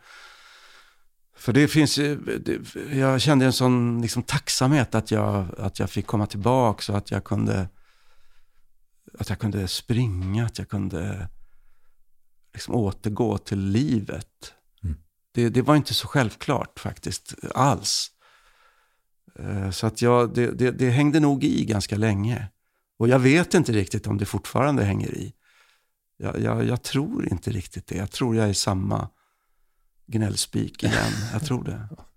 För 1.36 1.54
det 1.54 1.68
finns 1.68 1.96
det, 1.96 2.60
jag 2.92 3.22
kände 3.22 3.46
en 3.46 3.54
sån 3.54 4.02
liksom, 4.02 4.24
tacksamhet 4.24 4.96
att 4.96 5.12
jag, 5.12 5.46
att 5.58 5.80
jag 5.80 5.90
fick 5.90 6.08
komma 6.08 6.28
tillbaka 6.28 6.92
och 6.92 6.98
att 6.98 7.12
jag 7.12 7.24
kunde, 7.24 7.70
att 9.20 9.30
jag 9.30 9.40
kunde 9.40 9.68
springa, 9.68 10.46
att 10.46 10.60
jag 10.60 10.70
kunde 10.70 11.30
liksom 12.54 12.76
återgå 12.76 13.38
till 13.38 13.60
livet. 13.60 14.54
Det, 15.36 15.50
det 15.50 15.62
var 15.62 15.76
inte 15.76 15.94
så 15.94 16.08
självklart 16.08 16.80
faktiskt, 16.80 17.36
alls. 17.56 18.12
Eh, 19.40 19.70
så 19.72 19.88
att 19.88 20.02
jag, 20.02 20.34
det, 20.34 20.52
det, 20.52 20.72
det 20.72 20.90
hängde 20.90 21.20
nog 21.20 21.44
i 21.44 21.66
ganska 21.66 21.96
länge. 21.96 22.48
Och 22.98 23.08
jag 23.08 23.20
vet 23.20 23.54
inte 23.54 23.72
riktigt 23.72 24.08
om 24.08 24.18
det 24.18 24.26
fortfarande 24.26 24.84
hänger 24.84 25.12
i. 25.12 25.34
Jag, 26.18 26.40
jag, 26.40 26.66
jag 26.66 26.84
tror 26.84 27.32
inte 27.32 27.52
riktigt 27.52 27.88
det. 27.88 27.96
Jag 27.96 28.12
tror 28.12 28.36
jag 28.36 28.50
är 28.50 28.54
samma 28.54 29.10
gnällspik 30.06 30.84
igen. 30.84 31.12
Jag 31.34 31.46
tror 31.46 31.64
det. 31.64 31.88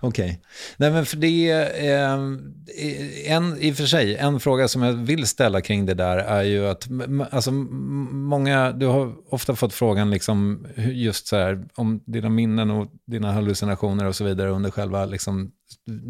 Okej. 0.00 0.40
Nej, 0.76 0.90
men 0.90 1.06
för 1.06 1.16
det 1.16 1.50
är 1.50 2.12
eh, 2.12 3.32
en, 3.32 3.58
i 3.60 3.72
och 3.72 3.76
för 3.76 3.86
sig, 3.86 4.16
en 4.16 4.40
fråga 4.40 4.68
som 4.68 4.82
jag 4.82 4.92
vill 4.92 5.26
ställa 5.26 5.60
kring 5.60 5.86
det 5.86 5.94
där 5.94 6.16
är 6.16 6.42
ju 6.42 6.66
att, 6.66 6.88
alltså 7.30 7.52
många, 7.52 8.72
du 8.72 8.86
har 8.86 9.12
ofta 9.28 9.56
fått 9.56 9.74
frågan 9.74 10.10
liksom, 10.10 10.66
just 10.76 11.26
så 11.26 11.36
här, 11.36 11.64
om 11.74 12.02
dina 12.06 12.28
minnen 12.28 12.70
och 12.70 12.90
dina 13.06 13.32
hallucinationer 13.32 14.04
och 14.04 14.16
så 14.16 14.24
vidare 14.24 14.50
under 14.50 14.70
själva 14.70 15.04
liksom, 15.04 15.50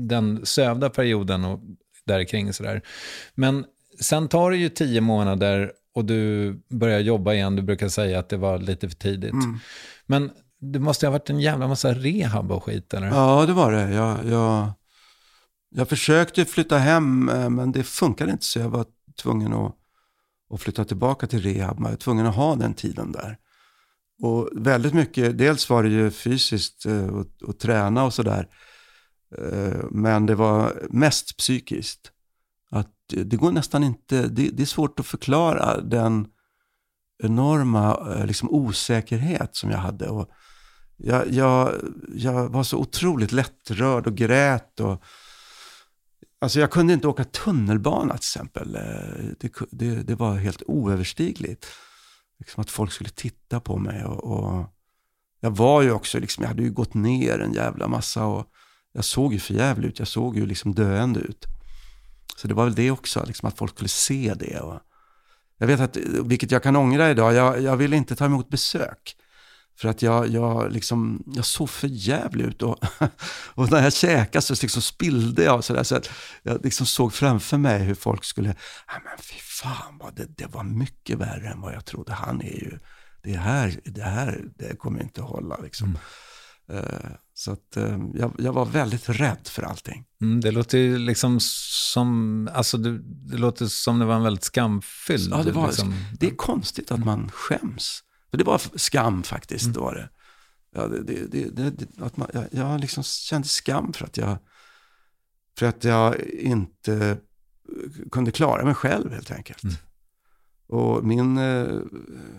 den 0.08 0.46
sövda 0.46 0.90
perioden 0.90 1.44
och 1.44 1.60
där 2.06 2.24
kring 2.24 2.52
så 2.52 2.62
där. 2.62 2.82
Men 3.34 3.64
sen 4.00 4.28
tar 4.28 4.50
det 4.50 4.56
ju 4.56 4.68
tio 4.68 5.00
månader 5.00 5.72
och 5.94 6.04
du 6.04 6.52
börjar 6.70 7.00
jobba 7.00 7.34
igen. 7.34 7.56
Du 7.56 7.62
brukar 7.62 7.88
säga 7.88 8.18
att 8.18 8.28
det 8.28 8.36
var 8.36 8.58
lite 8.58 8.88
för 8.88 8.96
tidigt. 8.96 9.32
Mm. 9.32 9.58
Men 10.06 10.30
det 10.72 10.78
måste 10.78 11.06
ha 11.06 11.10
varit 11.10 11.30
en 11.30 11.40
jävla 11.40 11.68
massa 11.68 11.94
rehab 11.94 12.52
och 12.52 12.64
skit 12.64 12.94
eller? 12.94 13.06
Ja, 13.06 13.46
det 13.46 13.52
var 13.52 13.72
det. 13.72 13.90
Jag, 13.92 14.26
jag, 14.26 14.72
jag 15.70 15.88
försökte 15.88 16.44
flytta 16.44 16.78
hem, 16.78 17.28
eh, 17.28 17.50
men 17.50 17.72
det 17.72 17.82
funkade 17.82 18.32
inte 18.32 18.44
så 18.44 18.58
jag 18.58 18.68
var 18.68 18.86
tvungen 19.22 19.52
att, 19.52 19.74
att 20.50 20.60
flytta 20.60 20.84
tillbaka 20.84 21.26
till 21.26 21.42
rehab. 21.42 21.76
Jag 21.80 21.88
var 21.90 21.96
tvungen 21.96 22.26
att 22.26 22.34
ha 22.36 22.54
den 22.56 22.74
tiden 22.74 23.12
där. 23.12 23.38
Och 24.22 24.48
väldigt 24.52 24.94
mycket, 24.94 25.38
dels 25.38 25.70
var 25.70 25.82
det 25.82 25.88
ju 25.88 26.10
fysiskt 26.10 26.86
eh, 26.86 27.06
och, 27.06 27.26
och 27.42 27.58
träna 27.58 28.04
och 28.04 28.14
sådär. 28.14 28.48
Eh, 29.38 29.84
men 29.90 30.26
det 30.26 30.34
var 30.34 30.86
mest 30.90 31.36
psykiskt. 31.36 32.10
Att 32.70 32.90
det- 33.08 33.36
går 33.36 33.52
nästan 33.52 33.84
inte, 33.84 34.22
det, 34.28 34.48
det 34.48 34.62
är 34.62 34.66
svårt 34.66 35.00
att 35.00 35.06
förklara 35.06 35.80
den 35.80 36.26
enorma 37.22 37.98
liksom, 38.24 38.50
osäkerhet 38.50 39.56
som 39.56 39.70
jag 39.70 39.78
hade. 39.78 40.08
Och 40.08 40.28
jag, 40.96 41.30
jag, 41.32 41.74
jag 42.14 42.48
var 42.48 42.62
så 42.62 42.78
otroligt 42.78 43.32
lättrörd 43.32 44.06
och 44.06 44.14
grät. 44.14 44.80
Och, 44.80 45.02
alltså 46.38 46.60
jag 46.60 46.70
kunde 46.70 46.92
inte 46.92 47.08
åka 47.08 47.24
tunnelbana 47.24 48.12
till 48.12 48.18
exempel. 48.18 48.76
Eh, 48.76 49.24
det, 49.40 49.52
det, 49.70 49.94
det 50.02 50.14
var 50.14 50.36
helt 50.36 50.62
oöverstigligt. 50.66 51.66
Liksom 52.38 52.60
att 52.60 52.70
folk 52.70 52.92
skulle 52.92 53.10
titta 53.10 53.60
på 53.60 53.76
mig. 53.76 54.04
Och, 54.04 54.24
och 54.24 54.64
jag 55.40 55.50
var 55.50 55.82
ju 55.82 55.90
också, 55.90 56.18
liksom, 56.18 56.42
jag 56.42 56.48
hade 56.48 56.62
ju 56.62 56.70
gått 56.70 56.94
ner 56.94 57.38
en 57.38 57.52
jävla 57.52 57.88
massa. 57.88 58.24
Och 58.24 58.46
jag 58.92 59.04
såg 59.04 59.32
ju 59.32 59.38
förjävlig 59.38 59.88
ut. 59.88 59.98
Jag 59.98 60.08
såg 60.08 60.36
ju 60.36 60.46
liksom 60.46 60.74
döende 60.74 61.20
ut. 61.20 61.44
Så 62.36 62.48
det 62.48 62.54
var 62.54 62.64
väl 62.64 62.74
det 62.74 62.90
också, 62.90 63.24
liksom 63.26 63.48
att 63.48 63.58
folk 63.58 63.72
skulle 63.72 63.88
se 63.88 64.34
det. 64.34 64.60
Och 64.60 64.80
jag 65.58 65.66
vet 65.66 65.80
att, 65.80 65.96
vilket 66.24 66.50
jag 66.50 66.62
kan 66.62 66.76
ångra 66.76 67.10
idag, 67.10 67.34
jag, 67.34 67.62
jag 67.62 67.76
ville 67.76 67.96
inte 67.96 68.16
ta 68.16 68.24
emot 68.24 68.48
besök. 68.48 69.16
För 69.76 69.88
att 69.88 70.02
jag, 70.02 70.28
jag, 70.28 70.72
liksom, 70.72 71.22
jag 71.26 71.44
såg 71.44 71.70
för 71.70 71.88
jävligt 71.88 72.46
ut 72.46 72.62
och, 72.62 72.78
och 73.54 73.70
när 73.70 73.82
jag 73.82 73.92
käkade 73.92 74.42
så 74.42 74.54
liksom 74.62 74.82
spillde 74.82 75.44
jag. 75.44 75.64
Så, 75.64 75.72
där, 75.72 75.82
så 75.82 75.96
att 75.96 76.10
jag 76.42 76.64
liksom 76.64 76.86
såg 76.86 77.12
framför 77.12 77.56
mig 77.56 77.82
hur 77.82 77.94
folk 77.94 78.24
skulle, 78.24 78.48
"Nej, 78.48 79.00
men 79.04 79.18
fy 79.18 79.34
fan, 79.38 79.98
vad 80.00 80.16
det, 80.16 80.26
det 80.38 80.46
var 80.46 80.64
mycket 80.64 81.18
värre 81.18 81.48
än 81.48 81.60
vad 81.60 81.74
jag 81.74 81.84
trodde. 81.84 82.12
Han 82.12 82.40
är 82.42 82.54
ju, 82.54 82.78
det 83.22 83.36
här, 83.36 83.80
det 83.84 84.02
här 84.02 84.44
det 84.58 84.76
kommer 84.78 85.02
inte 85.02 85.22
att 85.22 85.28
hålla. 85.28 85.56
Liksom. 85.62 85.98
Eh, 86.72 87.10
så 87.34 87.52
att, 87.52 87.76
eh, 87.76 87.98
jag, 88.14 88.32
jag 88.38 88.52
var 88.52 88.66
väldigt 88.66 89.08
rädd 89.08 89.48
för 89.48 89.62
allting. 89.62 90.04
Mm, 90.22 90.40
det 90.40 90.50
låter 90.50 90.98
liksom 90.98 91.38
som, 91.40 92.48
alltså 92.54 92.78
det, 92.78 92.98
det 93.02 93.36
låter 93.36 93.66
som 93.66 93.98
det 93.98 94.04
var 94.04 94.14
en 94.14 94.22
väldigt 94.22 94.44
skamfylld. 94.44 95.32
Ja, 95.32 95.42
det, 95.42 95.52
var, 95.52 95.66
liksom. 95.66 95.94
det 96.20 96.26
är 96.26 96.36
konstigt 96.36 96.90
att 96.90 97.04
man 97.04 97.30
skäms. 97.30 98.00
För 98.34 98.38
det 98.38 98.44
var 98.44 98.60
skam 98.74 99.22
faktiskt, 99.22 99.66
Mm. 99.66 99.80
var 99.80 99.94
det. 99.94 100.08
Ja, 100.74 100.86
det, 100.86 101.26
det, 101.26 101.70
det, 101.70 101.86
att 101.98 102.16
man, 102.16 102.28
jag, 102.32 102.46
jag 102.50 102.80
liksom 102.80 103.02
kände 103.02 103.48
skam 103.48 103.92
för 103.92 104.04
att 104.04 104.16
jag, 104.16 104.38
för 105.58 105.66
att 105.66 105.84
jag 105.84 106.20
inte 106.30 107.18
kunde 108.12 108.30
klara 108.30 108.64
mig 108.64 108.74
själv 108.74 109.12
helt 109.12 109.30
enkelt. 109.30 109.62
Mm. 109.62 109.74
Och 110.66 111.04
min 111.04 111.38
eh, 111.38 111.78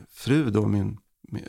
fru 0.10 0.50
då, 0.50 0.68
min, 0.68 0.98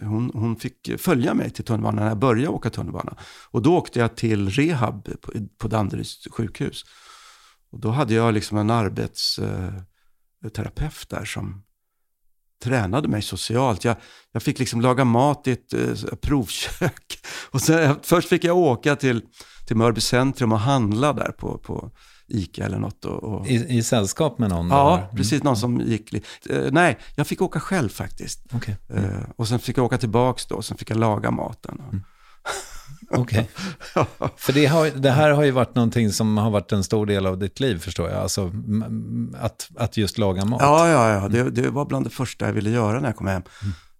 hon, 0.01 0.31
hon 0.35 0.57
fick 0.57 1.01
följa 1.01 1.35
mig 1.35 1.51
till 1.51 1.65
tunnelbanan 1.65 2.03
när 2.03 2.09
jag 2.09 2.19
började 2.19 2.49
åka 2.49 2.71
tunnelbana. 2.71 3.17
Och 3.51 3.63
då 3.63 3.77
åkte 3.77 3.99
jag 3.99 4.17
till 4.17 4.51
rehab 4.51 5.21
på, 5.21 5.33
på 5.59 5.69
Danderyds 5.69 6.29
sjukhus. 6.31 6.85
Och 7.71 7.81
då 7.81 7.91
hade 7.91 8.15
jag 8.15 8.35
liksom 8.35 8.59
en 8.59 8.71
arbetsterapeut 8.71 11.09
där 11.09 11.25
som 11.25 11.66
tränade 12.65 13.09
mig 13.09 13.23
socialt. 13.23 13.85
Jag, 13.85 13.97
jag 14.33 14.43
fick 14.43 14.59
liksom 14.59 14.81
laga 14.81 15.05
mat 15.05 15.47
i 15.47 15.53
ett 15.53 15.73
eh, 15.73 16.17
provkök. 16.23 17.19
Och 17.51 17.61
sen, 17.61 17.97
först 18.03 18.29
fick 18.29 18.45
jag 18.45 18.57
åka 18.57 18.97
till, 18.97 19.23
till 19.67 19.77
Mörby 19.77 20.01
centrum 20.01 20.53
och 20.53 20.61
handla 20.61 21.13
där 21.13 21.33
på, 21.33 21.59
på 21.59 21.91
Ica 22.29 22.65
eller 22.65 22.79
något. 22.79 23.05
Och, 23.05 23.25
och, 23.25 23.47
I, 23.47 23.79
I 23.79 23.83
sällskap 23.83 24.39
med 24.39 24.51
någon? 24.51 24.69
ja, 24.69 24.99
eller? 24.99 25.17
precis. 25.17 25.43
Någon 25.43 25.57
som 25.57 25.81
gick... 25.81 26.15
Eh, 26.15 26.21
nej, 26.73 26.99
jag 27.15 27.27
fick 27.27 27.43
åka 27.43 27.61
själv 27.61 27.89
faktiskt. 27.89 28.41
Okej. 28.53 28.77
Eh, 28.89 29.31
och 29.37 29.49
sen 29.49 29.59
fick 29.59 29.79
jag 29.79 29.85
åka 29.85 29.99
tillbaks 29.99 30.47
då, 30.47 30.55
och 30.55 30.65
sen 30.65 30.77
fick 30.77 30.91
jag 30.91 30.99
laga 30.99 31.31
maten. 31.31 31.83
Okej. 33.11 33.51
För 34.37 34.53
det, 34.53 34.67
har, 34.67 34.91
det 34.91 35.11
här 35.11 35.31
har 35.31 35.45
ju 35.45 35.51
varit 35.51 35.75
någonting 35.75 36.13
som 36.13 36.39
har 36.39 36.51
varit 36.51 36.73
en 36.73 36.85
stor 36.85 37.07
del 37.07 37.27
av 37.27 37.39
ditt 37.39 37.61
liv, 37.61 37.79
förstår 37.79 38.11
jag. 38.11 38.19
Alltså 38.19 38.53
att, 39.35 39.69
att 39.77 39.97
just 39.97 40.19
laga 40.19 40.45
mat. 40.45 40.61
Ja, 40.63 40.89
ja, 40.89 41.11
ja. 41.13 41.29
Det, 41.29 41.51
det 41.51 41.71
var 41.71 41.85
bland 41.85 42.07
det 42.07 42.11
första 42.11 42.47
jag 42.47 42.53
ville 42.53 42.71
göra 42.71 43.01
när 43.01 43.09
jag 43.09 43.17
kom 43.17 43.27
hem. 43.27 43.43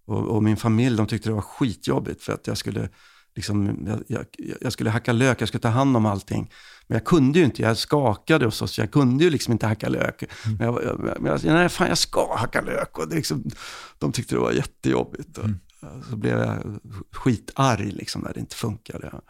Och, 0.05 0.27
och 0.27 0.43
min 0.43 0.57
familj, 0.57 0.97
de 0.97 1.07
tyckte 1.07 1.29
det 1.29 1.33
var 1.33 1.41
skitjobbigt 1.41 2.23
för 2.23 2.33
att 2.33 2.47
jag 2.47 2.57
skulle, 2.57 2.89
liksom, 3.35 3.85
jag, 3.87 4.03
jag, 4.07 4.25
jag 4.61 4.73
skulle 4.73 4.89
hacka 4.89 5.11
lök, 5.13 5.41
jag 5.41 5.47
skulle 5.47 5.61
ta 5.61 5.69
hand 5.69 5.97
om 5.97 6.05
allting. 6.05 6.51
Men 6.87 6.95
jag 6.95 7.05
kunde 7.05 7.39
ju 7.39 7.45
inte, 7.45 7.61
jag 7.61 7.77
skakade 7.77 8.45
och 8.45 8.53
så, 8.53 8.67
så 8.67 8.81
jag 8.81 8.91
kunde 8.91 9.23
ju 9.23 9.29
liksom 9.29 9.51
inte 9.51 9.67
hacka 9.67 9.89
lök. 9.89 10.23
Men 10.57 10.67
jag, 10.67 10.83
jag, 10.83 11.17
jag, 11.25 11.43
nej, 11.43 11.69
fan 11.69 11.87
jag 11.87 11.97
ska 11.97 12.35
hacka 12.35 12.61
lök. 12.61 12.97
Och 12.97 13.09
det 13.09 13.15
liksom, 13.15 13.43
de 13.99 14.11
tyckte 14.11 14.35
det 14.35 14.39
var 14.39 14.51
jättejobbigt. 14.51 15.37
Och, 15.37 15.49
Så 16.09 16.15
blev 16.15 16.37
jag 16.39 16.79
skitarg 17.11 17.91
liksom 17.91 18.21
när 18.21 18.33
det 18.33 18.39
inte 18.39 18.55
funkade. 18.55 19.21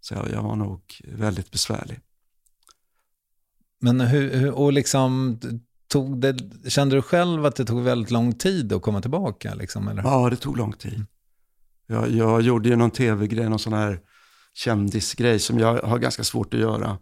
Så 0.00 0.14
jag, 0.14 0.30
jag 0.30 0.42
var 0.42 0.56
nog 0.56 1.00
väldigt 1.04 1.50
besvärlig. 1.50 2.00
Men 3.80 4.00
hur, 4.00 4.34
hur, 4.34 4.52
och 4.52 4.72
liksom, 4.72 5.38
tog 5.88 6.20
det, 6.20 6.36
kände 6.70 6.96
du 6.96 7.02
själv 7.02 7.46
att 7.46 7.56
det 7.56 7.64
tog 7.64 7.82
väldigt 7.82 8.10
lång 8.10 8.32
tid 8.32 8.72
att 8.72 8.82
komma 8.82 9.00
tillbaka? 9.00 9.54
Liksom, 9.54 9.88
eller? 9.88 10.02
Ja, 10.02 10.30
det 10.30 10.36
tog 10.36 10.56
lång 10.56 10.72
tid. 10.72 11.06
Jag, 11.86 12.10
jag 12.10 12.42
gjorde 12.42 12.68
ju 12.68 12.76
någon 12.76 12.90
tv-grej, 12.90 13.48
någon 13.48 13.58
sån 13.58 13.72
här 13.72 14.00
kändisgrej 14.54 15.38
som 15.38 15.58
jag 15.58 15.82
har 15.82 15.98
ganska 15.98 16.24
svårt 16.24 16.54
att 16.54 16.60
göra. 16.60 16.98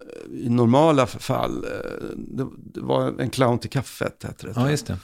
Eh, 0.00 0.46
I 0.46 0.48
normala 0.48 1.06
fall, 1.06 1.64
eh, 1.64 1.70
det, 2.16 2.46
det 2.74 2.80
var 2.80 3.20
en 3.20 3.30
clown 3.30 3.58
till 3.58 3.70
kaffet 3.70 4.22
hette 4.22 4.46
det. 4.46 4.52
Ja, 4.56 4.70
just 4.70 4.86
det. 4.86 4.98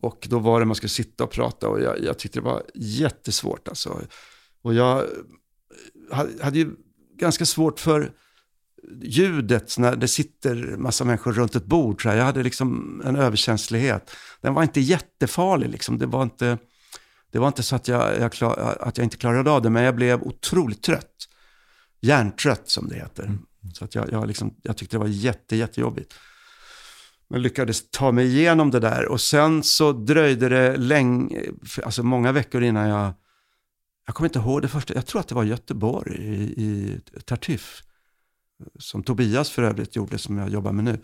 Och 0.00 0.26
då 0.30 0.38
var 0.38 0.60
det 0.60 0.66
man 0.66 0.76
skulle 0.76 0.90
sitta 0.90 1.24
och 1.24 1.30
prata 1.30 1.68
och 1.68 1.80
jag, 1.80 2.04
jag 2.04 2.18
tyckte 2.18 2.38
det 2.38 2.44
var 2.44 2.62
jättesvårt 2.74 3.68
alltså. 3.68 4.00
Och 4.62 4.74
jag 4.74 4.98
eh, 4.98 5.06
hade, 6.16 6.44
hade 6.44 6.58
ju 6.58 6.70
ganska 7.18 7.46
svårt 7.46 7.80
för 7.80 8.12
ljudet 9.02 9.78
när 9.78 9.96
det 9.96 10.08
sitter 10.08 10.76
massa 10.76 11.04
människor 11.04 11.32
runt 11.32 11.56
ett 11.56 11.64
bord. 11.64 12.02
Så 12.02 12.08
här. 12.08 12.16
Jag 12.16 12.24
hade 12.24 12.42
liksom 12.42 13.00
en 13.04 13.16
överkänslighet. 13.16 14.10
Den 14.40 14.54
var 14.54 14.62
inte 14.62 14.80
jättefarlig 14.80 15.70
liksom. 15.70 15.98
Det 15.98 16.06
var 16.06 16.22
inte, 16.22 16.58
det 17.30 17.38
var 17.38 17.48
inte 17.48 17.62
så 17.62 17.76
att 17.76 17.88
jag, 17.88 18.18
jag, 18.18 18.32
klar, 18.32 18.76
att 18.80 18.98
jag 18.98 19.04
inte 19.04 19.16
klarade 19.16 19.50
av 19.50 19.62
det, 19.62 19.70
men 19.70 19.82
jag 19.82 19.96
blev 19.96 20.22
otroligt 20.22 20.82
trött. 20.82 21.14
Hjärntrött 22.00 22.68
som 22.68 22.88
det 22.88 22.94
heter. 22.94 23.38
Så 23.74 23.84
att 23.84 23.94
jag, 23.94 24.12
jag, 24.12 24.26
liksom, 24.26 24.54
jag 24.62 24.76
tyckte 24.76 24.96
det 24.96 25.00
var 25.00 25.06
jätte, 25.06 25.56
jättejobbigt. 25.56 26.14
Men 27.30 27.42
lyckades 27.42 27.90
ta 27.90 28.12
mig 28.12 28.26
igenom 28.26 28.70
det 28.70 28.80
där. 28.80 29.08
Och 29.08 29.20
sen 29.20 29.62
så 29.62 29.92
dröjde 29.92 30.48
det 30.48 30.76
länge, 30.76 31.42
alltså 31.84 32.02
många 32.02 32.32
veckor 32.32 32.62
innan 32.62 32.88
jag, 32.88 33.12
jag 34.06 34.14
kommer 34.14 34.28
inte 34.28 34.38
ihåg 34.38 34.62
det 34.62 34.68
första, 34.68 34.94
jag 34.94 35.06
tror 35.06 35.20
att 35.20 35.28
det 35.28 35.34
var 35.34 35.44
Göteborg 35.44 36.14
i, 36.14 36.42
i 36.42 37.00
Tartuffe. 37.24 37.82
Som 38.78 39.02
Tobias 39.02 39.50
för 39.50 39.62
övrigt 39.62 39.96
gjorde, 39.96 40.18
som 40.18 40.38
jag 40.38 40.48
jobbar 40.48 40.72
med 40.72 40.84
nu. 40.84 40.98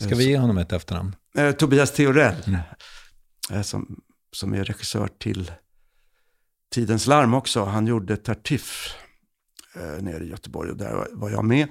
Ska 0.00 0.14
vi 0.14 0.28
ge 0.28 0.38
honom 0.38 0.58
ett 0.58 0.72
efternamn? 0.72 1.16
Eh, 1.36 1.52
Tobias 1.52 1.92
Theorell, 1.92 2.58
eh, 3.50 3.62
som, 3.62 4.00
som 4.32 4.54
är 4.54 4.64
regissör 4.64 5.08
till 5.18 5.52
Tidens 6.70 7.06
larm 7.06 7.34
också. 7.34 7.64
Han 7.64 7.86
gjorde 7.86 8.16
Tartuffe 8.16 8.90
eh, 9.74 10.02
nere 10.02 10.24
i 10.24 10.28
Göteborg 10.28 10.70
och 10.70 10.76
där 10.76 11.06
var 11.12 11.30
jag 11.30 11.44
med. 11.44 11.68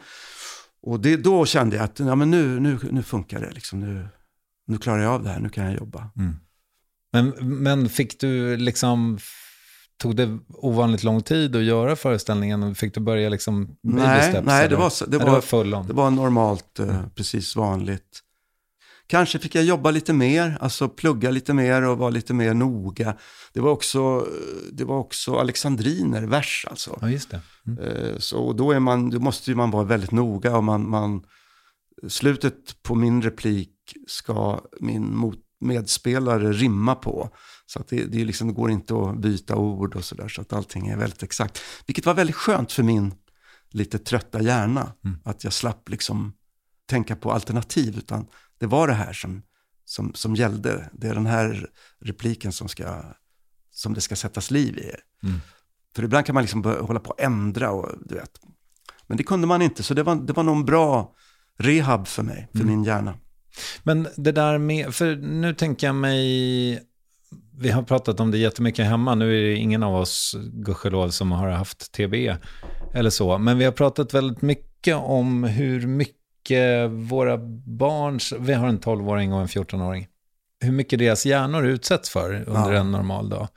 Och 0.81 0.99
det, 0.99 1.17
då 1.17 1.45
kände 1.45 1.75
jag 1.75 1.85
att 1.85 1.99
ja, 1.99 2.15
men 2.15 2.31
nu, 2.31 2.59
nu, 2.59 2.79
nu 2.91 3.03
funkar 3.03 3.39
det, 3.39 3.51
liksom. 3.51 3.79
nu, 3.79 4.07
nu 4.67 4.77
klarar 4.77 5.03
jag 5.03 5.13
av 5.13 5.23
det 5.23 5.29
här, 5.29 5.39
nu 5.39 5.49
kan 5.49 5.65
jag 5.65 5.73
jobba. 5.73 6.09
Men, 7.13 7.33
men 7.39 7.89
fick 7.89 8.19
du 8.19 8.57
liksom, 8.57 9.19
tog 9.97 10.15
det 10.15 10.39
ovanligt 10.49 11.03
lång 11.03 11.21
tid 11.21 11.55
att 11.55 11.63
göra 11.63 11.95
föreställningen? 11.95 12.75
Fick 12.75 12.93
du 12.93 12.99
börja 12.99 13.29
liksom 13.29 13.65
baby 13.65 13.77
Nej, 13.81 14.29
steps, 14.31 14.45
nej, 14.45 14.69
det 14.69 14.75
var, 14.75 15.09
det 15.09 15.17
var, 15.17 15.25
var 15.25 15.41
full 15.41 15.73
on. 15.73 15.87
det 15.87 15.93
var 15.93 16.11
normalt, 16.11 16.79
eh, 16.79 17.01
precis 17.15 17.55
vanligt. 17.55 18.19
Kanske 19.09 19.39
fick 19.39 19.55
jag 19.55 19.63
jobba 19.63 19.91
lite 19.91 20.13
mer, 20.13 20.57
alltså 20.61 20.89
plugga 20.89 21.31
lite 21.31 21.53
mer 21.53 21.81
och 21.81 21.97
vara 21.97 22.09
lite 22.09 22.33
mer 22.33 22.53
noga. 22.53 23.17
Det 23.53 23.59
var 23.59 23.71
också, 23.71 24.27
det 24.71 24.83
var 24.85 24.97
också 24.97 25.35
alexandriner, 25.35 26.23
vers 26.23 26.65
alltså. 26.69 26.97
Ja, 27.01 27.09
just 27.09 27.31
det. 27.31 27.41
Mm. 27.67 27.79
Eh, 27.79 28.17
Så 28.17 28.53
då, 28.53 28.71
är 28.71 28.79
man, 28.79 29.09
då 29.09 29.19
måste 29.19 29.51
ju 29.51 29.55
man 29.55 29.71
vara 29.71 29.83
väldigt 29.83 30.11
noga 30.11 30.57
och 30.57 30.63
man, 30.63 30.89
man, 30.89 31.23
slutet 32.07 32.83
på 32.83 32.95
min 32.95 33.21
replik 33.21 33.73
ska 34.07 34.61
min 34.79 35.15
mot, 35.15 35.39
medspelare 35.59 36.51
rimma 36.51 36.95
på. 36.95 37.29
Så 37.65 37.79
att 37.79 37.87
det, 37.87 38.05
det, 38.05 38.25
liksom, 38.25 38.47
det 38.47 38.53
går 38.53 38.71
inte 38.71 38.93
att 38.95 39.21
byta 39.21 39.55
ord 39.55 39.95
och 39.95 40.05
sådär, 40.05 40.27
så 40.27 40.41
att 40.41 40.53
allting 40.53 40.87
är 40.87 40.97
väldigt 40.97 41.23
exakt. 41.23 41.61
Vilket 41.85 42.05
var 42.05 42.13
väldigt 42.13 42.35
skönt 42.35 42.71
för 42.71 42.83
min 42.83 43.13
lite 43.69 43.99
trötta 43.99 44.41
hjärna, 44.41 44.93
att 45.23 45.43
jag 45.43 45.53
slapp 45.53 45.89
liksom 45.89 46.33
tänka 46.89 47.15
på 47.15 47.31
alternativ, 47.31 47.97
utan 47.97 48.27
det 48.59 48.67
var 48.67 48.87
det 48.87 48.93
här 48.93 49.13
som, 49.13 49.41
som, 49.85 50.13
som 50.13 50.35
gällde. 50.35 50.89
Det 50.93 51.07
är 51.07 51.15
den 51.15 51.25
här 51.25 51.69
repliken 52.01 52.51
som, 52.51 52.67
ska, 52.67 53.03
som 53.71 53.93
det 53.93 54.01
ska 54.01 54.15
sättas 54.15 54.51
liv 54.51 54.77
i. 54.77 54.91
Mm. 55.23 55.39
För 55.95 56.03
ibland 56.03 56.25
kan 56.25 56.33
man 56.33 56.43
liksom 56.43 56.63
hålla 56.63 56.99
på 56.99 57.11
att 57.11 57.19
ändra 57.19 57.71
och 57.71 57.91
du 58.05 58.15
vet. 58.15 58.31
Men 59.07 59.17
det 59.17 59.23
kunde 59.23 59.47
man 59.47 59.61
inte, 59.61 59.83
så 59.83 59.93
det 59.93 60.03
var, 60.03 60.15
det 60.15 60.33
var 60.33 60.43
nog 60.43 60.55
en 60.55 60.65
bra 60.65 61.15
rehab 61.57 62.07
för 62.07 62.23
mig, 62.23 62.47
för 62.53 62.63
min 62.63 62.83
hjärna. 62.83 63.17
Men 63.83 64.07
det 64.15 64.31
där 64.31 64.57
med, 64.57 64.95
för 64.95 65.15
nu 65.15 65.53
tänker 65.53 65.87
jag 65.87 65.95
mig, 65.95 66.79
vi 67.57 67.71
har 67.71 67.83
pratat 67.83 68.19
om 68.19 68.31
det 68.31 68.37
jättemycket 68.37 68.85
hemma, 68.85 69.15
nu 69.15 69.37
är 69.37 69.49
det 69.49 69.55
ingen 69.55 69.83
av 69.83 69.95
oss, 69.95 70.35
gudskelov, 70.53 71.09
som 71.09 71.31
har 71.31 71.49
haft 71.49 71.91
TB 71.91 72.35
eller 72.93 73.09
så, 73.09 73.37
men 73.37 73.57
vi 73.57 73.65
har 73.65 73.71
pratat 73.71 74.13
väldigt 74.13 74.41
mycket 74.41 74.95
om 74.95 75.43
hur 75.43 75.87
mycket 75.87 76.18
våra 76.87 77.37
barns, 77.77 78.33
vi 78.39 78.53
har 78.53 78.67
en 78.67 78.79
12-åring 78.79 79.33
och 79.33 79.41
en 79.41 79.47
14-åring, 79.47 80.07
hur 80.61 80.71
mycket 80.71 80.99
deras 80.99 81.25
hjärnor 81.25 81.65
utsätts 81.65 82.09
för 82.09 82.33
under 82.47 82.71
Ja. 82.73 82.79
en 82.79 82.91
normal 82.91 83.29
dag. 83.29 83.47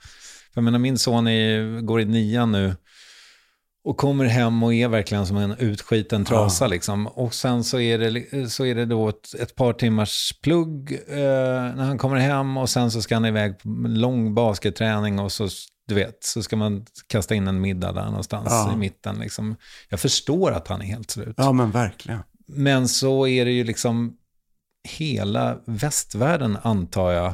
För 0.53 0.61
jag 0.61 0.63
menar, 0.63 0.79
min 0.79 0.97
son 0.97 1.27
är, 1.27 1.81
går 1.81 2.01
i 2.01 2.05
nian 2.05 2.51
nu, 2.51 2.75
och 3.85 3.97
kommer 3.97 4.25
hem 4.25 4.63
och 4.63 4.73
är 4.73 4.87
verkligen 4.87 5.25
som 5.25 5.37
en 5.37 5.55
utskiten 5.59 6.25
trasa. 6.25 6.67
Liksom. 6.67 7.07
Och 7.07 7.33
sen 7.33 7.63
så 7.63 7.79
är 7.79 7.97
det, 7.97 8.49
så 8.49 8.65
är 8.65 8.75
det 8.75 8.85
då 8.85 9.09
ett, 9.09 9.33
ett 9.39 9.55
par 9.55 9.73
timmars 9.73 10.33
plugg 10.43 10.91
eh, 11.07 11.17
när 11.17 11.83
han 11.83 11.97
kommer 11.97 12.17
hem 12.17 12.57
och 12.57 12.69
sen 12.69 12.91
så 12.91 13.01
ska 13.01 13.15
han 13.15 13.25
iväg 13.25 13.59
på 13.59 13.69
lång 13.87 14.33
basketträning 14.35 15.19
och 15.19 15.31
så, 15.31 15.47
du 15.87 15.95
vet, 15.95 16.23
så 16.23 16.43
ska 16.43 16.55
man 16.55 16.85
kasta 17.07 17.35
in 17.35 17.47
en 17.47 17.61
middag 17.61 17.91
där 17.91 18.05
någonstans 18.05 18.47
Ja. 18.49 18.73
i 18.73 18.77
mitten. 18.77 19.19
Liksom. 19.19 19.55
Jag 19.89 19.99
förstår 19.99 20.51
att 20.51 20.67
han 20.67 20.81
är 20.81 20.85
helt 20.85 21.11
slut. 21.11 21.33
Ja, 21.37 21.51
men 21.51 21.71
verkligen. 21.71 22.19
Men 22.45 22.87
så 22.87 23.27
är 23.27 23.45
det 23.45 23.51
ju 23.51 23.63
liksom 23.63 24.17
hela 24.89 25.59
västvärlden, 25.65 26.57
antar 26.63 27.11
jag, 27.11 27.33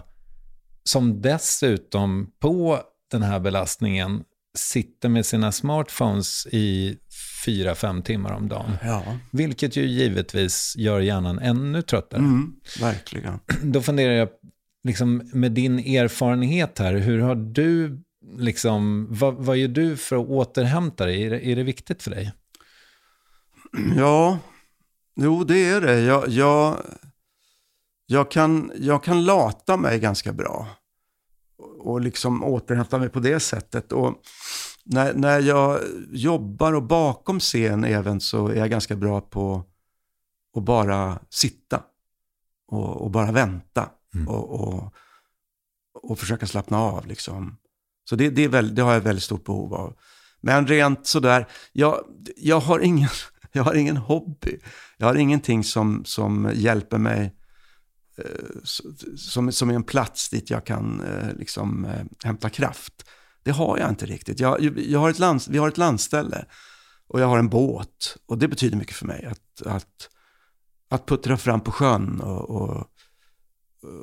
som 0.83 1.21
dessutom 1.21 2.31
på 2.39 2.79
den 3.11 3.23
här 3.23 3.39
belastningen 3.39 4.23
sitter 4.57 5.09
med 5.09 5.25
sina 5.25 5.51
smartphones 5.51 6.47
i 6.51 6.97
fyra, 7.45 7.75
fem 7.75 8.01
timmar 8.01 8.31
om 8.33 8.47
dagen. 8.47 8.71
Ja, 8.83 9.17
Vilket 9.31 9.75
ju 9.75 9.85
givetvis 9.85 10.73
gör 10.77 10.99
hjärnan 10.99 11.39
ännu 11.39 11.81
tröttare. 11.81 12.19
mm, 12.19 12.53
verkligen. 12.79 13.39
Då 13.63 13.81
funderar 13.81 14.13
jag, 14.13 14.29
liksom, 14.83 15.29
med 15.33 15.51
din 15.51 15.79
erfarenhet 15.79 16.79
här, 16.79 16.93
hur 16.93 17.19
har 17.19 17.35
du, 17.35 18.01
liksom, 18.37 19.07
vad, 19.09 19.35
vad 19.35 19.57
gör 19.57 19.67
du 19.67 19.97
för 19.97 20.15
att 20.15 20.27
återhämta 20.27 21.05
dig? 21.05 21.23
Är 21.23 21.29
det, 21.29 21.47
är 21.47 21.55
det 21.55 21.63
viktigt 21.63 22.03
för 22.03 22.11
dig? 22.11 22.33
Ja, 23.97 24.39
jo 25.21 25.43
det 25.43 25.69
är 25.69 25.81
det. 25.81 25.99
Jag, 25.99 26.29
jag, 26.29 26.81
jag, 28.05 28.31
kan, 28.31 28.71
jag 28.75 29.03
kan 29.03 29.25
lata 29.25 29.77
mig 29.77 29.99
ganska 29.99 30.33
bra. 30.33 30.67
Och 31.79 32.01
liksom 32.01 32.43
återhämta 32.43 32.99
mig 32.99 33.09
på 33.09 33.19
det 33.19 33.39
sättet. 33.39 33.91
Och 33.91 34.21
när, 34.83 35.13
när 35.13 35.39
jag 35.39 35.79
jobbar 36.11 36.73
och 36.73 36.83
bakom 36.83 37.39
scen 37.39 37.83
även 37.83 38.21
så 38.21 38.47
är 38.47 38.55
jag 38.55 38.69
ganska 38.69 38.95
bra 38.95 39.21
på 39.21 39.63
att 40.57 40.63
bara 40.63 41.19
sitta. 41.29 41.83
Och, 42.67 43.01
och 43.01 43.11
bara 43.11 43.31
vänta. 43.31 43.89
Och, 44.27 44.49
och, 44.49 44.93
och 45.93 46.19
försöka 46.19 46.47
slappna 46.47 46.79
av 46.79 47.07
liksom. 47.07 47.57
Så 48.09 48.15
det, 48.15 48.29
det, 48.29 48.43
är 48.43 48.49
väl, 48.49 48.75
det 48.75 48.81
har 48.81 48.93
jag 48.93 49.01
väldigt 49.01 49.23
stort 49.23 49.45
behov 49.45 49.73
av. 49.73 49.95
Men 50.41 50.67
rent 50.67 51.07
sådär, 51.07 51.47
jag, 51.71 52.03
jag, 52.35 52.59
har 52.59 52.79
ingen, 52.79 53.09
jag 53.51 53.63
har 53.63 53.73
ingen 53.73 53.97
hobby. 53.97 54.59
Jag 54.97 55.07
har 55.07 55.15
ingenting 55.15 55.63
som, 55.63 56.05
som 56.05 56.51
hjälper 56.53 56.97
mig, 56.97 57.35
eh, 58.17 58.61
som, 59.15 59.51
som 59.51 59.69
är 59.69 59.73
en 59.73 59.83
plats 59.83 60.29
dit 60.29 60.49
jag 60.49 60.65
kan 60.65 61.01
eh, 61.01 61.33
liksom, 61.37 61.85
eh, 61.85 62.05
hämta 62.23 62.49
kraft. 62.49 62.93
Det 63.43 63.51
har 63.51 63.77
jag 63.77 63.89
inte 63.89 64.05
riktigt. 64.05 64.39
Jag, 64.39 64.77
jag 64.77 64.99
har 64.99 65.09
ett 65.09 65.19
land, 65.19 65.41
vi 65.49 65.57
har 65.57 65.67
ett 65.67 65.77
landställe 65.77 66.45
och 67.07 67.21
jag 67.21 67.27
har 67.27 67.39
en 67.39 67.49
båt. 67.49 68.17
Och 68.25 68.37
det 68.37 68.47
betyder 68.47 68.77
mycket 68.77 68.95
för 68.95 69.05
mig. 69.05 69.25
Att, 69.25 69.67
att, 69.67 70.09
att 70.89 71.05
puttra 71.05 71.37
fram 71.37 71.61
på 71.61 71.71
sjön 71.71 72.21
och, 72.21 72.49
och, 72.49 72.85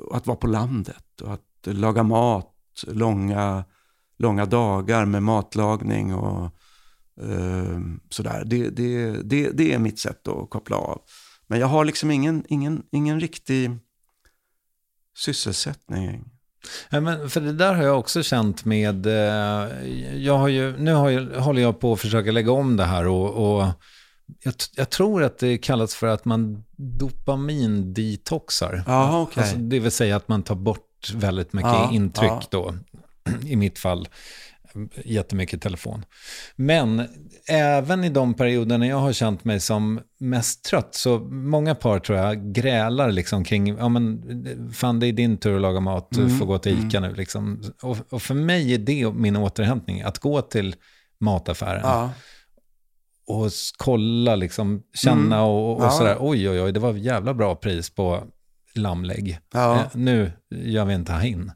och 0.07 0.17
att 0.17 0.27
vara 0.27 0.37
på 0.37 0.47
landet. 0.47 1.21
Och 1.21 1.33
att 1.33 1.41
laga 1.63 2.03
mat, 2.03 2.53
långa, 2.87 3.65
långa 4.17 4.45
dagar 4.45 5.05
med 5.05 5.23
matlagning 5.23 6.13
och 6.13 6.51
sådär. 8.09 8.43
Det, 8.45 8.69
det, 8.69 9.11
det, 9.23 9.49
det 9.49 9.73
är 9.73 9.79
mitt 9.79 9.99
sätt 9.99 10.27
att 10.27 10.49
koppla 10.49 10.75
av. 10.75 11.01
Men 11.47 11.59
jag 11.59 11.67
har 11.67 11.85
liksom 11.85 12.11
ingen, 12.11 12.43
ingen, 12.49 12.83
ingen 12.91 13.19
riktig 13.19 13.71
sysselsättning. 15.17 16.23
Ja, 16.89 17.01
men 17.01 17.29
för 17.29 17.41
det 17.41 17.53
där 17.53 17.73
har 17.73 17.83
jag 17.83 17.99
också 17.99 18.23
känt 18.23 18.65
med, 18.65 19.05
eh, 19.05 19.85
jag 20.15 20.37
har 20.37 20.47
ju, 20.47 20.77
nu 20.77 20.93
har 20.93 21.09
jag, 21.09 21.41
håller 21.41 21.61
jag 21.61 21.79
på 21.79 21.93
att 21.93 21.99
försöka 21.99 22.31
lägga 22.31 22.51
om 22.51 22.77
det 22.77 22.83
här 22.83 23.07
och, 23.07 23.59
och 23.59 23.67
jag, 24.43 24.53
jag 24.75 24.89
tror 24.89 25.23
att 25.23 25.37
det 25.37 25.57
kallas 25.57 25.95
för 25.95 26.07
att 26.07 26.25
man 26.25 26.63
dopamindetoxar. 26.77 28.83
Jaha, 28.87 29.21
okej. 29.21 29.43
Alltså, 29.43 29.57
det 29.57 29.79
vill 29.79 29.91
säga 29.91 30.15
att 30.15 30.27
man 30.27 30.43
tar 30.43 30.55
bort 30.55 31.13
väldigt 31.13 31.53
mycket 31.53 31.71
Ja, 31.71 31.91
intryck 31.93 32.31
ja. 32.31 32.41
då. 32.49 32.75
I 33.45 33.55
mitt 33.55 33.79
fall 33.79 34.07
jättemycket 35.05 35.61
telefon. 35.61 36.05
Men 36.55 37.07
även 37.49 38.03
i 38.03 38.09
de 38.09 38.33
perioderna 38.33 38.87
jag 38.87 38.97
har 38.97 39.13
känt 39.13 39.43
mig 39.45 39.59
som 39.59 39.99
mest 40.19 40.63
trött, 40.65 40.95
så 40.95 41.19
många 41.19 41.75
par 41.75 41.99
tror 41.99 42.17
jag 42.17 42.53
grälar 42.53 43.11
liksom 43.11 43.43
kring, 43.43 43.67
ja 43.77 43.89
men 43.89 44.21
fan 44.73 44.99
det 44.99 45.07
är 45.07 45.13
din 45.13 45.37
tur 45.37 45.55
att 45.55 45.61
laga 45.61 45.79
mat, 45.79 46.07
du 46.11 46.21
Mm, 46.23 46.37
får 46.39 46.45
gå 46.45 46.57
till 46.57 46.87
ICA 46.87 46.99
nu 46.99 47.13
liksom. 47.15 47.61
Och, 47.81 47.97
och 48.09 48.21
för 48.21 48.33
mig 48.35 48.73
är 48.73 48.77
det 48.77 49.11
min 49.13 49.35
återhämtning, 49.35 50.01
att 50.01 50.19
gå 50.19 50.41
till 50.41 50.75
mataffären 51.19 51.81
Ja, 51.83 52.11
och 53.27 53.51
kolla, 53.77 54.35
liksom, 54.35 54.83
känna 54.93 55.35
Mm. 55.37 55.47
och, 55.49 55.77
och 55.77 55.83
Ja. 55.85 55.89
sådär, 55.91 56.17
oj 56.19 56.49
oj 56.49 56.61
oj, 56.61 56.71
det 56.71 56.79
var 56.79 56.93
jävla 56.93 57.33
bra 57.33 57.55
pris 57.55 57.89
på 57.89 58.23
lammlägg. 58.75 59.39
ja. 59.53 59.75
Eh, 59.75 59.87
nu 59.93 60.31
gör 60.49 60.85
vi 60.85 60.93
en 60.93 61.05
tahin. 61.05 61.51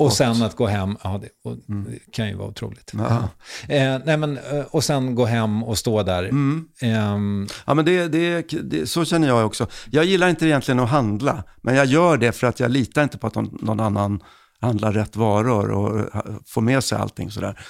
Och 0.00 0.12
sen 0.12 0.42
att 0.42 0.56
gå 0.56 0.66
hem, 0.66 0.96
ja 1.02 1.20
det, 1.22 1.28
och 1.50 1.56
det 1.56 2.12
kan 2.12 2.28
ju 2.28 2.34
vara 2.34 2.48
otroligt. 2.48 2.92
Mm. 2.92 3.06
Ja. 3.06 3.28
Eh, 3.74 4.00
nej 4.04 4.16
men, 4.16 4.36
eh, 4.36 4.64
och 4.70 4.84
sen 4.84 5.14
gå 5.14 5.24
hem 5.24 5.62
och 5.62 5.78
stå 5.78 6.02
där. 6.02 6.22
Mm. 6.22 6.68
Ehm, 6.80 7.48
Ja, 7.66 7.74
men 7.74 7.84
det, 7.84 8.08
det, 8.08 8.42
det, 8.62 8.86
så 8.86 9.04
känner 9.04 9.28
jag 9.28 9.46
också. 9.46 9.66
Jag 9.90 10.04
gillar 10.04 10.28
inte 10.28 10.46
egentligen 10.46 10.80
att 10.80 10.88
handla, 10.88 11.44
men 11.62 11.74
jag 11.74 11.86
gör 11.86 12.16
det 12.16 12.32
för 12.32 12.46
att 12.46 12.60
jag 12.60 12.70
litar 12.70 13.02
inte 13.02 13.18
på 13.18 13.26
att 13.26 13.34
någon, 13.34 13.80
annan 13.80 14.22
handlar 14.60 14.92
rätt 14.92 15.16
varor 15.16 15.70
och 15.70 15.98
eh, 15.98 16.36
får 16.46 16.60
med 16.60 16.84
sig 16.84 16.98
allting 16.98 17.30
sådär. 17.30 17.60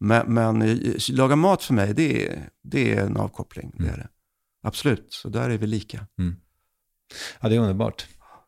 Men, 0.00 0.34
men 0.34 0.62
eh, 0.62 0.94
laga 1.10 1.36
mat 1.36 1.62
för 1.62 1.74
mig, 1.74 1.94
det 1.94 2.26
är, 2.26 2.48
det 2.62 2.94
är 2.94 3.02
en 3.02 3.16
avkoppling. 3.16 3.72
Det 3.78 3.88
är 3.88 3.96
det. 3.96 4.08
Absolut, 4.62 5.06
så 5.08 5.28
där 5.28 5.50
är 5.50 5.58
vi 5.58 5.66
lika. 5.66 6.06
ja, 7.40 7.48
det 7.48 7.56
är 7.56 7.60
underbart. 7.60 8.06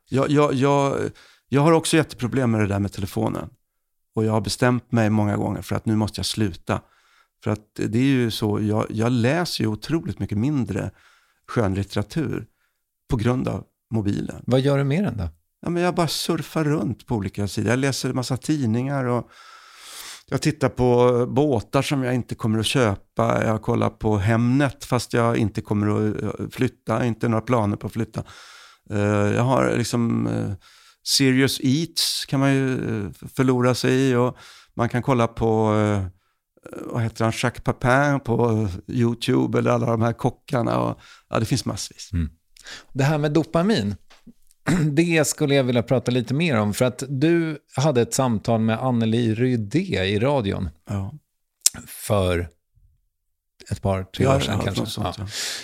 Jag, 0.09 0.30
jag, 0.30 0.55
jag, 0.55 1.11
jag 1.55 1.62
har 1.62 1.72
också 1.72 1.96
jätteproblem 1.96 2.50
med 2.50 2.61
det 2.61 2.66
där 2.66 2.78
med 2.78 2.92
telefonen. 2.92 3.48
Och 4.14 4.24
jag 4.24 4.32
har 4.32 4.40
bestämt 4.40 4.92
mig 4.92 5.11
många 5.11 5.36
gånger 5.36 5.62
för 5.62 5.76
att 5.76 5.86
nu 5.86 5.96
måste 5.96 6.18
jag 6.18 6.26
sluta. 6.26 6.80
För 7.44 7.50
att 7.50 7.74
det 7.74 7.98
är 7.98 8.03
ju 8.03 8.30
så, 8.30 8.61
jag, 8.62 8.86
jag 8.90 9.12
läser 9.12 9.64
ju 9.64 9.68
otroligt 9.68 10.18
mycket 10.18 10.38
mindre 10.38 10.90
skönlitteratur 11.48 12.46
på 13.11 13.16
grund 13.16 13.48
av 13.48 13.64
mobilen. 13.90 14.42
Vad 14.46 14.61
gör 14.61 14.78
du 14.78 14.84
med 14.84 15.05
den 15.05 15.16
då? 15.16 15.28
Ja, 15.62 15.70
men 15.70 15.82
jag 15.82 15.94
bara 15.94 16.09
surfar 16.09 16.64
runt 16.64 17.07
på 17.07 17.14
olika 17.14 17.48
sidor. 17.48 17.70
Jag 17.70 17.78
läser 17.78 18.09
en 18.09 18.16
massa 18.16 18.36
tidningar 18.36 19.05
och 19.05 19.30
jag 20.26 20.42
tittar 20.42 20.68
på 20.68 21.26
båtar 21.26 21.82
som 21.82 22.03
jag 22.03 22.14
inte 22.14 22.34
kommer 22.34 22.59
att 22.59 22.66
köpa. 22.66 23.44
Jag 23.44 23.62
kollar 23.62 23.90
på 23.90 24.16
Hemnet 24.16 24.84
fast 24.84 25.12
jag 25.12 25.36
inte 25.36 25.61
kommer 25.61 25.86
att 25.86 26.22
eh, 26.22 26.48
flytta. 26.50 27.05
Inte 27.05 27.28
några 27.28 27.42
planer 27.42 27.76
på 27.76 27.86
att 27.86 27.92
flytta. 27.92 28.24
Eh, 28.90 28.98
Jag 29.34 29.42
har 29.42 29.76
liksom 29.76 30.26
eh, 30.26 30.53
Serious 31.07 31.61
Eats 31.62 32.24
kan 32.28 32.40
man 32.40 32.53
ju 32.55 32.72
eh, 33.05 33.11
förlora 33.34 33.74
sig 33.74 34.11
i 34.11 34.14
och 34.14 34.36
man 34.74 34.88
kan 34.88 35.03
kolla 35.03 35.28
på 35.28 35.74
eh, 35.74 36.07
vad 36.86 37.03
heter 37.03 37.24
han, 37.24 37.32
Jacques 37.36 37.64
Papin 37.64 38.20
på 38.24 38.68
YouTube 38.88 39.59
eller 39.59 39.70
alla 39.70 39.86
de 39.86 40.03
här 40.03 40.12
kockarna. 40.12 40.78
Och, 40.80 41.00
ja, 41.28 41.38
det 41.38 41.46
finns 41.46 41.64
massvis. 41.64 42.11
Det 42.92 43.05
här 43.05 43.18
med 43.18 43.32
dopamin, 43.32 43.94
det 44.92 45.26
skulle 45.28 45.55
jag 45.55 45.64
vilja 45.64 45.82
prata 45.82 46.11
lite 46.11 46.34
mer 46.34 46.57
om. 46.59 46.74
För 46.74 46.84
att 46.84 47.03
du 47.09 47.59
hade 47.76 48.00
ett 48.03 48.14
samtal 48.14 48.61
med 48.61 48.78
Anneli 48.78 49.34
Rydé 49.34 50.05
i 50.05 50.18
radion 50.18 50.68
Ja. 50.88 51.14
för 51.86 52.48
ett 53.70 53.82
par, 53.82 54.05
tre 54.05 54.24
Ja, 54.24 54.36
år 54.36 54.40
sedan 54.40 54.59
ja, 54.59 54.64
kanske. 54.64 54.86
sånt, 54.86 55.16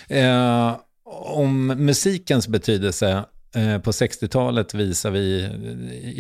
Ja. 0.09 0.16
Eh, 0.16 0.76
om 1.24 1.66
musikens 1.66 2.49
betydelse 2.49 3.11
eh, 3.11 3.24
på 3.84 3.90
60-talet 3.90 4.74
visar 4.74 5.11
vi 5.11 5.44
eh, 5.44 5.51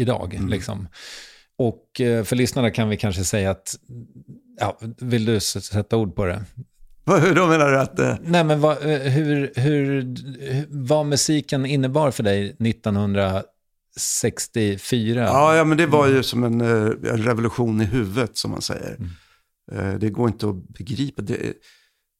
idag. 0.00 0.34
Mm. 0.34 0.48
Liksom. 0.48 0.88
Och 1.58 2.00
eh, 2.00 2.24
för 2.24 2.36
lyssnarna 2.36 2.70
kan 2.70 2.88
vi 2.88 2.96
kanske 2.96 3.24
säga 3.24 3.50
att, 3.50 3.74
ja, 4.60 4.78
vill 5.00 5.24
du 5.24 5.40
sätta 5.40 5.96
ord 5.96 6.14
på 6.14 6.24
det? 6.24 6.44
Hur 7.06 7.34
då 7.34 7.46
menar 7.46 7.70
du 7.70 7.78
att... 7.78 7.98
Eh... 7.98 8.16
Nej, 8.22 8.44
men 8.44 8.60
vad, 8.60 8.90
eh, 8.90 8.98
hur, 8.98 9.52
hur, 9.56 10.14
vad 10.68 11.06
musiken 11.06 11.66
innebar 11.66 12.10
för 12.10 12.22
dig 12.22 12.48
1964? 12.48 15.22
Ja, 15.22 15.56
ja, 15.56 15.64
men 15.64 15.78
det 15.78 15.86
var 15.86 16.06
ju 16.06 16.22
som 16.22 16.44
en, 16.44 16.60
eh, 16.60 16.90
en 17.12 17.22
revolution 17.22 17.80
i 17.80 17.84
huvudet, 17.84 18.36
som 18.36 18.50
man 18.50 18.62
säger. 18.62 18.96
Mm. 18.96 19.10
Eh, 19.72 19.94
det 19.98 20.10
går 20.10 20.28
inte 20.28 20.48
att 20.48 20.68
begripa. 20.68 21.22
Det, 21.22 21.54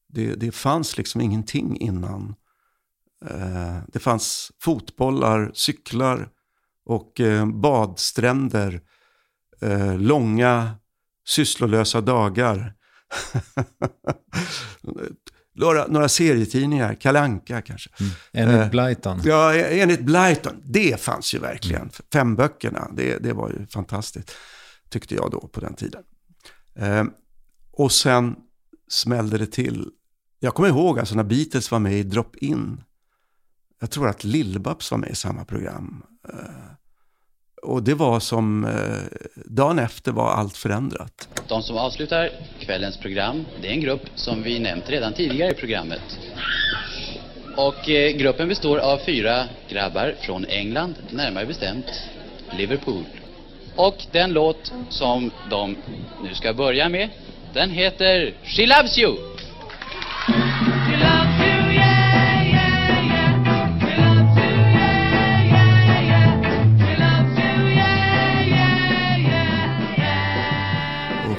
det, 0.08 0.34
det 0.34 0.52
fanns 0.52 0.98
liksom 0.98 1.20
ingenting 1.20 1.80
innan. 1.80 2.34
Det 3.86 3.98
fanns 3.98 4.52
fotbollar, 4.62 5.50
cyklar 5.54 6.28
och 6.84 7.20
badstränder, 7.54 8.80
långa 9.98 10.74
sysslolösa 11.28 12.00
dagar. 12.00 12.74
några, 15.58 15.86
några 15.86 16.08
serietidningar, 16.08 16.94
Kalanka 16.94 17.62
kanske. 17.62 17.90
Mm. 18.00 18.12
Enligt 18.32 18.60
eh, 18.60 18.70
Blyton. 18.70 19.20
Ja, 19.24 19.54
enligt 19.54 20.00
Blyton. 20.00 20.62
Det 20.64 21.00
fanns 21.00 21.34
ju 21.34 21.38
verkligen. 21.38 21.82
Mm. 21.82 21.92
Fem 22.12 22.36
böckerna, 22.36 22.88
det, 22.96 23.18
det 23.18 23.32
var 23.32 23.50
ju 23.50 23.66
fantastiskt. 23.66 24.36
Tyckte 24.90 25.14
jag 25.14 25.30
då 25.30 25.40
på 25.40 25.60
den 25.60 25.74
tiden. 25.74 26.02
Eh, 26.76 27.04
och 27.72 27.92
sen 27.92 28.36
smällde 28.88 29.38
det 29.38 29.46
till. 29.46 29.90
Jag 30.40 30.54
kommer 30.54 30.68
ihåg 30.68 30.98
alltså 30.98 31.14
när 31.14 31.24
Beatles 31.24 31.70
var 31.70 31.78
med 31.78 31.92
i 31.92 32.02
Drop 32.02 32.36
In. 32.36 32.82
Jag 33.80 33.90
tror 33.90 34.08
att 34.08 34.24
Lill-Babs 34.24 34.90
var 34.90 34.98
med 34.98 35.10
i 35.10 35.14
samma 35.14 35.44
program. 35.44 36.02
Eh, 36.28 36.78
och 37.62 37.82
det 37.82 37.94
var 37.94 38.20
som, 38.20 38.64
eh, 38.64 39.18
dagen 39.44 39.78
efter 39.78 40.12
var 40.12 40.30
allt 40.30 40.56
förändrat. 40.56 41.28
De 41.48 41.62
som 41.62 41.76
avslutar 41.76 42.30
kvällens 42.60 42.96
program, 42.96 43.44
det 43.62 43.68
är 43.68 43.72
en 43.72 43.80
grupp 43.80 44.02
som 44.14 44.42
vi 44.42 44.58
nämnt 44.58 44.90
redan 44.90 45.12
tidigare 45.12 45.50
i 45.50 45.54
programmet. 45.54 46.18
Och 47.56 47.90
eh, 47.90 48.16
gruppen 48.16 48.48
består 48.48 48.78
av 48.78 48.98
fyra 49.06 49.44
grabbar 49.68 50.14
från 50.20 50.44
England, 50.44 50.94
närmare 51.10 51.46
bestämt 51.46 51.86
Liverpool. 52.58 53.04
Och 53.76 54.06
den 54.12 54.32
låt 54.32 54.72
som 54.88 55.30
de 55.50 55.76
nu 56.22 56.34
ska 56.34 56.54
börja 56.54 56.88
med, 56.88 57.10
den 57.54 57.70
heter 57.70 58.34
She 58.44 58.66
Loves 58.66 58.98
You. 58.98 59.16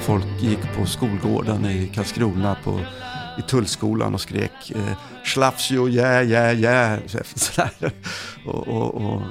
Folk 0.10 0.42
gick 0.42 0.60
på 0.76 0.86
skolgården 0.86 1.66
i 1.66 1.88
Karlskrona 1.88 2.58
på, 2.64 2.80
i 3.40 3.42
tullskolan 3.42 4.14
och 4.14 4.22
skrek 4.22 4.72
eh, 4.72 4.98
Schlafsjo, 5.24 5.88
ja, 5.88 6.22
ja, 6.22 6.52
ja. 6.52 6.98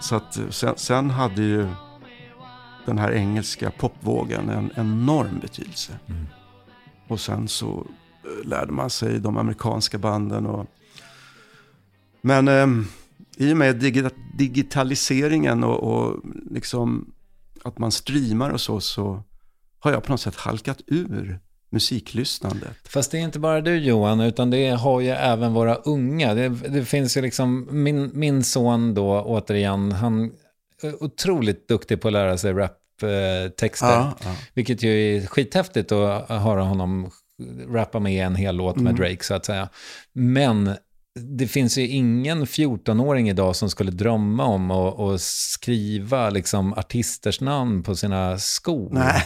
så 0.01 0.17
att, 0.17 0.39
sen, 0.51 0.75
sen, 0.77 1.11
hade 1.11 1.43
ju 1.43 1.69
den 2.87 2.99
här 2.99 3.13
engelska 3.13 3.71
popvågen 3.71 4.49
en 4.49 4.71
enorm 4.77 5.39
betydelse. 5.39 5.93
Mm. 6.07 6.27
Och 7.09 7.21
sen 7.21 7.49
så 7.49 7.87
eh, 8.25 8.49
lärde 8.49 8.73
man 8.73 8.91
sig 8.91 9.21
de 9.21 9.37
amerikanska 9.37 9.99
banden. 9.99 10.47
Och, 10.47 10.67
men 12.21 12.49
eh, 12.49 12.67
i 13.37 13.53
och 13.53 13.57
med 13.57 13.77
digitaliseringen 14.39 15.65
och, 15.65 15.83
och 15.83 16.17
liksom 16.51 17.13
att 17.65 17.79
man 17.79 17.93
streamar 17.93 18.51
och 18.51 18.61
så, 18.61 18.81
så 18.81 19.23
har 19.81 19.93
jag 19.93 20.03
på 20.03 20.13
något 20.13 20.21
sätt 20.21 20.37
halkat 20.37 20.81
ur 20.87 21.41
musiklyssnandet. 21.71 22.89
Fast 22.89 23.11
det 23.11 23.19
är 23.19 23.23
inte 23.23 23.39
bara 23.39 23.61
du 23.61 23.77
Johan, 23.79 24.21
utan 24.21 24.51
det 24.51 24.69
har 24.69 25.01
ju 25.01 25.09
även 25.09 25.53
våra 25.53 25.75
unga. 25.75 26.35
Det, 26.35 26.49
det 26.49 26.85
finns 26.85 27.17
ju 27.17 27.23
liksom, 27.23 27.69
min, 27.71 28.11
min 28.15 28.45
son 28.45 28.95
då 28.95 29.23
återigen, 29.23 29.93
han 29.93 30.33
är 30.83 31.03
otroligt 31.03 31.69
duktig 31.69 32.01
på 32.01 32.09
att 32.09 32.13
lära 32.13 32.39
sig 32.39 32.53
raptexter. 32.53 33.87
Ja, 33.87 34.17
ja. 34.25 34.35
Vilket 34.55 34.83
ju 34.83 35.17
är 35.17 35.27
skithäftigt 35.27 35.93
att 35.93 36.29
höra 36.29 36.63
honom 36.63 37.11
rappa 37.69 37.99
med 38.01 38.27
en 38.27 38.35
hel 38.35 38.57
låt 38.57 38.77
med 38.77 38.91
mm. 38.91 38.97
Drake 38.97 39.25
så 39.25 39.35
att 39.35 39.45
säga. 39.45 39.69
Men 40.13 40.75
det 41.15 41.47
finns 41.47 41.79
ju 41.79 41.89
ingen 41.89 42.45
14-åring 42.45 43.29
idag 43.29 43.57
som 43.57 43.71
skulle 43.71 43.91
drömma 43.91 44.45
om 44.45 44.71
att, 44.71 45.01
att 45.01 45.21
skriva 45.21 46.31
liksom 46.31 46.73
artisters 46.73 47.41
namn 47.41 47.83
på 47.83 47.95
sina 47.97 48.39
skor. 48.39 48.89
Nej. 48.93 49.23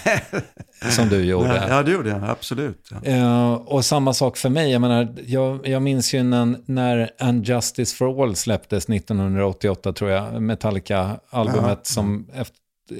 Som 0.91 1.09
du 1.09 1.25
gjorde. 1.25 1.67
Ja, 1.69 1.83
det 1.83 1.93
gjorde 1.93 2.11
jag. 2.11 2.25
Absolut. 2.25 2.91
Uh, 3.09 3.53
och 3.53 3.85
samma 3.85 4.15
sak 4.15 4.37
för 4.37 4.49
mig. 4.49 4.73
Jag, 4.73 4.81
menar, 4.81 5.15
jag, 5.27 5.69
jag 5.69 5.83
minns 5.83 6.15
ju 6.15 6.23
när, 6.23 6.57
när 6.67 7.11
And 7.19 7.47
Justice 7.49 7.97
for 7.97 8.23
All 8.23 8.37
släpptes 8.37 8.89
1988, 8.89 9.93
tror 9.93 10.11
jag. 10.11 10.43
Metallica-albumet 10.43 11.79
ja. 11.79 11.81
som 11.83 12.29
efter, 12.35 12.57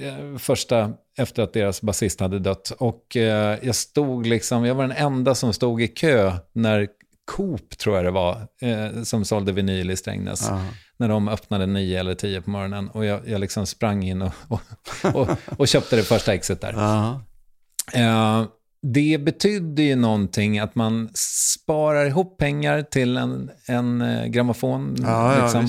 eh, 0.07 0.39
första 0.39 0.93
efter 1.19 1.43
att 1.43 1.53
deras 1.53 1.83
basist 1.83 2.21
hade 2.21 2.39
dött. 2.39 2.73
Och 2.79 3.17
eh, 3.17 3.59
jag 3.63 3.75
stod 3.75 4.27
liksom, 4.27 4.65
jag 4.65 4.75
var 4.75 4.89
den 4.89 4.97
enda 4.97 5.35
som 5.35 5.53
stod 5.53 5.83
i 5.83 5.89
kö 5.89 6.33
när 6.53 6.89
Coop, 7.25 7.79
tror 7.79 7.97
jag 7.97 8.05
det 8.05 8.11
var, 8.11 8.47
eh, 8.61 9.03
som 9.03 9.25
sålde 9.25 9.53
vinyl 9.53 9.91
i 9.91 9.97
Strängnäs. 9.97 10.49
Aha. 10.49 10.67
När 10.97 11.09
de 11.09 11.29
öppnade 11.29 11.67
nio 11.67 12.01
eller 12.01 12.15
tio 12.15 12.41
på 12.41 12.51
morgonen. 12.51 12.89
Och 12.89 13.05
jag, 13.05 13.29
jag 13.29 13.41
liksom 13.41 13.67
sprang 13.67 14.03
in 14.03 14.23
och, 14.23 14.33
och, 14.49 14.61
och, 15.15 15.29
och, 15.59 15.69
köpte 15.69 15.97
det 15.97 16.03
första 16.03 16.35
exet 16.35 16.61
där. 16.61 16.75
Eh, 17.95 18.47
det 18.83 19.19
betydde 19.19 19.83
ju 19.83 19.97
någonting 19.97 20.59
att 20.59 20.75
man 20.75 21.11
sparar 21.15 22.07
ihop 22.07 22.39
pengar 22.39 22.83
till 22.83 23.17
en, 23.17 23.51
en 23.67 24.01
eh, 24.01 24.27
grammofon. 24.27 24.97
Ja, 25.03 25.43
liksom. 25.43 25.61
ja, 25.61 25.69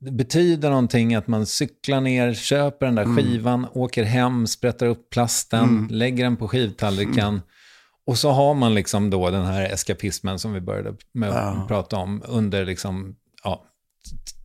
det 0.00 0.10
betyder 0.12 0.70
någonting 0.70 1.14
att 1.14 1.26
man 1.26 1.46
cyklar 1.46 2.00
ner, 2.00 2.34
köper 2.34 2.86
den 2.86 2.94
där 2.94 3.02
mm. 3.02 3.16
skivan, 3.16 3.66
åker 3.72 4.04
hem, 4.04 4.46
sprättar 4.46 4.86
upp 4.86 5.10
plasten, 5.10 5.64
mm. 5.64 5.88
lägger 5.90 6.24
den 6.24 6.36
på 6.36 6.48
skivtallriken. 6.48 7.18
Mm 7.18 7.40
och 8.06 8.18
så 8.18 8.30
har 8.30 8.54
man 8.54 8.74
liksom 8.74 9.10
då 9.10 9.30
den 9.30 9.44
här 9.44 9.64
eskapismen 9.64 10.38
som 10.38 10.52
vi 10.52 10.60
började 10.60 10.94
med 11.12 11.30
att 11.30 11.56
ja. 11.56 11.64
prata 11.68 11.96
om 11.96 12.22
under 12.26 12.64
liksom, 12.64 13.16
ja, 13.44 13.64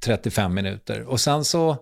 35 0.06 0.54
minuter. 0.54 1.02
Och 1.02 1.20
sen 1.20 1.46
så 1.46 1.78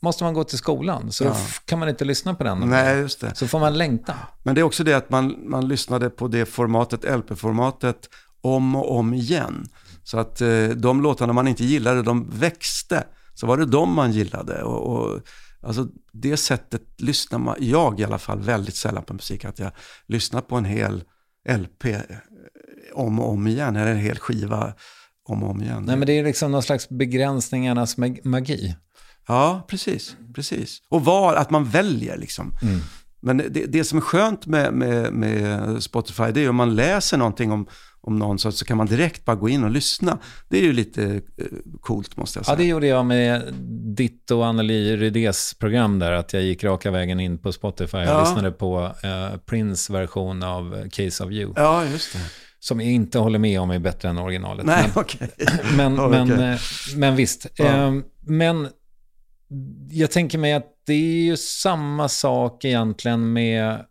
måste 0.00 0.24
man 0.24 0.34
gå 0.34 0.44
till 0.44 0.58
skolan, 0.58 1.12
så 1.12 1.24
ja. 1.24 1.36
kan 1.64 1.78
man 1.78 1.88
inte 1.88 2.04
lyssna 2.04 2.34
på 2.34 2.44
den. 2.44 2.58
Nej, 2.58 2.98
just 2.98 3.20
det. 3.20 3.34
Så 3.34 3.48
får 3.48 3.60
man 3.60 3.78
längta. 3.78 4.14
Men 4.42 4.54
det 4.54 4.60
är 4.60 4.62
också 4.62 4.84
det 4.84 4.94
att 4.94 5.10
man, 5.10 5.50
man 5.50 5.68
lyssnade 5.68 6.10
på 6.10 6.28
det 6.28 6.46
formatet, 6.46 7.04
LP-formatet, 7.04 8.08
om 8.40 8.76
och 8.76 8.96
om 8.96 9.14
igen. 9.14 9.68
Så 10.04 10.18
att 10.18 10.40
eh, 10.40 10.68
de 10.68 11.02
låtarna 11.02 11.32
man 11.32 11.48
inte 11.48 11.64
gillade, 11.64 12.02
de 12.02 12.30
växte. 12.30 13.04
Så 13.34 13.46
var 13.46 13.56
det 13.56 13.66
de 13.66 13.94
man 13.94 14.12
gillade. 14.12 14.62
Och, 14.62 14.96
och 14.96 15.20
Alltså 15.62 15.88
det 16.12 16.36
sättet 16.36 16.82
lyssnar 16.98 17.38
man, 17.38 17.56
jag 17.60 18.00
i 18.00 18.04
alla 18.04 18.18
fall, 18.18 18.40
väldigt 18.40 18.76
sällan 18.76 19.02
på 19.04 19.14
musik. 19.14 19.44
Att 19.44 19.58
jag 19.58 19.72
lyssnar 20.06 20.40
på 20.40 20.56
en 20.56 20.64
hel 20.64 21.04
LP 21.48 21.84
eh, 21.84 22.00
om 22.94 23.20
och 23.20 23.30
om 23.30 23.46
igen, 23.46 23.76
eller 23.76 23.90
en 23.90 23.98
hel 23.98 24.18
skiva 24.18 24.74
om 25.28 25.42
och 25.42 25.50
om 25.50 25.62
igen. 25.62 25.82
Nej, 25.86 25.96
men 25.96 26.06
det 26.06 26.12
är 26.12 26.24
liksom 26.24 26.52
någon 26.52 26.62
slags 26.62 26.88
begränsningarnas 26.88 27.96
magi. 28.24 28.76
Ja, 29.26 29.66
precis. 29.68 30.16
precis. 30.34 30.82
Och 30.88 31.04
var, 31.04 31.34
att 31.34 31.50
man 31.50 31.64
väljer 31.64 32.16
liksom. 32.16 32.56
Mm. 32.62 32.80
Men 33.20 33.36
det, 33.36 33.66
det 33.66 33.84
som 33.84 33.98
är 33.98 34.02
skönt 34.02 34.46
med, 34.46 34.72
med, 34.72 35.12
med 35.12 35.82
Spotify, 35.82 36.24
det 36.34 36.40
är 36.40 36.48
om 36.48 36.56
man 36.56 36.74
läser 36.74 37.18
någonting 37.18 37.52
om 37.52 37.66
om 38.02 38.18
någon 38.18 38.38
så, 38.38 38.52
så 38.52 38.64
kan 38.64 38.76
man 38.76 38.86
direkt 38.86 39.24
bara 39.24 39.36
gå 39.36 39.48
in 39.48 39.64
och 39.64 39.70
lyssna. 39.70 40.18
Det 40.48 40.58
är 40.58 40.62
ju 40.62 40.72
lite 40.72 41.04
eh, 41.04 41.46
coolt 41.80 42.16
måste 42.16 42.38
jag 42.38 42.46
säga. 42.46 42.54
Ja, 42.54 42.58
det 42.58 42.64
gjorde 42.64 42.86
jag 42.86 43.06
med 43.06 43.54
ditt 43.96 44.30
och 44.30 44.46
Anneli 44.46 44.96
Rydés 44.96 45.54
program 45.54 45.98
där, 45.98 46.12
att 46.12 46.32
jag 46.32 46.42
gick 46.42 46.64
raka 46.64 46.90
vägen 46.90 47.20
in 47.20 47.38
på 47.38 47.52
Spotify 47.52 47.96
och 47.96 48.04
ja. 48.04 48.20
lyssnade 48.20 48.50
på 48.50 48.94
eh, 49.02 49.36
Prince 49.46 49.92
version 49.92 50.42
av 50.42 50.88
Case 50.90 51.24
of 51.24 51.30
You. 51.30 51.52
Ja, 51.56 51.84
just 51.84 52.12
det. 52.12 52.18
Som 52.58 52.80
jag 52.80 52.90
inte 52.90 53.18
håller 53.18 53.38
med 53.38 53.60
om 53.60 53.70
är 53.70 53.78
bättre 53.78 54.08
än 54.08 54.18
originalet. 54.18 54.66
Nej, 54.66 54.90
okej. 54.94 55.28
Okay. 55.36 55.56
Men, 55.76 55.94
men, 55.94 56.32
okay. 56.32 56.52
Eh, 56.52 56.58
men 56.96 57.16
visst. 57.16 57.46
Ja. 57.56 57.64
Eh, 57.64 57.92
men 58.20 58.68
jag 59.90 60.10
tänker 60.10 60.38
mig 60.38 60.52
att 60.52 60.66
det 60.86 60.92
är 60.92 61.22
ju 61.22 61.36
samma 61.36 62.08
sak 62.08 62.64
egentligen 62.64 63.32
med, 63.32 63.84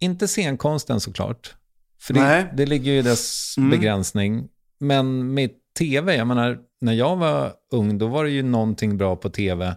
inte 0.00 0.28
scenkonsten 0.28 1.00
såklart, 1.00 1.54
för 2.00 2.14
det, 2.14 2.50
det 2.56 2.66
ligger 2.66 2.92
ju 2.92 2.98
i 2.98 3.02
dess 3.02 3.54
mm. 3.58 3.70
begränsning. 3.70 4.48
Men 4.78 5.34
med 5.34 5.50
tv, 5.78 6.16
jag 6.16 6.26
menar, 6.26 6.58
när 6.80 6.92
jag 6.92 7.16
var 7.16 7.52
ung, 7.72 7.98
då 7.98 8.06
var 8.06 8.24
det 8.24 8.30
ju 8.30 8.42
någonting 8.42 8.98
bra 8.98 9.16
på 9.16 9.30
tv 9.30 9.76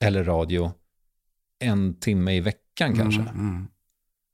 eller 0.00 0.24
radio 0.24 0.72
en 1.58 1.94
timme 2.00 2.32
i 2.32 2.40
veckan 2.40 2.92
mm, 2.92 2.98
kanske. 2.98 3.20
Mm. 3.20 3.66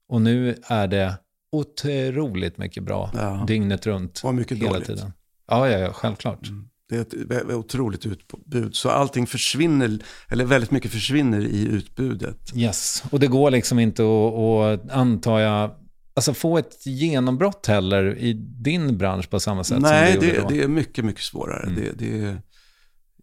Och 0.09 0.23
nu 0.23 0.57
är 0.67 0.87
det 0.87 1.19
otroligt 1.53 2.59
mycket 2.59 2.83
bra 2.83 3.11
ja. 3.15 3.45
dygnet 3.47 3.87
runt. 3.87 4.21
Och 4.25 4.35
mycket 4.35 4.59
hela 4.59 4.71
dåligt. 4.71 4.87
tiden. 4.87 5.13
Ja, 5.49 5.71
ja, 5.71 5.79
ja 5.79 5.93
självklart. 5.93 6.49
Mm. 6.49 6.69
Det 6.89 6.97
är 6.97 7.41
ett 7.41 7.51
otroligt 7.55 8.07
utbud. 8.07 8.77
Så 8.77 8.91
allting 8.91 9.27
försvinner, 9.27 9.99
eller 10.29 10.45
väldigt 10.45 10.71
mycket 10.71 10.91
försvinner 10.91 11.41
i 11.41 11.67
utbudet. 11.67 12.57
Yes, 12.57 13.05
och 13.11 13.21
det 13.21 13.27
går 13.27 13.51
liksom 13.51 13.79
inte 13.79 14.03
att, 14.03 14.35
att 14.35 14.91
antar 14.91 15.41
jag, 15.41 15.71
alltså, 16.15 16.35
få 16.35 16.59
ett 16.59 16.87
genombrott 16.87 17.67
heller 17.67 18.19
i 18.19 18.33
din 18.63 18.99
bransch 18.99 19.31
på 19.31 19.41
samma 19.41 19.65
sätt 19.65 19.81
Nej, 19.81 20.13
som 20.13 20.21
du 20.21 20.33
det, 20.33 20.41
då? 20.41 20.49
det 20.49 20.63
är 20.63 20.69
mycket, 20.69 21.05
mycket 21.05 21.23
svårare. 21.23 21.63
Mm. 21.63 21.75
Det, 21.75 21.93
det 21.99 22.21
är 22.21 22.43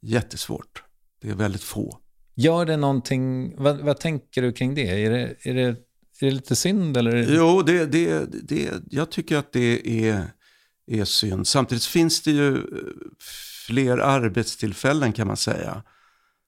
jättesvårt. 0.01 0.83
Det 1.21 1.29
är 1.29 1.35
väldigt 1.35 1.63
få. 1.63 1.97
Gör 2.35 2.65
det 2.65 2.77
någonting, 2.77 3.55
vad, 3.57 3.77
vad 3.79 3.99
tänker 3.99 4.41
du 4.41 4.51
kring 4.51 4.75
det? 4.75 5.05
Är 5.05 5.09
det, 5.09 5.35
är 5.43 5.53
det, 5.53 5.61
är 6.21 6.25
det 6.25 6.31
lite 6.31 6.55
synd 6.55 6.97
eller? 6.97 7.27
Jo, 7.35 7.61
det, 7.61 7.85
det, 7.85 8.25
det, 8.49 8.71
jag 8.89 9.11
tycker 9.11 9.37
att 9.37 9.53
det 9.53 10.07
är, 10.07 10.25
är 10.87 11.05
synd. 11.05 11.47
Samtidigt 11.47 11.85
finns 11.85 12.21
det 12.21 12.31
ju 12.31 12.55
eh, 12.57 12.61
fler 13.67 13.97
arbetstillfällen 13.97 15.13
kan 15.13 15.27
man 15.27 15.37
säga. 15.37 15.83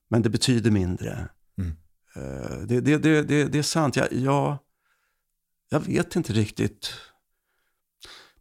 Men 0.10 0.22
det 0.22 0.30
betyder 0.30 0.72
mindre. 0.72 1.28
Mm. 1.58 1.72
Eh, 2.16 2.58
Det, 2.68 2.82
det, 2.82 2.98
det, 2.98 3.24
det, 3.24 3.44
det 3.44 3.58
är 3.60 3.64
sant. 3.64 3.96
Jag, 3.96 4.14
jag, 4.14 4.58
jag 5.72 5.80
vet 5.80 6.16
inte 6.16 6.34
riktigt. 6.34 6.94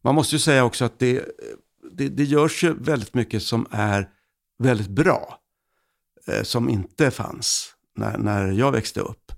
Man 0.03 0.15
måste 0.15 0.35
ju 0.35 0.39
säga 0.39 0.65
också 0.65 0.85
att 0.85 0.99
det, 0.99 1.25
det, 1.93 2.09
det 2.09 2.25
görs 2.25 2.65
ju 2.65 2.75
väldigt 2.75 3.15
mycket 3.15 3.43
som 3.43 3.67
är 3.71 4.09
väldigt 4.59 4.89
bra. 4.89 5.39
eh, 6.27 6.43
Som 6.43 6.69
inte 6.69 7.11
fanns 7.11 7.75
när, 7.97 8.19
när 8.19 8.53
jag 8.53 8.73
växte 8.73 9.01
upp. 9.01 9.33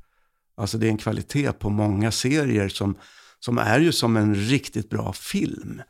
Alltså 0.54 0.78
det 0.78 0.86
är 0.86 0.90
en 0.90 0.96
kvalitet 0.98 1.52
på 1.52 1.70
många 1.70 2.10
serier 2.10 2.68
som, 2.68 2.98
som 3.40 3.58
är 3.58 3.80
ju 3.80 3.92
som 3.92 4.16
en 4.16 4.34
riktigt 4.34 4.90
bra 4.90 5.12
film. 5.12 5.82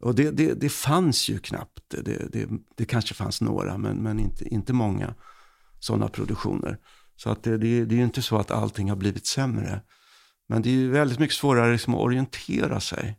Och 0.00 0.14
det, 0.14 0.30
det, 0.30 0.54
det 0.54 0.68
fanns 0.68 1.28
ju 1.28 1.38
knappt. 1.38 1.84
Det, 1.88 2.32
det, 2.32 2.48
det 2.76 2.84
kanske 2.84 3.14
fanns 3.14 3.40
några, 3.40 3.78
men, 3.78 3.96
men 3.96 4.20
inte, 4.20 4.48
inte 4.48 4.72
många 4.72 5.14
sådana 5.80 6.08
produktioner. 6.08 6.78
Så 7.16 7.30
att 7.30 7.42
det, 7.42 7.58
det, 7.58 7.84
det 7.84 7.94
är 7.94 7.96
ju 7.96 8.04
inte 8.04 8.22
så 8.22 8.36
att 8.36 8.50
allting 8.50 8.88
har 8.88 8.96
blivit 8.96 9.26
sämre. 9.26 9.82
Men 10.50 10.62
det 10.62 10.68
är 10.68 10.72
ju 10.74 10.90
väldigt 10.90 11.18
mycket 11.18 11.36
svårare 11.36 11.72
liksom 11.72 11.94
att 11.94 12.00
orientera 12.00 12.80
sig 12.80 13.18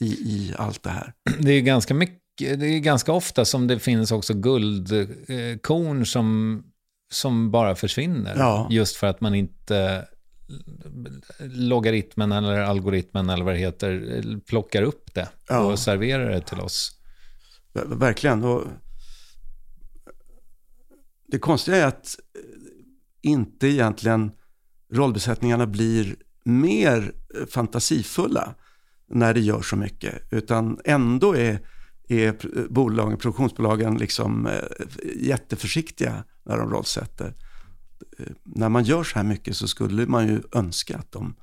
i, 0.00 0.04
i 0.06 0.54
allt 0.58 0.82
det 0.82 0.90
här. 0.90 1.12
Det 1.38 1.50
är 1.52 1.60
ganska 1.60 1.94
mycket, 1.94 2.60
det 2.60 2.66
är 2.66 2.78
ganska 2.78 3.12
ofta 3.12 3.44
som 3.44 3.66
det 3.66 3.78
finns 3.78 4.12
också 4.12 4.34
guldkorn 4.34 6.06
som, 6.06 6.62
som 7.12 7.50
bara 7.50 7.74
försvinner. 7.74 8.34
Ja. 8.38 8.66
Just 8.70 8.96
för 8.96 9.06
att 9.06 9.20
man 9.20 9.34
inte 9.34 10.08
logaritmen 11.40 12.32
eller 12.32 12.58
algoritmen 12.60 13.30
eller 13.30 13.44
vad 13.44 13.54
det 13.54 13.58
heter 13.58 14.40
plockar 14.46 14.82
upp 14.82 15.14
det 15.14 15.28
Ja. 15.48 15.58
och 15.58 15.78
serverar 15.78 16.30
det 16.30 16.40
till 16.40 16.60
oss. 16.60 16.98
Ver- 17.74 17.98
Verkligen. 17.98 18.44
Och 18.44 18.62
det 21.28 21.38
konstiga 21.38 21.76
är 21.76 21.86
att 21.86 22.16
eh, 22.34 23.30
inte 23.30 23.66
egentligen 23.68 24.30
rollbesättningarna 24.92 25.66
blir 25.66 26.16
mer 26.44 27.12
fantasifulla 27.50 28.54
när 29.10 29.34
det 29.34 29.40
gör 29.40 29.62
så 29.62 29.76
mycket. 29.76 30.22
Utan 30.30 30.78
ändå 30.84 31.36
är, 31.36 31.60
är 32.08 32.36
bolagen, 32.68 33.18
produktionsbolagen 33.18 33.98
liksom 33.98 34.46
eh, 34.46 34.52
jätteförsiktiga 35.16 36.24
när 36.44 36.56
de 36.58 36.70
rollsätter. 36.70 37.34
Eh, 38.18 38.26
när 38.42 38.68
man 38.68 38.84
gör 38.84 39.04
så 39.04 39.18
här 39.18 39.24
mycket 39.24 39.56
så 39.56 39.68
skulle 39.68 40.06
man 40.06 40.28
ju 40.28 40.42
önska 40.52 40.96
att 40.96 41.12
de 41.12 41.36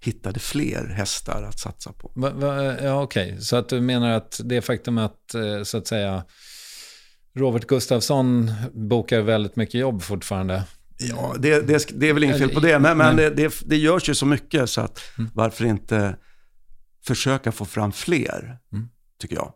hittade 0.00 0.40
fler 0.40 0.86
hästar 0.86 1.42
att 1.42 1.60
satsa 1.60 1.92
på. 1.92 2.12
Va, 2.14 2.30
va, 2.30 2.82
ja, 2.82 3.02
okej. 3.02 3.40
Så 3.40 3.56
att 3.56 3.68
du 3.68 3.80
menar 3.80 4.10
att 4.10 4.40
det 4.44 4.62
faktum 4.62 4.98
att, 4.98 5.34
eh, 5.34 5.62
så 5.62 5.78
att 5.78 5.86
säga, 5.86 6.24
Robert 7.36 7.66
Gustafsson 7.66 8.52
bokar 8.72 9.20
väldigt 9.20 9.56
mycket 9.56 9.80
jobb 9.80 10.02
fortfarande. 10.02 10.64
Ja, 10.98 11.34
det, 11.38 11.60
det, 11.60 11.86
det 12.00 12.08
är 12.08 12.12
väl 12.12 12.24
inget 12.24 12.38
fel 12.38 12.50
på 12.50 12.60
det, 12.60 12.78
men, 12.78 12.98
men 12.98 13.16
det, 13.16 13.30
det, 13.30 13.54
det 13.66 13.76
görs 13.76 14.08
ju 14.08 14.14
så 14.14 14.26
mycket 14.26 14.70
så 14.70 14.80
att 14.80 15.00
varför 15.34 15.64
inte 15.64 16.16
försöka 17.06 17.52
få 17.52 17.64
fram 17.64 17.92
fler, 17.92 18.58
tycker 19.20 19.36
jag. 19.36 19.52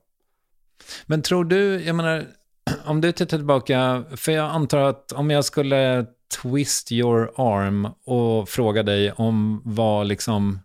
Men 1.07 1.22
tror 1.22 1.45
du, 1.45 1.84
jag 1.84 1.97
menar, 1.97 2.26
om 2.84 3.01
du 3.01 3.12
tittar 3.12 3.36
tillbaka, 3.36 4.05
för 4.16 4.32
jag 4.32 4.51
antar 4.51 4.78
att 4.78 5.12
om 5.12 5.30
jag 5.30 5.45
skulle 5.45 6.07
twist 6.43 6.93
your 6.93 7.32
arm 7.36 7.89
och 8.05 8.49
fråga 8.49 8.82
dig 8.82 9.12
om 9.12 9.62
vad 9.64 10.07
liksom, 10.07 10.59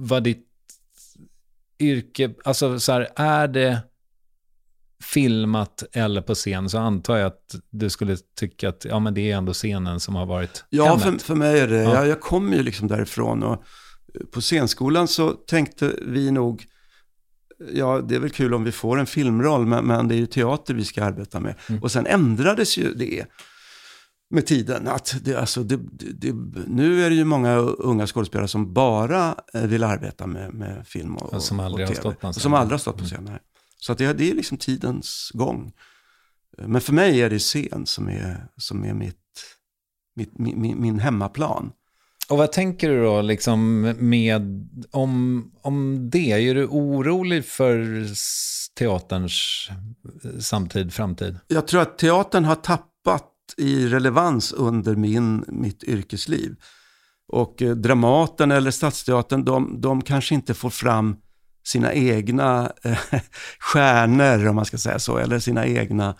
vad 0.00 0.22
ditt 0.22 0.48
yrke, 1.80 2.34
alltså 2.44 2.80
så 2.80 2.92
här, 2.92 3.08
är 3.16 3.48
det 3.48 3.80
filmat 5.02 5.84
eller 5.92 6.20
på 6.22 6.34
scen 6.34 6.68
så 6.68 6.78
antar 6.78 7.16
jag 7.16 7.26
att 7.26 7.54
du 7.70 7.90
skulle 7.90 8.16
tycka 8.40 8.68
att 8.68 8.84
ja, 8.84 8.98
men 8.98 9.14
det 9.14 9.30
är 9.32 9.36
ändå 9.36 9.52
scenen 9.52 10.00
som 10.00 10.14
har 10.14 10.26
varit 10.26 10.64
Ja, 10.70 10.98
för, 10.98 11.18
för 11.18 11.34
mig 11.34 11.60
är 11.60 11.68
det, 11.68 11.82
Ja. 11.82 11.94
jag, 11.94 12.08
jag 12.08 12.20
kommer 12.20 12.56
ju 12.56 12.62
liksom 12.62 12.88
därifrån 12.88 13.42
och 13.42 13.52
eh, 13.52 14.26
på 14.32 14.40
scenskolan 14.40 15.08
så 15.08 15.30
tänkte 15.30 15.94
vi 16.06 16.30
nog, 16.30 16.64
ja 17.72 18.00
det 18.08 18.14
är 18.14 18.18
väl 18.18 18.30
kul 18.30 18.54
om 18.54 18.64
vi 18.64 18.72
får 18.72 18.98
en 18.98 19.06
filmroll, 19.06 19.66
men, 19.66 19.84
men 19.84 20.08
det 20.08 20.14
är 20.14 20.18
ju 20.18 20.26
teater 20.26 20.74
vi 20.74 20.84
ska 20.84 21.04
arbeta 21.04 21.40
med. 21.40 21.54
Mm. 21.68 21.82
Och 21.82 21.92
sen 21.92 22.06
ändrades 22.06 22.78
ju 22.78 22.94
det 22.94 23.24
med 24.30 24.46
tiden. 24.46 24.88
Att 24.88 25.14
det, 25.24 25.34
alltså 25.36 25.62
det, 25.62 25.80
det, 26.14 26.32
nu 26.66 27.02
är 27.04 27.10
det 27.10 27.16
ju 27.16 27.24
många 27.24 27.56
unga 27.58 28.06
skådespelare 28.06 28.48
som 28.48 28.72
bara 28.72 29.34
eh, 29.54 29.62
vill 29.62 29.84
arbeta 29.84 30.26
med, 30.26 30.54
med 30.54 30.86
film 30.86 31.16
och, 31.16 31.28
Ja, 31.32 31.40
som 31.40 31.60
aldrig 31.60 31.84
och 31.84 31.88
har 31.88 31.94
TV. 31.94 32.00
stått 32.00 32.20
på 32.20 32.26
en 32.26 32.28
Och 32.28 32.34
scen. 32.34 32.42
Som 32.42 32.54
aldrig 32.54 32.72
har 32.74 32.78
stått 32.78 32.98
på 32.98 33.04
scen. 33.04 33.24
nej. 33.30 33.38
Så 33.82 33.92
att 33.92 33.98
det, 33.98 34.12
det 34.12 34.30
är 34.30 34.34
liksom 34.34 34.58
tidens 34.58 35.30
gång. 35.34 35.72
Men 36.58 36.80
för 36.80 36.92
mig 36.92 37.22
är 37.22 37.30
det 37.30 37.38
scen 37.38 37.86
som 37.86 38.08
är, 38.08 38.46
som 38.56 38.84
är 38.84 38.94
mitt, 38.94 39.16
mitt, 40.16 40.38
min, 40.38 40.80
min, 40.80 40.98
hemmaplan. 40.98 41.72
Och 42.28 42.38
vad 42.38 42.52
tänker 42.52 42.90
du 42.90 43.02
då 43.02 43.22
liksom 43.22 43.80
med, 43.98 44.70
om, 44.90 45.44
om 45.62 46.10
det? 46.10 46.32
Är 46.48 46.54
du 46.54 46.66
orolig 46.66 47.44
för 47.44 48.06
teaterns 48.78 49.68
eh, 50.24 50.38
samtid, 50.38 50.92
framtid? 50.92 51.38
Jag 51.48 51.66
tror 51.66 51.80
att 51.80 51.98
teatern 51.98 52.44
har 52.44 52.54
tappat 52.54 53.30
i 53.56 53.86
relevans 53.88 54.52
under 54.52 54.96
min, 54.96 55.44
mitt 55.48 55.84
yrkesliv. 55.84 56.56
Och 57.28 57.62
eh, 57.62 57.74
Dramaten 57.76 58.50
eller 58.50 58.70
Stadsteatern, 58.70 59.44
de, 59.44 59.80
de 59.80 60.02
kanske 60.02 60.34
inte 60.34 60.54
får 60.54 60.70
fram 60.70 61.16
sina 61.64 61.92
egna 61.92 62.72
eh, 62.82 62.98
stjärnor, 63.58 64.46
om 64.46 64.56
man 64.56 64.64
ska 64.64 64.78
säga 64.78 64.98
så, 64.98 65.18
eller 65.18 65.38
sina 65.38 65.66
egna 65.66 66.14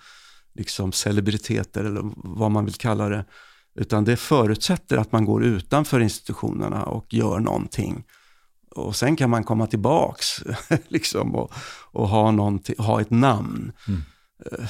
liksom, 0.55 0.93
celebriteter, 0.93 1.84
eller 1.84 2.03
vad 2.16 2.51
man 2.51 2.64
vill 2.64 2.74
kalla 2.74 3.09
det. 3.09 3.24
Utan 3.74 4.05
det 4.05 4.16
förutsätter 4.16 4.97
att 4.97 5.12
man 5.12 5.24
går 5.24 5.45
utanför 5.45 6.01
institutionerna 6.01 6.82
och 6.82 7.14
gör 7.14 7.40
någonting. 7.40 8.05
Och 8.74 8.97
sen 8.97 9.16
kan 9.16 9.30
man 9.30 9.45
komma 9.45 9.66
tillbaks 9.66 10.26
liksom, 10.88 11.34
och, 11.34 11.53
och 11.93 12.09
ha, 12.09 12.53
ha 12.78 13.01
ett 13.01 13.11
namn. 13.11 13.72
Eh, 14.53 14.64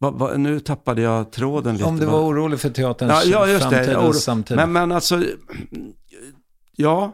va, 0.00 0.10
va, 0.10 0.36
nu 0.36 0.60
tappade 0.60 1.02
jag 1.02 1.32
tråden 1.32 1.74
lite. 1.76 1.84
Om 1.88 1.98
du 1.98 2.06
Va- 2.06 2.12
var 2.12 2.20
orolig 2.20 2.60
för 2.60 2.70
teaterns 2.70 3.12
Ja, 3.12 3.22
ja 3.24 3.48
just 3.48 3.60
framtid 3.62 3.88
det. 3.88 3.96
Oro- 3.98 4.12
samtid. 4.12 4.56
Men, 4.56 4.72
men 4.72 4.92
alltså, 4.92 5.22
ja, 6.76 7.12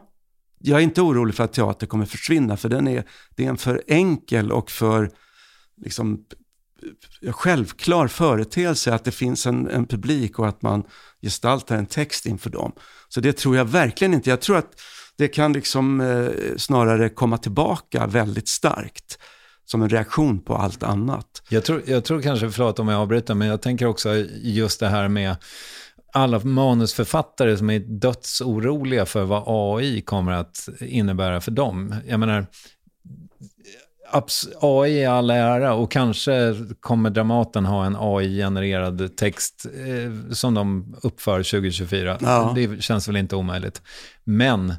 jag 0.63 0.79
är 0.79 0.83
inte 0.83 1.03
orolig 1.03 1.35
för 1.35 1.45
att 1.45 1.53
teater 1.53 1.87
kommer 1.87 2.05
försvinna, 2.05 2.57
för 2.57 2.69
den 2.69 2.89
är, 2.89 3.05
det 3.37 3.45
är 3.45 3.49
en 3.49 3.57
för 3.57 3.83
enkel 3.87 4.53
och 4.53 4.71
för 4.71 5.11
liksom, 5.85 6.25
självklar 7.31 8.09
företeelse 8.09 8.95
att 8.95 9.05
det 9.05 9.11
finns 9.11 9.47
en, 9.47 9.69
en 9.69 9.87
publik 9.87 10.39
och 10.39 10.49
att 10.49 10.63
man 10.63 10.85
gestaltar 11.23 11.77
en 11.77 11.87
text 11.87 12.27
inför 12.27 12.51
dem. 12.51 12.73
Så 13.09 13.21
det 13.21 13.33
tror 13.33 13.57
jag 13.57 13.65
verkligen 13.65 14.15
inte. 14.15 14.31
Jag 14.31 14.41
tror 14.41 14.57
att 14.57 14.81
det 15.17 15.29
kan 15.29 15.53
liksom 15.53 16.01
eh, 16.01 16.57
snarare 16.57 17.09
komma 17.09 17.39
tillbaka 17.39 18.07
väldigt 18.07 18.49
starkt 18.49 19.19
som 19.65 19.83
en 19.83 19.89
reaktion 19.89 20.41
på 20.45 20.55
allt 20.55 20.83
annat. 20.83 21.43
Jag 21.49 21.65
tror, 21.65 21.83
jag 21.87 22.05
tror 22.05 22.23
kanske, 22.23 22.51
förlåt 22.51 22.79
om 22.79 22.89
jag 22.89 23.01
avbryter, 23.01 23.35
men 23.35 23.49
jag 23.49 23.63
tänker 23.63 23.87
också 23.87 24.15
just 24.43 24.81
det 24.81 24.89
här 24.89 25.09
med 25.09 25.37
alla 26.13 26.39
manusförfattare 26.39 27.57
som 27.57 27.71
är 27.71 27.79
dödsoroliga 27.79 29.07
för 29.07 29.25
vad 29.25 29.43
AI 29.47 30.01
kommer 30.01 30.33
att 30.33 30.69
innebära 30.81 31.41
för 31.41 31.51
dem. 31.51 31.95
Jag 32.07 32.21
menar, 32.21 32.47
AI 34.61 34.91
i 34.91 35.05
all 35.05 35.31
ära 35.31 35.75
och 35.75 35.91
kanske 35.91 36.55
kommer 36.81 37.11
Dramaten 37.11 37.67
ha 37.67 37.87
en 37.87 37.97
AI-genererad 37.99 39.17
text 39.17 39.67
eh, 39.75 40.33
som 40.33 40.55
de 40.55 40.95
uppför 41.03 41.39
2024. 41.39 42.19
Ja. 42.21 42.53
Det 42.55 42.83
känns 42.83 43.09
väl 43.09 43.17
inte 43.17 43.37
omöjligt. 43.37 43.83
Men 44.25 44.75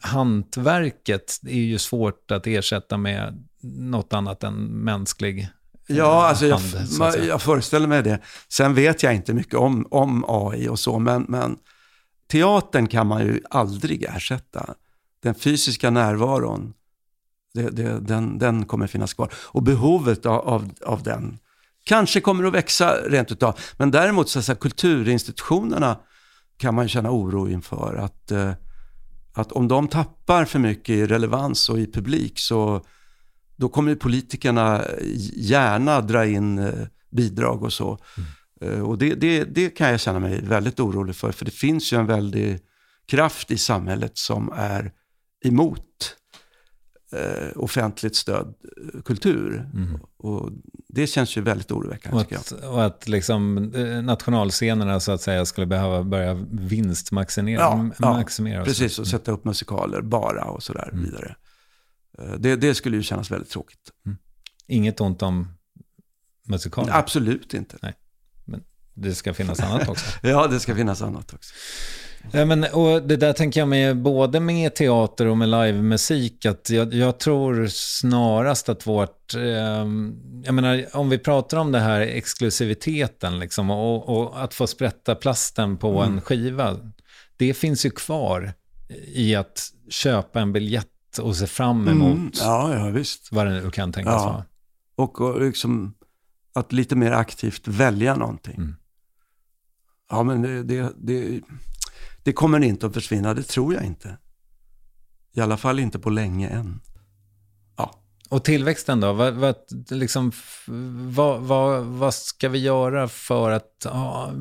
hantverket 0.00 1.40
är 1.42 1.60
ju 1.60 1.78
svårt 1.78 2.30
att 2.30 2.46
ersätta 2.46 2.96
med 2.96 3.48
något 3.62 4.12
annat 4.12 4.44
än 4.44 4.54
mänsklig 4.64 5.48
Ja, 5.96 6.26
alltså 6.26 6.46
jag, 6.46 6.56
hand, 6.56 6.70
så 6.70 7.04
att 7.04 7.10
ma- 7.10 7.12
säga. 7.12 7.24
jag 7.24 7.42
föreställer 7.42 7.86
mig 7.86 8.02
det. 8.02 8.20
Sen 8.48 8.74
vet 8.74 9.02
jag 9.02 9.14
inte 9.14 9.34
mycket 9.34 9.54
om, 9.54 9.86
om 9.90 10.24
AI 10.28 10.68
och 10.68 10.78
så, 10.78 10.98
men, 10.98 11.26
men 11.28 11.56
teatern 12.30 12.86
kan 12.86 13.06
man 13.06 13.22
ju 13.22 13.40
aldrig 13.50 14.02
ersätta. 14.02 14.74
Den 15.22 15.34
fysiska 15.34 15.90
närvaron, 15.90 16.72
det, 17.54 17.70
det, 17.70 18.00
den, 18.00 18.38
den 18.38 18.64
kommer 18.64 18.86
finnas 18.86 19.14
kvar. 19.14 19.32
Och 19.34 19.62
behovet 19.62 20.26
av, 20.26 20.48
av, 20.48 20.70
av 20.86 21.02
den 21.02 21.38
kanske 21.84 22.20
kommer 22.20 22.44
att 22.44 22.54
växa 22.54 22.94
rent 23.06 23.32
utav. 23.32 23.58
Men 23.76 23.90
däremot 23.90 24.28
så, 24.28 24.42
så 24.42 24.52
här, 24.52 24.56
kulturinstitutionerna 24.56 25.98
kan 26.56 26.74
man 26.74 26.88
känna 26.88 27.10
oro 27.10 27.48
inför 27.48 27.94
att, 27.94 28.30
eh, 28.30 28.52
att 29.32 29.52
om 29.52 29.68
de 29.68 29.88
tappar 29.88 30.44
för 30.44 30.58
mycket 30.58 30.88
i 30.88 31.06
relevans 31.06 31.68
och 31.68 31.78
i 31.78 31.92
publik 31.92 32.38
så 32.38 32.86
då 33.56 33.68
kommer 33.68 33.94
politikerna 33.94 34.84
gärna 35.34 36.00
dra 36.00 36.26
in 36.26 36.58
eh, 36.58 36.72
bidrag 37.10 37.62
och 37.62 37.72
så. 37.72 37.98
Mm. 38.16 38.28
Och 38.84 38.98
det, 38.98 39.14
det, 39.14 39.44
det 39.44 39.70
kan 39.70 39.90
jag 39.90 40.00
känna 40.00 40.18
mig 40.18 40.40
väldigt 40.42 40.80
orolig 40.80 41.16
för, 41.16 41.32
för 41.32 41.44
det 41.44 41.50
finns 41.50 41.92
ju 41.92 41.98
en 41.98 42.06
väldig 42.06 42.58
kraft 43.06 43.50
i 43.50 43.58
samhället 43.58 44.18
som 44.18 44.52
är 44.56 44.92
emot 45.44 46.16
eh, 47.12 47.56
offentligt 47.56 48.16
stöd 48.16 48.54
eh, 48.94 49.00
kultur. 49.02 49.70
Mm. 49.74 50.00
Och 50.16 50.50
det 50.88 51.06
känns 51.06 51.36
ju 51.36 51.40
väldigt 51.40 51.70
oroväckande. 51.70 52.18
Och 52.18 52.32
att, 52.32 52.52
och 52.52 52.84
att 52.84 53.08
liksom, 53.08 53.72
eh, 53.74 54.02
nationalscenerna 54.02 55.00
så 55.00 55.12
att 55.12 55.20
säga 55.20 55.44
skulle 55.44 55.66
behöva 55.66 56.02
börja 56.02 56.34
vinstmaximera. 56.50 57.60
Ja, 57.98 58.24
ja 58.38 58.64
precis. 58.64 58.98
Och 58.98 59.06
sätta 59.06 59.32
upp 59.32 59.44
musikaler 59.44 60.02
bara 60.02 60.44
och 60.44 60.62
sådär 60.62 60.88
mm. 60.92 61.04
vidare. 61.04 61.36
Eh, 62.18 62.34
det, 62.38 62.56
det, 62.56 62.74
skulle 62.74 62.96
ju 62.96 63.02
kännas 63.02 63.30
väldigt 63.30 63.50
tråkigt. 63.50 63.90
Mm. 64.06 64.18
Inget 64.66 65.00
ont 65.00 65.22
om 65.22 65.48
musikaler? 66.48 66.92
Absolut 66.92 67.54
inte. 67.54 67.76
Nej. 67.82 67.94
Men 68.44 68.62
det 68.94 69.14
ska 69.14 69.34
finnas 69.34 69.60
annat 69.60 69.88
också? 69.88 70.06
ja, 70.22 70.46
det 70.46 70.60
ska 70.60 70.74
finnas 70.74 71.02
annat 71.02 71.34
också. 71.34 71.54
Ja, 72.32 72.44
men, 72.44 72.64
och 72.64 73.02
det 73.02 73.16
där 73.16 73.32
tänker 73.32 73.60
jag 73.60 73.68
med 73.68 73.96
både 73.96 74.40
med 74.40 74.74
teater 74.74 75.26
och 75.26 75.38
med 75.38 75.48
livemusik. 75.48 76.46
Att 76.46 76.70
jag, 76.70 76.94
jag 76.94 77.18
tror 77.18 77.66
snarast 77.70 78.68
att 78.68 78.86
vårt... 78.86 79.34
Eh, 79.34 79.86
jag 80.44 80.54
menar, 80.54 80.86
om 80.92 81.10
vi 81.10 81.18
pratar 81.18 81.56
om 81.56 81.72
det 81.72 81.80
här 81.80 82.00
exklusiviteten 82.00 83.38
liksom, 83.38 83.70
och, 83.70 84.08
och 84.08 84.44
att 84.44 84.54
få 84.54 84.66
sprätta 84.66 85.14
plasten 85.14 85.76
på 85.76 86.02
mm. 86.02 86.12
en 86.12 86.20
skiva. 86.20 86.76
Det 87.36 87.54
finns 87.54 87.86
ju 87.86 87.90
kvar 87.90 88.52
i 89.06 89.34
att 89.34 89.62
köpa 89.88 90.40
en 90.40 90.52
biljett 90.52 90.88
och 91.18 91.36
se 91.36 91.46
fram 91.46 91.80
mm. 91.80 91.94
emot 91.94 92.18
mm. 92.18 92.30
ja, 92.34 92.74
ja, 92.74 92.90
visst. 92.90 93.32
vad 93.32 93.46
det 93.46 93.52
nu 93.52 93.70
kan 93.70 93.92
tänkas 93.92 94.12
ja. 94.12 94.24
vara. 94.24 94.44
Och, 94.94 95.20
och 95.20 95.40
liksom 95.40 95.94
att 96.54 96.72
lite 96.72 96.96
mer 96.96 97.12
aktivt 97.12 97.68
välja 97.68 98.16
någonting. 98.16 98.56
Mm. 98.56 98.76
Ja, 100.10 100.22
men 100.22 100.42
det, 100.42 100.62
det, 100.62 100.92
det 100.96 101.40
det 102.22 102.32
kommer 102.32 102.60
inte 102.64 102.86
att 102.86 102.94
försvinna, 102.94 103.34
det 103.34 103.42
tror 103.42 103.74
jag 103.74 103.84
inte. 103.84 104.18
I 105.32 105.40
alla 105.40 105.56
fall 105.56 105.78
inte 105.78 105.98
på 105.98 106.10
länge 106.10 106.48
än. 106.48 106.80
Ja. 107.76 107.94
Och 108.28 108.44
tillväxten 108.44 109.00
då? 109.00 109.12
Vad, 109.12 109.34
vad, 109.34 109.54
liksom, 109.90 110.32
vad, 111.14 111.40
vad, 111.40 111.84
vad 111.84 112.14
ska 112.14 112.48
vi 112.48 112.58
göra 112.58 113.08
för 113.08 113.50
att 113.50 113.82
ja, 113.84 114.32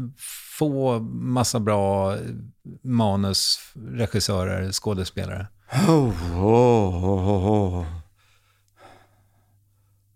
få 0.57 0.99
massa 0.99 1.59
bra 1.59 2.17
manusregissörer, 2.83 4.71
skådespelare? 4.71 5.47
Oh, 5.71 6.43
oh, 6.45 7.05
oh. 7.05 7.85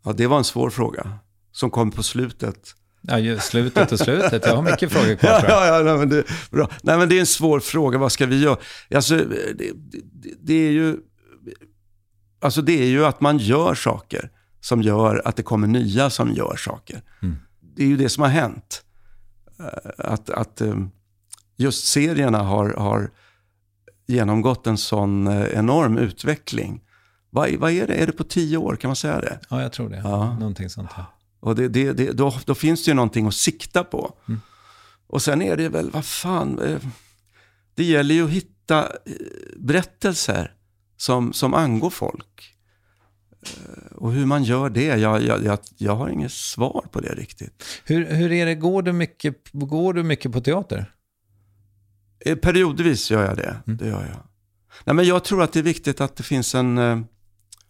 Ja, 0.04 0.14
det 0.14 0.28
var 0.28 0.38
en 0.38 0.44
svår 0.44 0.70
fråga 0.70 1.20
som 1.52 1.70
kom 1.70 1.92
på 1.92 2.04
slutet. 2.04 2.76
Ja, 3.02 3.40
slutet 3.40 3.92
och 3.92 4.00
slutet. 4.00 4.46
Jag 4.46 4.56
har 4.56 4.62
mycket 4.62 4.92
frågor 4.92 5.16
kvar. 5.16 5.30
ja, 5.48 5.68
ja, 5.68 5.84
nej, 5.84 5.98
men 5.98 6.10
det, 6.10 6.24
bra. 6.52 6.70
Nej, 6.84 6.98
men 6.98 7.10
det 7.10 7.16
är 7.16 7.20
en 7.20 7.26
svår 7.26 7.60
fråga. 7.60 7.98
Vad 7.98 8.12
ska 8.12 8.26
vi 8.26 8.42
göra? 8.42 8.58
Alltså, 8.96 9.16
det, 9.16 9.54
det, 9.56 9.72
det, 10.42 10.54
är 10.54 10.72
ju, 10.72 10.98
alltså, 12.42 12.62
det 12.62 12.82
är 12.84 12.88
ju 12.88 13.06
att 13.06 13.22
man 13.22 13.38
gör 13.38 13.76
saker 13.76 14.32
som 14.62 14.82
gör 14.82 15.22
att 15.26 15.36
det 15.36 15.44
kommer 15.44 15.68
nya 15.68 16.10
som 16.10 16.34
gör 16.34 16.56
saker. 16.56 17.02
Mm. 17.22 17.36
Det 17.76 17.84
är 17.84 17.88
ju 17.88 17.98
det 17.98 18.10
som 18.10 18.24
har 18.24 18.30
hänt. 18.30 18.84
Eh, 19.60 19.92
att, 19.98 20.30
att 20.30 20.62
eh, 20.62 20.76
just 21.58 21.88
serierna 21.88 22.40
har, 22.40 22.70
har 22.70 23.12
genomgått 24.08 24.68
en 24.68 24.78
sån 24.78 25.28
eh, 25.28 25.46
enorm 25.46 25.98
utveckling. 25.98 26.82
Vad, 27.30 27.54
vad 27.56 27.72
är 27.72 27.88
det? 27.88 27.94
Är 27.94 28.06
det 28.06 28.12
på 28.12 28.24
tio 28.24 28.58
år? 28.58 28.76
Kan 28.76 28.88
man 28.88 28.96
säga 28.96 29.20
det? 29.20 29.40
Ja, 29.50 29.62
jag 29.62 29.74
tror 29.74 29.90
det. 29.90 29.98
Ja. 29.98 30.34
Någonting 30.40 30.70
sånt 30.70 30.92
här. 30.92 31.06
Och 31.40 31.56
det, 31.56 31.68
det, 31.68 31.94
det, 31.94 32.12
då, 32.12 32.34
då, 32.46 32.56
finns 32.56 32.86
det 32.86 32.92
ju 32.92 32.96
någonting 32.96 33.28
att 33.28 33.34
sikta 33.34 33.84
på. 33.84 34.14
Mm. 34.28 34.42
Och 35.08 35.22
sen 35.22 35.42
är 35.42 35.58
det 35.58 35.70
väl, 35.70 35.92
vad 35.92 36.06
fan, 36.06 36.60
eh, 36.60 36.80
det 37.76 37.84
gäller 37.84 38.16
ju 38.16 38.26
att 38.26 38.32
hitta 38.32 38.80
eh, 38.84 39.14
berättelser 39.58 40.54
som, 40.98 41.34
som 41.34 41.54
angår 41.54 41.90
folk. 41.90 42.56
Och 43.92 44.12
hur 44.12 44.26
man 44.26 44.44
gör 44.44 44.70
det, 44.70 44.86
jag, 44.86 45.24
jag, 45.24 45.46
jag, 45.46 45.60
jag 45.78 45.96
har 45.96 46.10
inget 46.10 46.32
svar 46.32 46.86
på 46.92 47.00
det 47.00 47.14
riktigt. 47.14 47.64
Hur, 47.86 48.06
hur 48.06 48.32
är 48.32 48.46
det, 48.46 48.56
går 48.56 48.82
du, 48.82 48.94
mycket, 48.94 49.36
går 49.52 49.94
du 49.94 50.04
mycket 50.04 50.32
på 50.32 50.42
teater? 50.42 50.95
Periodvis 52.42 53.12
gör 53.12 53.26
jag 53.26 53.38
det, 53.38 53.62
mm. 53.68 53.78
det 53.78 53.88
gör 53.88 54.02
jag. 54.02 54.18
Nej, 54.84 54.96
men 54.96 55.06
jag 55.06 55.24
tror 55.24 55.44
att 55.44 55.54
det 55.54 55.60
är 55.60 55.64
viktigt 55.64 56.02
att 56.02 56.16
det 56.16 56.24
finns 56.24 56.56
en 56.56 56.78
eh, 56.78 57.00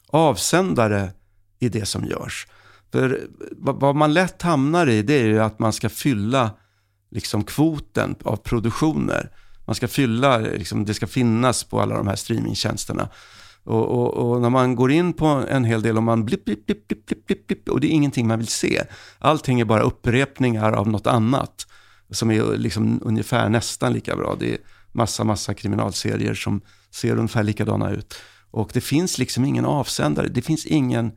avsändare 0.08 1.12
i 1.60 1.70
det 1.70 1.86
som 1.86 2.06
görs. 2.06 2.48
För 2.92 3.28
vad 3.58 3.96
man 3.96 4.14
lätt 4.14 4.42
hamnar 4.42 4.90
i 4.90 5.02
det 5.02 5.14
är 5.14 5.26
ju 5.26 5.40
att 5.40 5.60
man 5.60 5.74
ska 5.74 5.90
fylla 5.90 6.52
liksom 7.12 7.44
kvoten 7.44 8.16
av 8.24 8.36
produktioner. 8.36 9.32
Man 9.66 9.76
ska 9.76 9.88
fylla, 9.88 10.38
liksom, 10.38 10.86
det 10.86 10.94
ska 10.94 11.08
finnas 11.08 11.64
på 11.64 11.82
alla 11.82 11.98
de 11.98 12.08
här 12.08 12.16
streamingtjänsterna. 12.16 13.10
Och, 13.64 13.86
och, 13.86 14.14
och, 14.14 14.42
när 14.42 14.50
man 14.50 14.76
går 14.76 14.92
in 14.92 15.14
på 15.14 15.26
en 15.26 15.64
hel 15.64 15.82
del 15.82 15.98
och 15.98 16.04
man 16.04 16.26
blipp, 16.26 16.46
blipp, 16.46 16.66
blipp, 16.66 16.88
blipp, 16.88 17.06
blipp, 17.06 17.28
blipp, 17.28 17.48
blipp, 17.48 17.70
och 17.70 17.80
det 17.80 17.88
är 17.88 17.92
ingenting 17.92 18.28
man 18.28 18.40
vill 18.40 18.48
se. 18.48 18.84
Allting 19.20 19.60
är 19.60 19.66
bara 19.66 19.82
upprepningar 19.82 20.72
av 20.72 20.88
något 20.88 21.08
annat 21.08 21.68
som 22.10 22.32
är 22.32 22.58
liksom 22.58 23.00
ungefär 23.04 23.50
nästan 23.50 23.94
lika 23.94 24.16
bra. 24.16 24.36
Det 24.40 24.54
är 24.54 24.58
massa, 24.92 25.24
massa 25.24 25.54
kriminalserier 25.54 26.34
som 26.34 26.62
ser 26.92 27.18
ungefär 27.18 27.44
likadana 27.44 27.92
ut. 27.92 28.16
Och 28.52 28.70
det 28.74 28.82
finns 28.82 29.18
liksom 29.18 29.46
ingen 29.46 29.66
avsändare. 29.66 30.28
Det 30.28 30.42
finns 30.42 30.66
ingen 30.66 31.12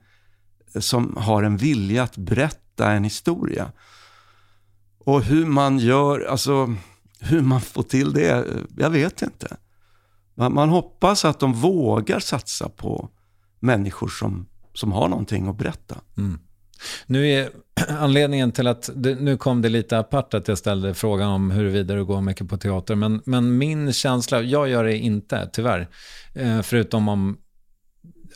eh, 0.75 0.81
som 0.81 1.17
har 1.17 1.43
en 1.43 1.57
vilja 1.57 2.03
att 2.03 2.17
berätta 2.17 2.93
en 2.93 3.05
historia. 3.05 3.73
Och 4.99 5.23
hur 5.23 5.47
man 5.47 5.79
gör, 5.79 6.21
alltså 6.21 6.75
hur 7.21 7.43
man 7.43 7.61
får 7.61 7.83
till 7.83 8.13
det, 8.13 8.31
eh, 8.31 8.63
jag 8.77 8.91
vet 8.91 9.23
inte. 9.23 9.57
Man, 10.35 10.55
man 10.55 10.69
hoppas 10.69 11.25
att 11.25 11.41
de 11.41 11.53
vågar 11.53 12.21
satsa 12.21 12.69
på 12.69 13.09
människor 13.61 14.09
som, 14.09 14.47
som 14.75 14.93
har 14.93 15.09
någonting 15.09 15.49
att 15.49 15.59
berätta. 15.59 16.01
Mm. 16.17 16.39
Nu 17.07 17.31
är 17.31 17.51
anledningen 17.89 18.53
till 18.53 18.67
att, 18.67 18.91
nu 18.95 19.37
kom 19.37 19.63
det 19.63 19.69
lite 19.69 19.99
apart 19.99 20.35
att 20.35 20.49
jag 20.49 20.59
ställde 20.59 20.95
frågan 20.95 21.29
om 21.29 21.51
huruvida 21.51 21.95
du 21.95 22.05
går 22.05 22.21
mycket 22.21 22.49
på 22.49 22.57
teater, 22.57 22.95
men, 22.95 23.23
men 23.25 23.59
min 23.59 23.93
känsla, 23.93 24.43
jag 24.43 24.69
gör 24.69 24.85
det 24.85 24.97
inte 24.97 25.51
tyvärr, 25.53 25.89
eh, 26.35 26.63
förutom 26.63 27.09
om 27.09 27.39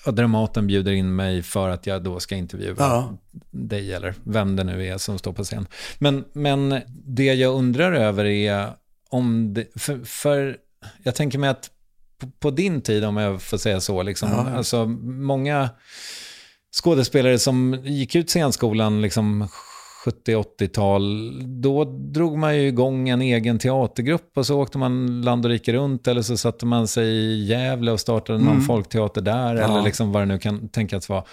Dramaten 0.07 0.67
bjuder 0.67 0.93
in 0.93 1.17
mig 1.17 1.43
för 1.43 1.69
att 1.69 1.87
jag 1.87 2.03
då 2.03 2.21
ska 2.21 2.35
intervjua 2.35 2.75
ja. 2.79 3.19
dig 3.51 3.93
eller 3.93 4.15
vem 4.25 4.57
det 4.57 4.65
nu 4.65 4.87
är 4.87 4.99
som 4.99 5.19
står 5.19 5.33
på 5.33 5.45
scen. 5.45 5.67
Men, 5.99 6.25
men 6.33 6.81
det 6.89 7.35
jag 7.35 7.55
undrar 7.55 7.93
över 7.93 8.25
är 8.25 8.71
om 9.09 9.55
det, 9.55 9.67
för, 9.81 10.05
för 10.05 10.57
jag 11.03 11.15
tänker 11.15 11.39
mig 11.39 11.51
att 11.51 11.71
på, 12.19 12.31
på, 12.39 12.51
din 12.51 12.81
tid, 12.81 13.05
om 13.05 13.17
jag 13.17 13.43
får 13.43 13.59
säga 13.59 13.81
så, 13.81 14.03
liksom, 14.03 14.29
ja. 14.31 14.51
alltså 14.51 14.87
många 14.87 15.71
skådespelare 16.73 17.39
som 17.39 17.79
gick 17.85 18.15
ut 18.15 18.31
scenskolan 18.31 19.03
liksom 19.03 19.49
70-80-tal, 20.05 21.33
då 21.63 21.85
drog 21.85 22.39
man 22.39 22.57
ju 22.57 22.67
igång 22.69 23.09
en 23.09 23.23
egen 23.23 23.59
teatergrupp 23.59 24.31
och 24.37 24.47
så 24.47 24.61
åkte 24.61 24.79
man 24.79 25.23
land 25.23 25.45
och 25.45 25.51
rike 25.51 25.73
runt 25.73 26.09
eller 26.09 26.23
så 26.23 26.37
satte 26.37 26.67
man 26.67 26.89
sig 26.89 27.07
i 27.07 27.45
Gävle 27.45 27.93
och 27.93 28.01
startade 28.01 28.39
någon 28.39 28.53
mm. 28.53 28.65
folkteater 28.65 29.21
där 29.21 29.55
ja. 29.55 29.65
eller 29.65 29.83
liksom 29.83 30.13
vad 30.13 30.23
det 30.23 30.27
nu 30.27 30.39
kan 30.39 30.69
tänkas 30.69 31.09
vara. 31.09 31.25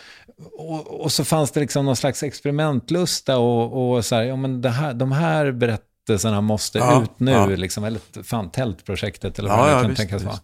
Och, 0.58 1.02
och, 1.02 1.12
så 1.12 1.26
fanns 1.26 1.52
det 1.52 1.60
liksom 1.60 1.86
någon 1.86 1.96
slags 1.96 2.24
experimentlusta 2.24 3.38
och, 3.38 3.94
och 3.96 4.06
så 4.06 4.16
här, 4.16 4.24
ja 4.24 4.36
men 4.36 4.62
det 4.62 4.70
här, 4.70 4.94
de 4.94 5.12
här 5.12 5.52
berättelserna 5.52 6.42
måste 6.42 6.78
ja, 6.78 7.04
ut 7.04 7.20
nu, 7.20 7.32
ja. 7.32 7.46
liksom, 7.46 7.84
eller 7.84 8.24
fan, 8.24 8.52
tältprojektet 8.52 9.40
eller 9.40 9.50
vad 9.50 9.70
det 9.70 9.76
nu 9.76 9.82
kan 9.82 9.90
visst, 9.90 10.00
tänkas 10.00 10.24
vara 10.24 10.40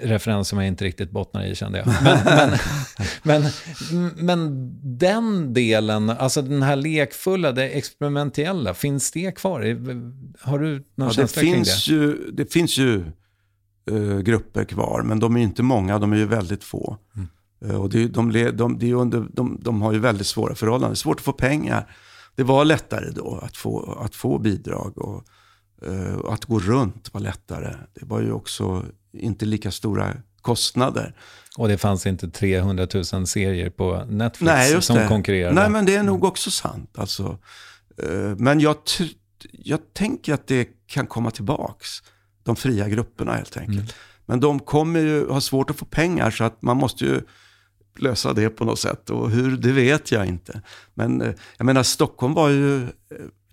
referens 0.00 0.48
som 0.48 0.58
jag 0.58 0.68
inte 0.68 0.84
riktigt 0.84 1.10
bottnar 1.10 1.44
i 1.44 1.54
kände 1.54 1.78
jag. 1.78 1.86
Men, 1.86 2.18
men, 2.24 2.58
men, 3.92 4.14
men, 4.16 4.70
den 4.98 5.54
delen, 5.54 6.10
alltså 6.10 6.42
den 6.42 6.62
här 6.62 6.76
lekfulla, 6.76 7.52
det 7.52 7.68
experimentella, 7.68 8.74
finns 8.74 9.10
det 9.10 9.32
kvar? 9.32 9.60
Har 10.40 10.58
du 10.58 10.84
någon 10.94 11.08
ja, 11.08 11.10
känsla 11.10 11.42
det 11.42 11.46
kring 11.46 11.54
finns 11.54 11.86
det? 11.86 11.92
Ju, 11.92 12.30
det 12.32 12.52
finns 12.52 12.78
ju 12.78 13.04
uh, 13.90 14.20
grupper 14.20 14.64
kvar, 14.64 15.02
men 15.02 15.20
de 15.20 15.36
är 15.36 15.40
inte 15.40 15.62
många, 15.62 15.98
de 15.98 16.12
är 16.12 16.16
ju 16.16 16.26
väldigt 16.26 16.64
få. 16.64 16.98
Mm. 17.16 17.28
Uh, 17.64 17.80
och 17.80 17.90
det, 17.90 18.06
de, 18.08 18.32
de, 18.32 18.78
de, 18.78 18.94
under, 18.94 19.26
de, 19.32 19.58
de 19.62 19.82
har 19.82 19.92
ju 19.92 19.98
väldigt 19.98 20.26
svåra 20.26 20.54
förhållanden, 20.54 20.90
det 20.90 20.94
är 20.94 20.96
svårt 20.96 21.18
att 21.18 21.24
få 21.24 21.32
pengar. 21.32 21.90
Det 22.36 22.42
var 22.42 22.64
lättare 22.64 23.10
då 23.10 23.40
att 23.42 23.56
få, 23.56 23.98
att 24.04 24.14
få 24.14 24.38
bidrag 24.38 24.98
och 24.98 25.24
att 26.24 26.44
gå 26.44 26.58
runt 26.58 27.10
var 27.14 27.20
lättare. 27.20 27.74
Det 27.94 28.06
var 28.06 28.20
ju 28.20 28.32
också 28.32 28.84
inte 29.12 29.44
lika 29.46 29.70
stora 29.70 30.16
kostnader. 30.40 31.14
Och 31.58 31.68
det 31.68 31.78
fanns 31.78 32.06
inte 32.06 32.28
300 32.30 32.86
000 33.12 33.26
serier 33.26 33.70
på 33.70 34.04
Netflix 34.08 34.46
Nej, 34.52 34.82
som 34.82 34.96
det. 34.96 35.08
konkurrerade? 35.08 35.54
Nej, 35.54 35.70
men 35.70 35.86
det 35.86 35.94
är 35.94 36.02
nog 36.02 36.24
också 36.24 36.50
sant. 36.50 36.98
Alltså, 36.98 37.38
eh, 38.02 38.36
men 38.36 38.60
jag, 38.60 38.76
jag 39.52 39.80
tänker 39.92 40.34
att 40.34 40.46
det 40.46 40.68
kan 40.86 41.06
komma 41.06 41.30
tillbaks. 41.30 41.88
de 42.42 42.56
fria 42.56 42.88
grupperna 42.88 43.32
helt 43.32 43.56
enkelt. 43.56 43.94
Men 44.26 44.40
de 44.40 44.60
kommer 44.60 45.00
ju 45.00 45.28
ha 45.28 45.40
svårt 45.40 45.70
att 45.70 45.76
få 45.76 45.84
pengar 45.84 46.30
så 46.30 46.44
att 46.44 46.62
man 46.62 46.76
måste 46.76 47.04
ju 47.04 47.20
lösa 47.98 48.32
det 48.32 48.50
på 48.50 48.64
något 48.64 48.78
sätt. 48.78 49.10
Och 49.10 49.30
hur, 49.30 49.56
det 49.56 49.72
vet 49.72 50.12
jag 50.12 50.26
inte. 50.26 50.62
Men 50.94 51.22
eh, 51.22 51.34
jag 51.56 51.64
menar, 51.64 51.82
Stockholm 51.82 52.34
var 52.34 52.48
ju, 52.48 52.82
eh, 52.82 52.88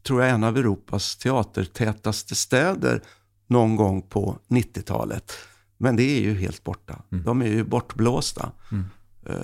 tror 0.03 0.21
jag, 0.21 0.31
en 0.31 0.43
av 0.43 0.57
Europas 0.57 1.15
teatertätaste 1.15 2.35
städer 2.35 3.01
någon 3.47 3.75
gång 3.75 4.01
på 4.01 4.37
90-talet. 4.47 5.31
Men 5.77 5.95
det 5.95 6.03
är 6.03 6.21
ju 6.21 6.33
helt 6.35 6.63
borta. 6.63 7.01
De 7.09 7.41
är 7.41 7.45
ju 7.47 7.63
bortblåsta. 7.63 8.51
Eh, 9.25 9.35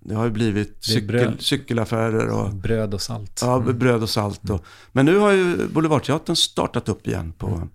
Det 0.00 0.14
har 0.14 0.24
ju 0.24 0.30
blivit 0.30 0.84
cykel, 0.84 1.36
cykelaffärer 1.40 2.28
och 2.28 2.54
Bröd 2.54 2.94
och 2.94 3.00
salt. 3.02 3.40
Ja, 3.42 3.56
Mm. 3.56 3.78
bröd 3.78 4.02
och 4.02 4.10
salt. 4.10 4.50
Och, 4.50 4.64
men 4.92 5.06
nu 5.06 5.18
har 5.18 5.32
ju 5.32 5.68
Boulevardteatern 5.68 6.36
startat 6.36 6.88
upp 6.88 7.06
igen 7.06 7.32
på, 7.38 7.68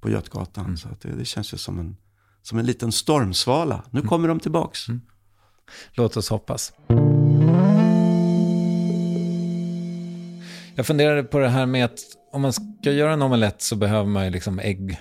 på 0.00 0.10
Götgatan. 0.10 0.76
Så 0.76 0.88
det, 1.02 1.08
det 1.08 1.24
känns 1.24 1.54
ju 1.54 1.58
som 1.58 1.78
en, 1.78 1.96
som 2.42 2.58
en 2.58 2.66
liten 2.66 2.92
stormsvala. 2.92 3.82
Nu 3.90 4.02
kommer 4.02 4.28
de 4.28 4.40
tillbaks. 4.40 4.86
Låt 5.94 6.16
oss 6.16 6.28
hoppas. 6.30 6.72
Jag 10.76 10.86
funderade 10.86 11.22
på 11.22 11.38
det 11.38 11.48
här 11.48 11.66
med 11.66 11.84
att 11.84 11.98
om 12.32 12.42
man 12.42 12.52
ska 12.52 12.62
göra 12.92 13.12
en 13.12 13.22
omelett 13.22 13.62
så 13.62 13.76
behöver 13.76 14.08
man 14.08 14.24
ju 14.24 14.30
liksom 14.30 14.58
ägg, 14.58 15.00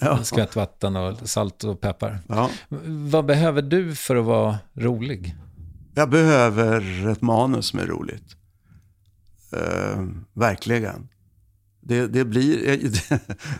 Ja. 0.00 0.24
skvätt 0.24 0.56
vatten 0.56 0.96
och 0.96 1.28
salt 1.28 1.64
och 1.64 1.80
peppar. 1.80 2.18
Ja. 2.28 2.50
Vad 3.10 3.26
behöver 3.26 3.62
du 3.62 3.94
för 3.94 4.16
att 4.16 4.24
vara 4.24 4.58
rolig? 4.74 5.34
Jag 5.94 6.10
behöver 6.10 7.08
ett 7.08 7.22
manus 7.22 7.66
som 7.66 7.78
är 7.78 7.86
roligt. 7.86 8.36
Eh, 9.52 10.02
verkligen. 10.32 11.08
Det, 11.80 12.06
det 12.06 12.24
blir... 12.24 12.58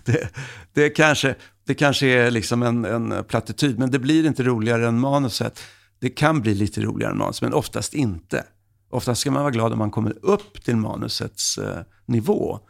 Det, 0.05 0.13
det, 0.13 0.29
det, 0.73 0.91
kanske, 0.91 1.35
det 1.67 1.75
kanske 1.75 2.07
är 2.07 2.31
liksom 2.31 2.63
en, 2.63 2.85
en 2.85 3.25
plattityd, 3.29 3.79
men 3.79 3.91
det 3.91 3.99
blir 3.99 4.27
inte 4.27 4.43
roligare 4.43 4.89
än 4.89 5.01
manuset. 5.01 5.61
Det 6.01 6.11
kan 6.11 6.41
bli 6.41 6.55
lite 6.55 6.81
roligare 6.81 7.13
än 7.13 7.19
manus, 7.19 7.43
men 7.43 7.53
oftast 7.55 7.95
inte. 7.95 8.45
Oftast 8.91 9.21
ska 9.21 9.31
man 9.31 9.43
vara 9.43 9.53
glad 9.53 9.73
om 9.73 9.79
man 9.79 9.91
kommer 9.91 10.15
upp 10.23 10.65
till 10.65 10.77
manusets 10.77 11.59
eh, 11.59 11.81
nivå. 12.07 12.61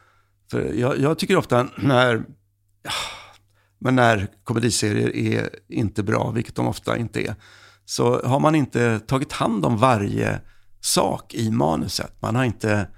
För 0.51 0.73
jag, 0.73 0.99
jag 0.99 1.19
tycker 1.19 1.37
ofta 1.37 1.69
när, 1.77 2.25
men 3.79 3.97
när 3.97 4.29
komediserier 4.45 5.17
är 5.17 5.51
inte 5.69 6.03
bra, 6.03 6.31
vilket 6.31 6.55
de 6.55 6.69
ofta 6.69 6.97
inte 6.97 7.21
är, 7.21 7.35
så 7.85 8.27
har 8.27 8.41
man 8.41 8.55
inte 8.55 9.01
tagit 9.01 9.33
hand 9.33 9.65
om 9.65 9.77
varje 9.77 10.41
sak 10.81 11.35
i 11.35 11.51
manuset. 11.51 12.23
Man 12.23 12.37
har 12.37 12.45
inte 12.45 12.89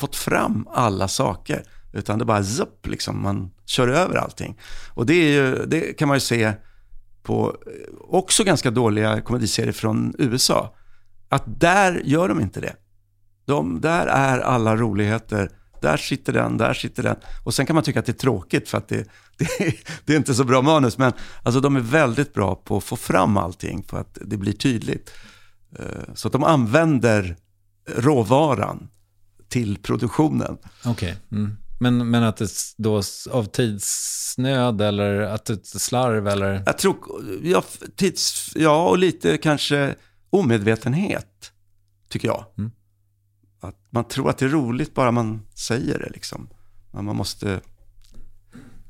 fått 0.00 0.16
fram 0.16 0.68
alla 0.70 1.08
saker, 1.08 1.62
utan 1.92 2.18
det 2.18 2.24
bara 2.24 2.44
zupp, 2.44 2.86
liksom, 2.86 3.22
man 3.22 3.50
kör 3.66 3.88
över 3.88 4.16
allting. 4.16 4.58
Och 4.94 5.06
det, 5.06 5.14
är 5.14 5.32
ju, 5.32 5.66
det 5.66 5.80
kan 5.80 6.08
man 6.08 6.16
ju 6.16 6.20
se 6.20 6.52
på 7.22 7.56
eh, 7.66 7.94
också 8.08 8.44
ganska 8.44 8.70
dåliga 8.70 9.20
komediserier 9.20 9.72
från 9.72 10.14
USA. 10.18 10.76
Att 11.30 11.60
där 11.60 12.02
gör 12.04 12.28
de 12.28 12.40
inte 12.40 12.60
det. 12.60 12.76
De, 13.46 13.80
där 13.80 14.06
är 14.06 14.38
alla 14.38 14.76
roligheter. 14.76 15.50
Där 15.82 15.96
sitter 15.96 16.32
den, 16.32 16.56
där 16.56 16.74
sitter 16.74 17.02
den. 17.02 17.16
Och 17.44 17.54
sen 17.54 17.66
kan 17.66 17.74
man 17.74 17.82
tycka 17.84 18.00
att 18.00 18.06
det 18.06 18.12
är 18.12 18.14
tråkigt 18.14 18.68
för 18.68 18.78
att 18.78 18.88
det, 18.88 19.08
det, 19.38 19.74
det 20.04 20.12
är 20.12 20.16
inte 20.16 20.34
så 20.34 20.44
bra 20.44 20.62
manus. 20.62 20.98
Men 20.98 21.12
alltså, 21.42 21.60
de 21.60 21.76
är 21.76 21.80
väldigt 21.80 22.34
bra 22.34 22.54
på 22.54 22.76
att 22.76 22.84
få 22.84 22.96
fram 22.96 23.36
allting 23.36 23.82
för 23.82 24.00
att 24.00 24.18
det 24.20 24.36
blir 24.36 24.52
tydligt. 24.52 25.10
Eh, 25.78 26.14
Så 26.14 26.28
att 26.28 26.32
de 26.32 26.44
använder 26.44 27.36
råvaran 27.96 28.88
till 29.48 29.78
produktionen. 29.78 30.58
Okej. 30.84 31.16
Mm. 31.32 31.56
Men, 31.80 32.10
men 32.10 32.22
att 32.22 32.36
det 32.36 32.48
då 32.78 33.02
av 33.30 33.44
tidsnöd 33.44 34.80
eller 34.80 35.20
att 35.20 35.44
det 35.44 35.66
slarv 35.66 36.28
eller... 36.28 36.62
Jag 36.66 36.78
tror, 36.78 36.96
ja, 37.42 37.64
tids, 37.96 38.50
ja 38.54 38.88
och 38.88 38.98
lite 38.98 39.36
kanske 39.36 39.94
omedvetenhet, 40.30 41.52
tycker 42.08 42.28
jag. 42.28 42.44
Mm. 42.58 42.70
Att 43.60 43.76
man 43.90 44.04
tror 44.04 44.30
att 44.30 44.38
det 44.38 44.44
är 44.44 44.48
roligt 44.48 44.94
bara 44.94 45.10
man 45.10 45.46
säger 45.54 45.98
det 45.98 46.10
liksom. 46.10 46.48
Men 46.92 47.04
man 47.04 47.16
måste 47.16 47.60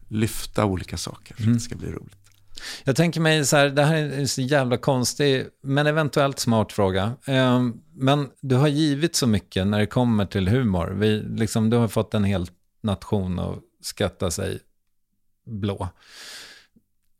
lyfta 0.08 0.64
olika 0.64 0.96
saker 0.96 1.34
för 1.34 1.42
att 1.42 1.54
det 1.54 1.60
ska 1.60 1.76
bli 1.76 1.90
roligt. 1.92 2.16
Jag 2.84 2.96
tänker 2.96 3.20
mig 3.20 3.46
så 3.46 3.56
här, 3.56 3.68
det 3.68 3.84
här 3.84 3.94
är 3.94 4.18
en 4.18 4.28
så 4.28 4.40
jävla 4.42 4.76
konstig, 4.76 5.46
men 5.62 5.86
eventuellt 5.86 6.38
smart 6.38 6.72
fråga. 6.72 7.12
Ehm, 7.24 7.80
Men 7.94 8.30
du 8.40 8.56
har 8.56 8.68
givit 8.68 9.16
så 9.16 9.26
mycket 9.26 9.66
när 9.66 9.78
det 9.78 9.86
kommer 9.86 10.26
till 10.26 10.48
humor. 10.48 10.86
Vi, 10.86 11.22
liksom, 11.22 11.70
du 11.70 11.76
har 11.76 11.88
fått 11.88 12.14
en 12.14 12.24
hel 12.24 12.46
nation 12.82 13.38
att 13.38 13.58
skratta 13.82 14.30
sig 14.30 14.60
blå. 15.46 15.88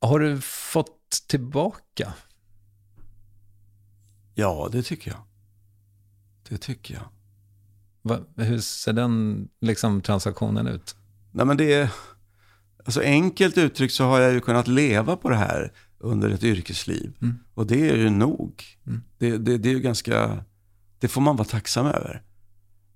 Har 0.01 0.19
du 0.19 0.41
fått 0.41 1.11
tillbaka? 1.27 2.13
Ja, 4.41 4.69
det 4.73 4.83
tycker 4.83 5.11
jag. 5.11 5.21
Det 6.49 6.59
tycker 6.59 6.95
jag. 6.95 7.05
Va, 8.03 8.19
hur 8.37 8.59
ser 8.59 8.93
den 8.93 9.49
liksom, 9.61 10.01
transaktionen 10.01 10.67
ut? 10.67 10.97
Nej 11.33 11.47
men 11.47 11.57
det 11.57 11.73
är, 11.73 11.93
alltså 12.85 13.03
enkelt 13.03 13.59
uttryckt 13.59 13.95
så 13.95 14.05
har 14.05 14.21
jag 14.21 14.33
ju 14.33 14.41
kunnat 14.41 14.69
leva 14.69 15.17
på 15.17 15.31
det 15.31 15.37
här 15.37 15.73
under 15.99 16.31
ett 16.31 16.45
yrkesliv. 16.45 17.17
Mm. 17.23 17.39
Och 17.55 17.67
det 17.67 17.91
är 17.91 17.97
ju 17.97 18.11
nog. 18.11 18.65
Mm. 18.87 19.03
Det, 19.19 19.39
det, 19.39 19.59
det 19.59 19.69
är 19.69 19.73
ju 19.73 19.81
ganska, 19.81 20.45
det 20.99 21.09
får 21.09 21.21
man 21.21 21.37
vara 21.37 21.49
tacksam 21.49 21.87
över. 21.87 22.23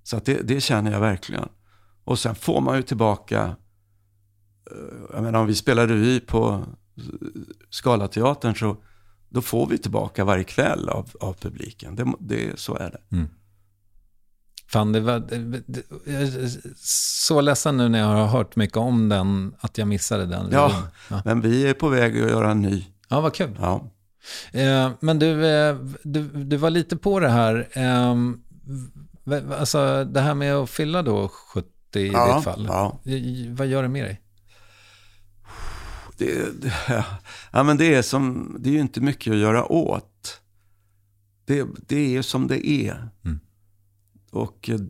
Så 0.03 0.16
att 0.16 0.24
det, 0.24 0.42
det 0.42 0.61
känner 0.61 0.92
jag 0.92 1.01
verkligen. 1.01 1.49
Och 2.05 2.18
sen 2.18 2.34
får 2.34 2.61
man 2.61 2.76
ju 2.76 2.82
tillbaka, 2.82 3.57
eh, 4.70 5.12
jag 5.12 5.22
menar 5.22 5.40
om 5.40 5.47
vi 5.47 5.55
spelar 5.55 5.88
revy 5.88 6.20
på 6.20 6.64
Scalateatern 7.70 8.55
så 8.55 8.76
då 9.35 9.43
får 9.43 9.66
vi 9.66 9.78
tillbaka 9.78 10.24
varje 10.24 10.45
kväll 10.45 10.89
av, 10.89 11.11
av 11.20 11.32
publiken. 11.32 11.97
Det, 11.97 12.12
det, 12.20 12.59
så 12.61 12.74
är 12.76 12.91
det. 12.91 13.26
Fan, 14.72 14.93
det 14.93 15.01
var, 15.01 15.18
det, 15.18 15.82
jag 16.07 16.22
är 16.22 16.51
så 17.26 17.41
ledsen 17.41 17.76
nu 17.76 17.89
när 17.89 17.99
jag 17.99 18.07
har 18.07 18.26
hört 18.26 18.57
mycket 18.57 18.76
om 18.76 19.09
den, 19.09 19.55
att 19.59 19.78
jag 19.78 19.89
missade 19.89 20.26
den. 20.26 20.49
Ja, 20.53 20.82
ja. 21.11 21.22
men 21.24 21.41
vi 21.41 21.66
är 21.68 21.74
på 21.74 21.89
väg 21.89 22.22
att 22.22 22.30
göra 22.30 22.51
en 22.51 22.62
ny. 22.62 22.85
ja 23.09 23.20
vad 23.20 23.35
kul. 23.35 23.59
Ja. 23.61 23.91
Eh, 24.53 24.91
men 25.01 25.18
du, 25.18 25.47
eh, 25.47 25.76
du, 26.03 26.28
du 26.28 26.57
var 26.57 26.70
lite 26.70 26.97
på 26.97 27.20
det 27.20 27.28
här. 27.28 27.68
Eh, 27.72 28.14
alltså 29.59 30.05
det 30.05 30.20
här 30.20 30.35
med 30.35 30.55
att 30.55 30.70
fylla 30.70 31.03
då 31.03 31.28
70 31.28 31.68
i 31.97 32.09
Ja, 32.12 32.35
ditt 32.37 32.45
fall. 32.45 32.64
ja. 32.68 32.99
Vad 33.51 33.66
gör 33.66 33.82
det 33.82 33.89
med 33.89 34.05
dig? 34.05 34.20
Det, 36.17 36.63
det, 36.63 36.72
ja, 37.53 37.63
men 37.63 37.76
det, 37.76 37.95
är 37.95 38.03
som, 38.03 38.57
det 38.61 38.68
är 38.68 38.72
ju 38.72 38.80
inte 38.80 39.01
mycket 39.01 39.33
att 39.33 39.38
göra 39.38 39.72
åt. 39.72 40.41
Det, 41.45 41.67
det 41.87 41.97
är 41.97 42.09
ju 42.09 42.22
som 42.22 42.47
det 42.47 42.68
är. 42.68 43.09
Mm. 43.25 43.41
Och 44.30 44.71
eh, 44.71 44.80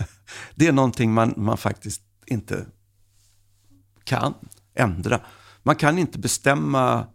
det 0.54 0.66
är 0.66 0.72
någonting 0.72 1.12
man, 1.12 1.34
man 1.36 1.56
faktiskt 1.56 2.02
inte 2.26 2.66
kan 4.04 4.34
ändra. 4.74 5.20
Man 5.62 5.76
kan 5.76 5.98
inte 5.98 6.18
bestämma 6.18 7.06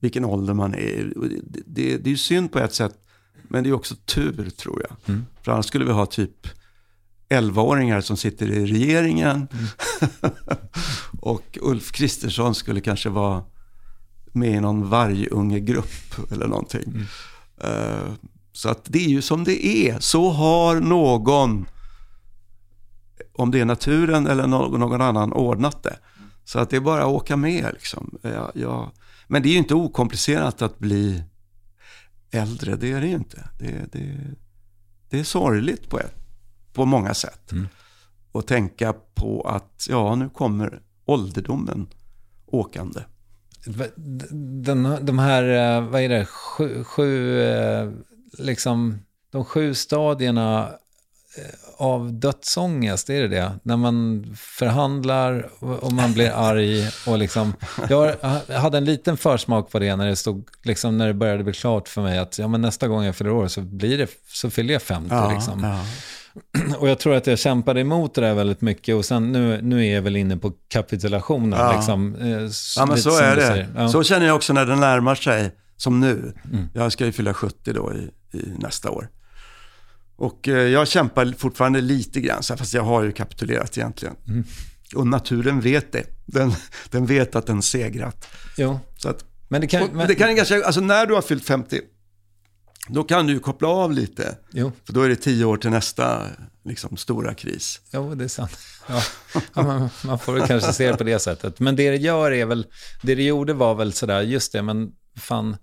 vilken 0.00 0.24
ålder 0.24 0.54
man 0.54 0.74
är. 0.74 1.12
Det, 1.42 1.62
det, 1.66 1.96
det 1.96 2.08
är 2.08 2.12
ju 2.12 2.16
synd 2.16 2.52
på 2.52 2.58
ett 2.58 2.74
sätt, 2.74 3.06
men 3.48 3.64
det 3.64 3.70
är 3.70 3.74
också 3.74 3.94
tur 4.04 4.50
tror 4.50 4.82
jag. 4.88 4.96
Mm. 5.08 5.26
För 5.42 5.52
annars 5.52 5.66
skulle 5.66 5.84
vi 5.84 5.92
ha 5.92 6.06
typ 6.06 6.46
11-åringar 7.30 8.00
som 8.00 8.16
sitter 8.16 8.50
i 8.50 8.66
regeringen. 8.66 9.48
och 11.20 11.58
Ulf 11.60 11.92
Kristersson 11.92 12.54
skulle 12.54 12.80
kanske 12.80 13.08
vara 13.08 13.44
med 14.32 14.50
i 14.50 14.60
någon 14.60 14.88
vargungegrupp 14.88 16.32
eller 16.32 16.46
någonting. 16.46 17.06
Eh, 17.60 18.12
så 18.52 18.68
att 18.68 18.84
det 18.84 19.04
är 19.04 19.08
ju 19.08 19.22
som 19.22 19.44
det 19.44 19.66
är. 19.66 20.00
Så 20.00 20.30
har 20.30 20.80
någon, 20.80 21.66
om 23.32 23.50
det 23.50 23.60
är 23.60 23.64
naturen 23.64 24.26
eller 24.26 24.46
någon, 24.46 25.00
annan, 25.00 25.32
ordnat 25.32 25.82
det. 25.82 25.96
Så 26.44 26.58
att 26.58 26.70
det 26.70 26.76
är 26.76 26.80
bara 26.80 27.02
att 27.02 27.08
åka 27.08 27.36
med 27.36 27.70
liksom. 27.72 28.18
Ja, 28.22 28.52
ja. 28.54 28.92
Men 29.28 29.42
det 29.42 29.48
är 29.48 29.52
ju 29.52 29.58
inte 29.58 29.74
okomplicerat 29.74 30.62
att 30.62 30.78
bli 30.78 31.22
äldre, 32.30 32.76
det 32.76 32.92
är 32.92 33.00
det 33.00 33.06
ju 33.06 33.14
inte. 33.14 33.48
Det, 33.58 33.92
det, 33.92 34.16
det 35.10 35.20
är 35.20 35.24
sorgligt 35.24 35.90
på, 35.90 35.98
ett, 36.00 36.19
på 36.72 36.84
många 36.84 37.14
sätt. 37.14 37.52
Och 38.32 38.46
tänka 38.46 38.94
på 39.14 39.42
att, 39.42 39.86
ja, 39.88 40.14
nu 40.14 40.28
kommer 40.28 40.80
ålderdomen 41.04 41.88
åkande. 42.46 43.00
Den, 44.62 44.96
de 45.00 45.18
här, 45.18 45.42
eh, 45.76 45.82
vad 45.82 46.02
är 46.02 46.08
det, 46.08 46.26
sju, 46.26 46.84
sju 46.84 47.42
eh, 47.42 47.90
liksom, 48.38 48.98
de 49.30 49.44
sju 49.44 49.74
stadierna 49.74 50.70
eh, 51.38 51.86
av 51.86 52.12
dödsångest, 52.12 53.10
är 53.10 53.22
det 53.22 53.28
det? 53.28 53.52
När 53.62 53.76
man 53.76 54.26
förhandlar 54.36 55.50
och 55.60 55.92
man 55.92 56.12
blir 56.12 56.30
arg 56.30 56.88
och 57.06 57.18
liksom, 57.18 57.52
jag 57.88 58.16
hade 58.60 58.78
en 58.78 58.84
liten 58.84 59.16
försmak 59.16 59.70
på 59.70 59.78
det 59.78 59.96
när 59.96 60.06
det 60.06 60.16
stod, 60.16 60.48
liksom 60.62 60.98
när 60.98 61.06
det 61.06 61.14
började 61.14 61.44
bli 61.44 61.52
klart 61.52 61.88
för 61.88 62.02
mig 62.02 62.18
att 62.18 62.38
ja, 62.38 62.48
men 62.48 62.60
nästa 62.60 62.88
gång 62.88 63.04
jag 63.04 63.16
fyller 63.16 63.32
år 63.32 63.48
så 63.48 63.60
blir 63.60 63.98
det, 63.98 64.10
så 64.28 64.50
fyller 64.50 64.72
jag 64.72 64.82
50 64.82 65.14
liksom. 65.34 65.64
ja. 65.64 65.84
Och 66.78 66.88
jag 66.88 66.98
tror 66.98 67.14
att 67.14 67.26
jag 67.26 67.38
kämpade 67.38 67.80
emot 67.80 68.14
det 68.14 68.20
där 68.20 68.34
väldigt 68.34 68.60
mycket 68.60 68.94
och 68.94 69.04
sen 69.04 69.32
nu, 69.32 69.60
nu 69.62 69.86
är 69.86 69.94
jag 69.94 70.02
väl 70.02 70.16
inne 70.16 70.36
på 70.36 70.52
kapitulationen. 70.68 71.58
Ja. 71.58 71.76
Liksom, 71.76 72.14
eh, 72.14 72.50
Ja, 72.76 72.86
men 72.86 72.98
så 72.98 73.18
är 73.18 73.36
det. 73.36 73.68
Ja. 73.76 73.88
Så 73.88 74.02
känner 74.02 74.26
jag 74.26 74.36
också 74.36 74.52
när 74.52 74.66
det 74.66 74.76
närmar 74.76 75.14
sig, 75.14 75.50
som 75.76 76.00
nu. 76.00 76.32
Mm. 76.52 76.68
Jag 76.74 76.92
ska 76.92 77.06
ju 77.06 77.12
fylla 77.12 77.34
70 77.34 77.72
då 77.72 77.92
i, 77.94 78.38
i 78.38 78.52
nästa 78.58 78.90
år. 78.90 79.08
Och 80.16 80.48
eh, 80.48 80.54
jag 80.54 80.88
kämpar 80.88 81.34
fortfarande 81.38 81.80
lite 81.80 82.20
grann, 82.20 82.42
så 82.42 82.52
här, 82.52 82.58
fast 82.58 82.74
jag 82.74 82.82
har 82.82 83.02
ju 83.02 83.12
kapitulerat 83.12 83.78
egentligen. 83.78 84.16
Mm. 84.28 84.44
Och 84.94 85.06
naturen 85.06 85.60
vet 85.60 85.92
det. 85.92 86.04
Den, 86.26 86.52
den 86.90 87.06
vet 87.06 87.36
att 87.36 87.46
den 87.46 87.62
segrat. 87.62 88.26
Jo. 88.56 88.80
Så 88.96 89.08
att, 89.08 89.24
Men 89.48 89.60
det 89.60 89.66
kan... 89.66 89.82
och 89.82 89.94
men, 89.94 90.08
det 90.08 90.14
kan 90.14 90.36
ganska, 90.36 90.64
alltså 90.64 90.80
när 90.80 91.06
du 91.06 91.14
har 91.14 91.22
fyllt 91.22 91.44
50, 91.44 91.80
då 92.92 93.04
kan 93.04 93.26
du 93.26 93.38
koppla 93.38 93.68
av 93.68 93.92
lite. 93.92 94.36
Jo. 94.50 94.72
För 94.84 94.92
då 94.92 95.02
är 95.02 95.08
det 95.08 95.16
tio 95.16 95.44
år 95.44 95.56
till 95.56 95.70
nästa 95.70 96.26
liksom, 96.64 96.96
stora 96.96 97.34
kris. 97.34 97.80
Jo, 97.92 98.14
det 98.14 98.24
är 98.24 98.28
sant. 98.28 98.58
Ja. 98.88 99.02
Ja, 99.54 99.62
man, 99.62 99.88
man 100.04 100.18
får 100.18 100.32
väl 100.32 100.46
kanske 100.46 100.72
se 100.72 100.90
det 100.90 100.96
på 100.96 101.04
det 101.04 101.18
sättet. 101.18 101.60
Men 101.60 101.76
det 101.76 101.90
det 101.90 101.96
gör 101.96 102.30
är 102.30 102.46
väl, 102.46 102.66
det 103.02 103.14
det 103.14 103.22
gjorde 103.22 103.52
var 103.52 103.74
väl 103.74 103.92
sådär, 103.92 104.20
just 104.22 104.52
det, 104.52 104.62
men 104.62 104.92
fan, 105.16 105.56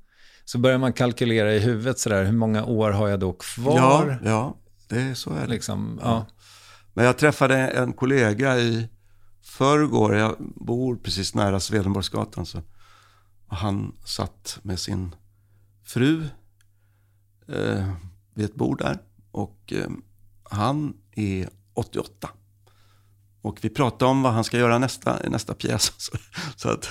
så 0.46 0.58
börjar 0.58 0.78
man 0.78 0.94
kalkylera 0.94 1.54
i 1.54 1.60
huvudet 1.60 2.00
sådär, 2.00 2.24
hur 2.24 2.32
många 2.32 2.66
år 2.66 2.92
har 2.92 3.08
jag 3.08 3.20
då 3.20 3.34
kvar? 3.34 4.20
Ja, 4.24 4.30
ja, 4.30 4.58
det 4.88 5.02
är 5.02 5.14
så 5.14 5.34
är 5.34 5.42
det. 5.42 5.48
Liksom, 5.48 6.00
ja. 6.04 6.26
Men 6.94 7.06
jag 7.06 7.18
träffade 7.18 7.56
en 7.56 7.94
kollega 7.94 8.58
i 8.60 8.90
förrgår, 9.44 10.16
jag 10.16 10.36
bor 10.56 10.96
precis 10.96 11.36
nära 11.36 11.60
Swedenborgsgatan, 11.60 12.46
så 12.46 12.62
och 13.50 13.58
han 13.58 13.96
satt 14.06 14.60
med 14.62 14.80
sin 14.80 15.16
fru 15.86 16.24
eh, 17.50 17.94
vid 18.34 18.46
ett 18.46 18.56
bord 18.56 18.80
där 18.80 18.98
och 19.32 19.74
eh, 19.76 19.90
han 20.44 20.94
är 21.16 21.50
88. 21.74 22.30
Och 23.42 23.60
vi 23.62 23.70
pratade 23.70 24.12
om 24.12 24.22
vad 24.22 24.34
han 24.34 24.44
ska 24.44 24.58
göra 24.58 24.78
nästa, 24.78 25.26
i 25.26 25.30
nästa 25.30 25.54
pjäs. 25.54 25.94
Så, 25.98 26.18
så 26.56 26.70
att 26.70 26.90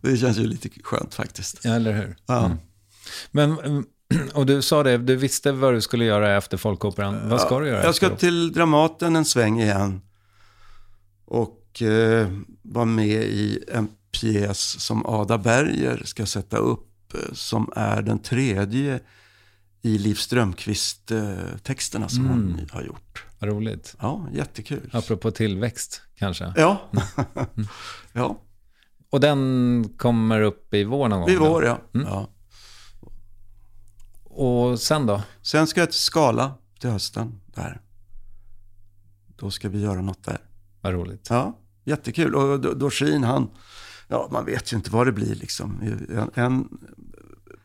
det 0.00 0.16
känns 0.16 0.38
ju 0.38 0.46
lite 0.46 0.68
skönt 0.82 1.14
faktiskt. 1.14 1.64
Ja, 1.64 1.74
eller 1.74 1.92
hur? 1.92 2.16
Ja. 2.26 2.44
Mm. 2.44 2.58
Men, 3.30 3.84
och 4.34 4.46
du 4.46 4.62
sa 4.62 4.82
det, 4.82 4.98
du 4.98 5.16
visste 5.16 5.52
vad 5.52 5.74
du 5.74 5.80
skulle 5.80 6.04
göra 6.04 6.36
efter 6.36 6.56
Folkoperan. 6.56 7.28
Vad 7.28 7.40
ska 7.40 7.60
du 7.60 7.68
göra 7.68 7.84
Jag 7.84 7.94
ska 7.94 8.06
efteråt? 8.06 8.20
till 8.20 8.52
Dramaten 8.52 9.16
en 9.16 9.24
sväng 9.24 9.60
igen. 9.60 10.00
Och 11.24 11.82
eh, 11.82 12.28
vara 12.62 12.84
med 12.84 13.22
i 13.22 13.64
en 13.68 13.88
pjäs 14.12 14.80
som 14.80 15.06
Ada 15.06 15.38
Berger 15.38 16.02
ska 16.04 16.26
sätta 16.26 16.56
upp. 16.56 17.14
Eh, 17.14 17.32
som 17.32 17.72
är 17.76 18.02
den 18.02 18.18
tredje 18.18 19.00
i 19.86 19.98
Liv 19.98 20.14
Strömquist-texterna 20.14 22.08
som 22.08 22.26
hon 22.28 22.52
Mm. 22.54 22.66
har 22.72 22.82
gjort. 22.82 23.24
Vad 23.38 23.50
roligt. 23.50 23.96
Ja, 24.00 24.28
jättekul. 24.32 24.90
Apropå 24.92 25.30
tillväxt, 25.30 26.02
kanske. 26.18 26.52
Ja. 26.56 26.90
ja, 28.12 28.40
Och 29.10 29.20
den 29.20 29.94
kommer 29.96 30.40
upp 30.40 30.74
i 30.74 30.84
vår 30.84 31.08
någon 31.08 31.20
gång? 31.20 31.30
i 31.30 31.36
vår 31.36 31.64
ja. 31.64 31.78
Mm. 31.94 32.06
ja. 32.06 32.28
Och 34.24 34.80
sen 34.80 35.06
då? 35.06 35.22
Sen 35.42 35.66
ska 35.66 35.80
jag 35.80 35.90
till 35.90 36.00
Skala 36.00 36.54
till 36.80 36.90
hösten. 36.90 37.40
Där. 37.54 37.80
Då 39.36 39.50
ska 39.50 39.68
vi 39.68 39.80
göra 39.80 40.00
något 40.02 40.24
där. 40.24 40.38
Vad 40.80 40.92
roligt. 40.92 41.26
Ja, 41.30 41.58
jättekul. 41.84 42.34
Och 42.34 42.42
Do- 42.60 42.74
Dorsin, 42.74 43.24
han, 43.24 43.50
ja 44.08 44.28
man 44.32 44.44
vet 44.44 44.72
ju 44.72 44.76
inte 44.76 44.90
vad 44.90 45.06
det 45.06 45.12
blir 45.12 45.34
liksom. 45.34 45.80
En, 46.10 46.30
en 46.34 46.68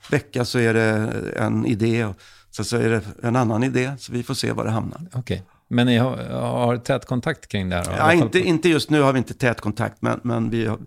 vecka 0.10 0.45
så 0.45 0.60
är 0.60 0.73
det 0.73 0.88
en 1.36 1.65
idé 1.65 2.06
och 2.06 2.15
sen 2.52 2.65
så 2.65 2.78
är 2.78 2.90
det 2.90 3.02
en 3.23 3.36
annan 3.36 3.64
idé. 3.64 3.91
Så 3.98 4.14
vi 4.14 4.23
får 4.23 4.34
se 4.34 4.52
var 4.52 4.64
det 4.65 4.72
hamnar. 4.72 5.02
Okej. 5.14 5.44
Men 5.68 5.88
ni 5.88 5.98
har, 5.98 6.18
har 6.30 6.78
tät 6.78 7.06
kontakt 7.06 7.48
kring 7.48 7.69
det 7.69 7.76
här? 7.76 7.84
då? 7.86 7.91
Ja, 7.98 8.14
inte, 8.14 8.40
inte 8.40 8.69
just 8.69 8.90
nu 8.90 9.02
har 9.02 9.14
vi 9.14 9.18
inte 9.18 9.34
tät 9.34 9.61
kontakt, 9.61 10.02
men, 10.02 10.19
men 10.23 10.49
vi, 10.49 10.65
har, 10.65 10.80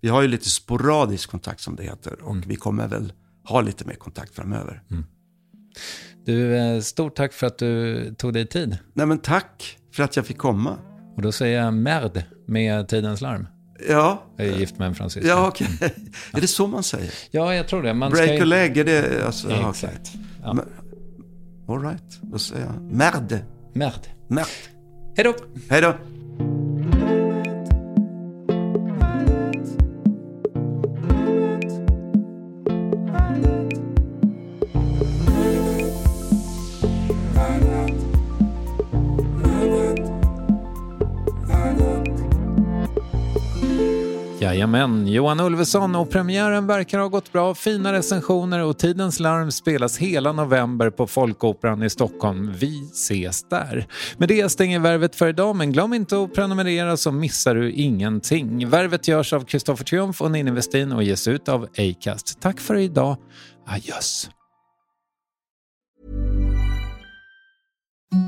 vi 0.00 0.08
har 0.08 0.22
ju 0.22 0.28
lite 0.28 0.50
sporadisk 0.50 1.30
kontakt 1.30 1.60
som 1.60 1.76
det 1.76 1.82
heter. 1.82 2.22
Och 2.22 2.30
Mm. 2.30 2.48
vi 2.48 2.56
kommer 2.56 2.88
väl 2.88 3.12
ha 3.48 3.60
lite 3.60 3.84
mer 3.84 3.94
kontakt 3.94 4.34
framöver. 4.34 4.82
Du, 6.24 6.56
eh, 6.56 6.80
stort 6.80 7.16
tack 7.16 7.32
för 7.32 7.46
att 7.46 7.58
du 7.58 8.14
tog 8.14 8.32
dig 8.32 8.46
tid. 8.46 8.78
Nej 8.94 9.06
men 9.06 9.18
tack 9.18 9.78
för 9.92 10.02
att 10.02 10.16
jag 10.16 10.26
fick 10.26 10.38
komma. 10.38 10.76
Och 11.16 11.22
då 11.22 11.32
säger 11.32 11.62
jag 11.64 11.74
merd 11.74 12.24
med 12.46 12.88
Tidens 12.88 13.20
larm. 13.20 13.46
Ja, 13.88 14.22
Jag 14.36 14.46
är 14.46 14.58
gift 14.58 14.78
med 14.78 14.88
en 14.88 14.94
fransyska. 14.94 15.28
ja 15.28 15.48
okej. 15.48 15.68
Är 16.32 16.40
det 16.40 16.46
så 16.46 16.66
man 16.66 16.82
säger? 16.82 17.10
Ja, 17.30 17.54
jag 17.54 17.68
tror 17.68 17.82
det. 17.82 17.94
Man 17.94 18.10
Break 18.10 18.28
ska 18.28 18.42
a 18.42 18.44
leg, 18.44 18.78
är 18.78 18.84
det 18.84 19.26
alltså? 19.26 19.50
ja. 19.50 19.70
Exakt. 19.70 20.12
Ja. 20.42 20.56
All 21.68 21.82
right, 21.82 22.18
då 22.22 22.38
säger 22.38 22.64
jag 22.64 22.82
merde. 22.82 23.38
Merd. 23.74 24.06
Merde. 24.28 24.48
Hej 25.16 25.24
då! 25.24 25.34
Hej 25.68 25.80
då. 25.80 25.94
Men 44.82 45.06
Johan 45.06 45.40
Ulveson 45.40 45.96
och 45.96 46.10
premiären 46.10 46.66
verkar 46.66 46.98
ha 46.98 47.08
gått 47.08 47.32
bra. 47.32 47.54
Fina 47.54 47.92
recensioner 47.92 48.64
och 48.64 48.78
Tidens 48.78 49.20
larm 49.20 49.52
spelas 49.52 49.98
hela 49.98 50.32
november 50.32 50.90
på 50.90 51.06
Folkoperan 51.06 51.82
i 51.82 51.90
Stockholm. 51.90 52.52
Vi 52.58 52.88
ses 52.92 53.48
där. 53.48 53.86
Med 54.16 54.28
det 54.28 54.48
stänger 54.48 54.78
Värvet 54.78 55.16
för 55.16 55.28
idag, 55.28 55.56
men 55.56 55.72
glöm 55.72 55.94
inte 55.94 56.22
att 56.22 56.34
prenumerera 56.34 56.96
så 56.96 57.12
missar 57.12 57.54
du 57.54 57.72
ingenting. 57.72 58.68
Värvet 58.68 59.08
görs 59.08 59.32
av 59.32 59.44
Kristoffer 59.44 59.84
Triumf 59.84 60.22
och 60.22 60.30
Ninni 60.30 60.50
Westin 60.50 60.92
och 60.92 61.02
ges 61.02 61.28
ut 61.28 61.48
av 61.48 61.68
Acast. 61.78 62.40
Tack 62.40 62.60
för 62.60 62.76
idag. 62.76 63.16
Adjöss. 63.66 64.30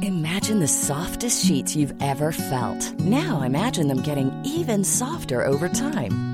Imagine 0.03 0.61
the 0.61 0.69
softest 0.69 1.47
sheets 1.47 1.77
you've 1.77 1.97
ever 2.01 2.33
felt. 2.33 3.01
Now 3.01 3.43
imagine 3.43 3.89
them 3.89 4.03
getting 4.03 4.31
even 4.45 4.85
softer 4.85 5.47
over 5.47 5.69
time. 5.69 6.34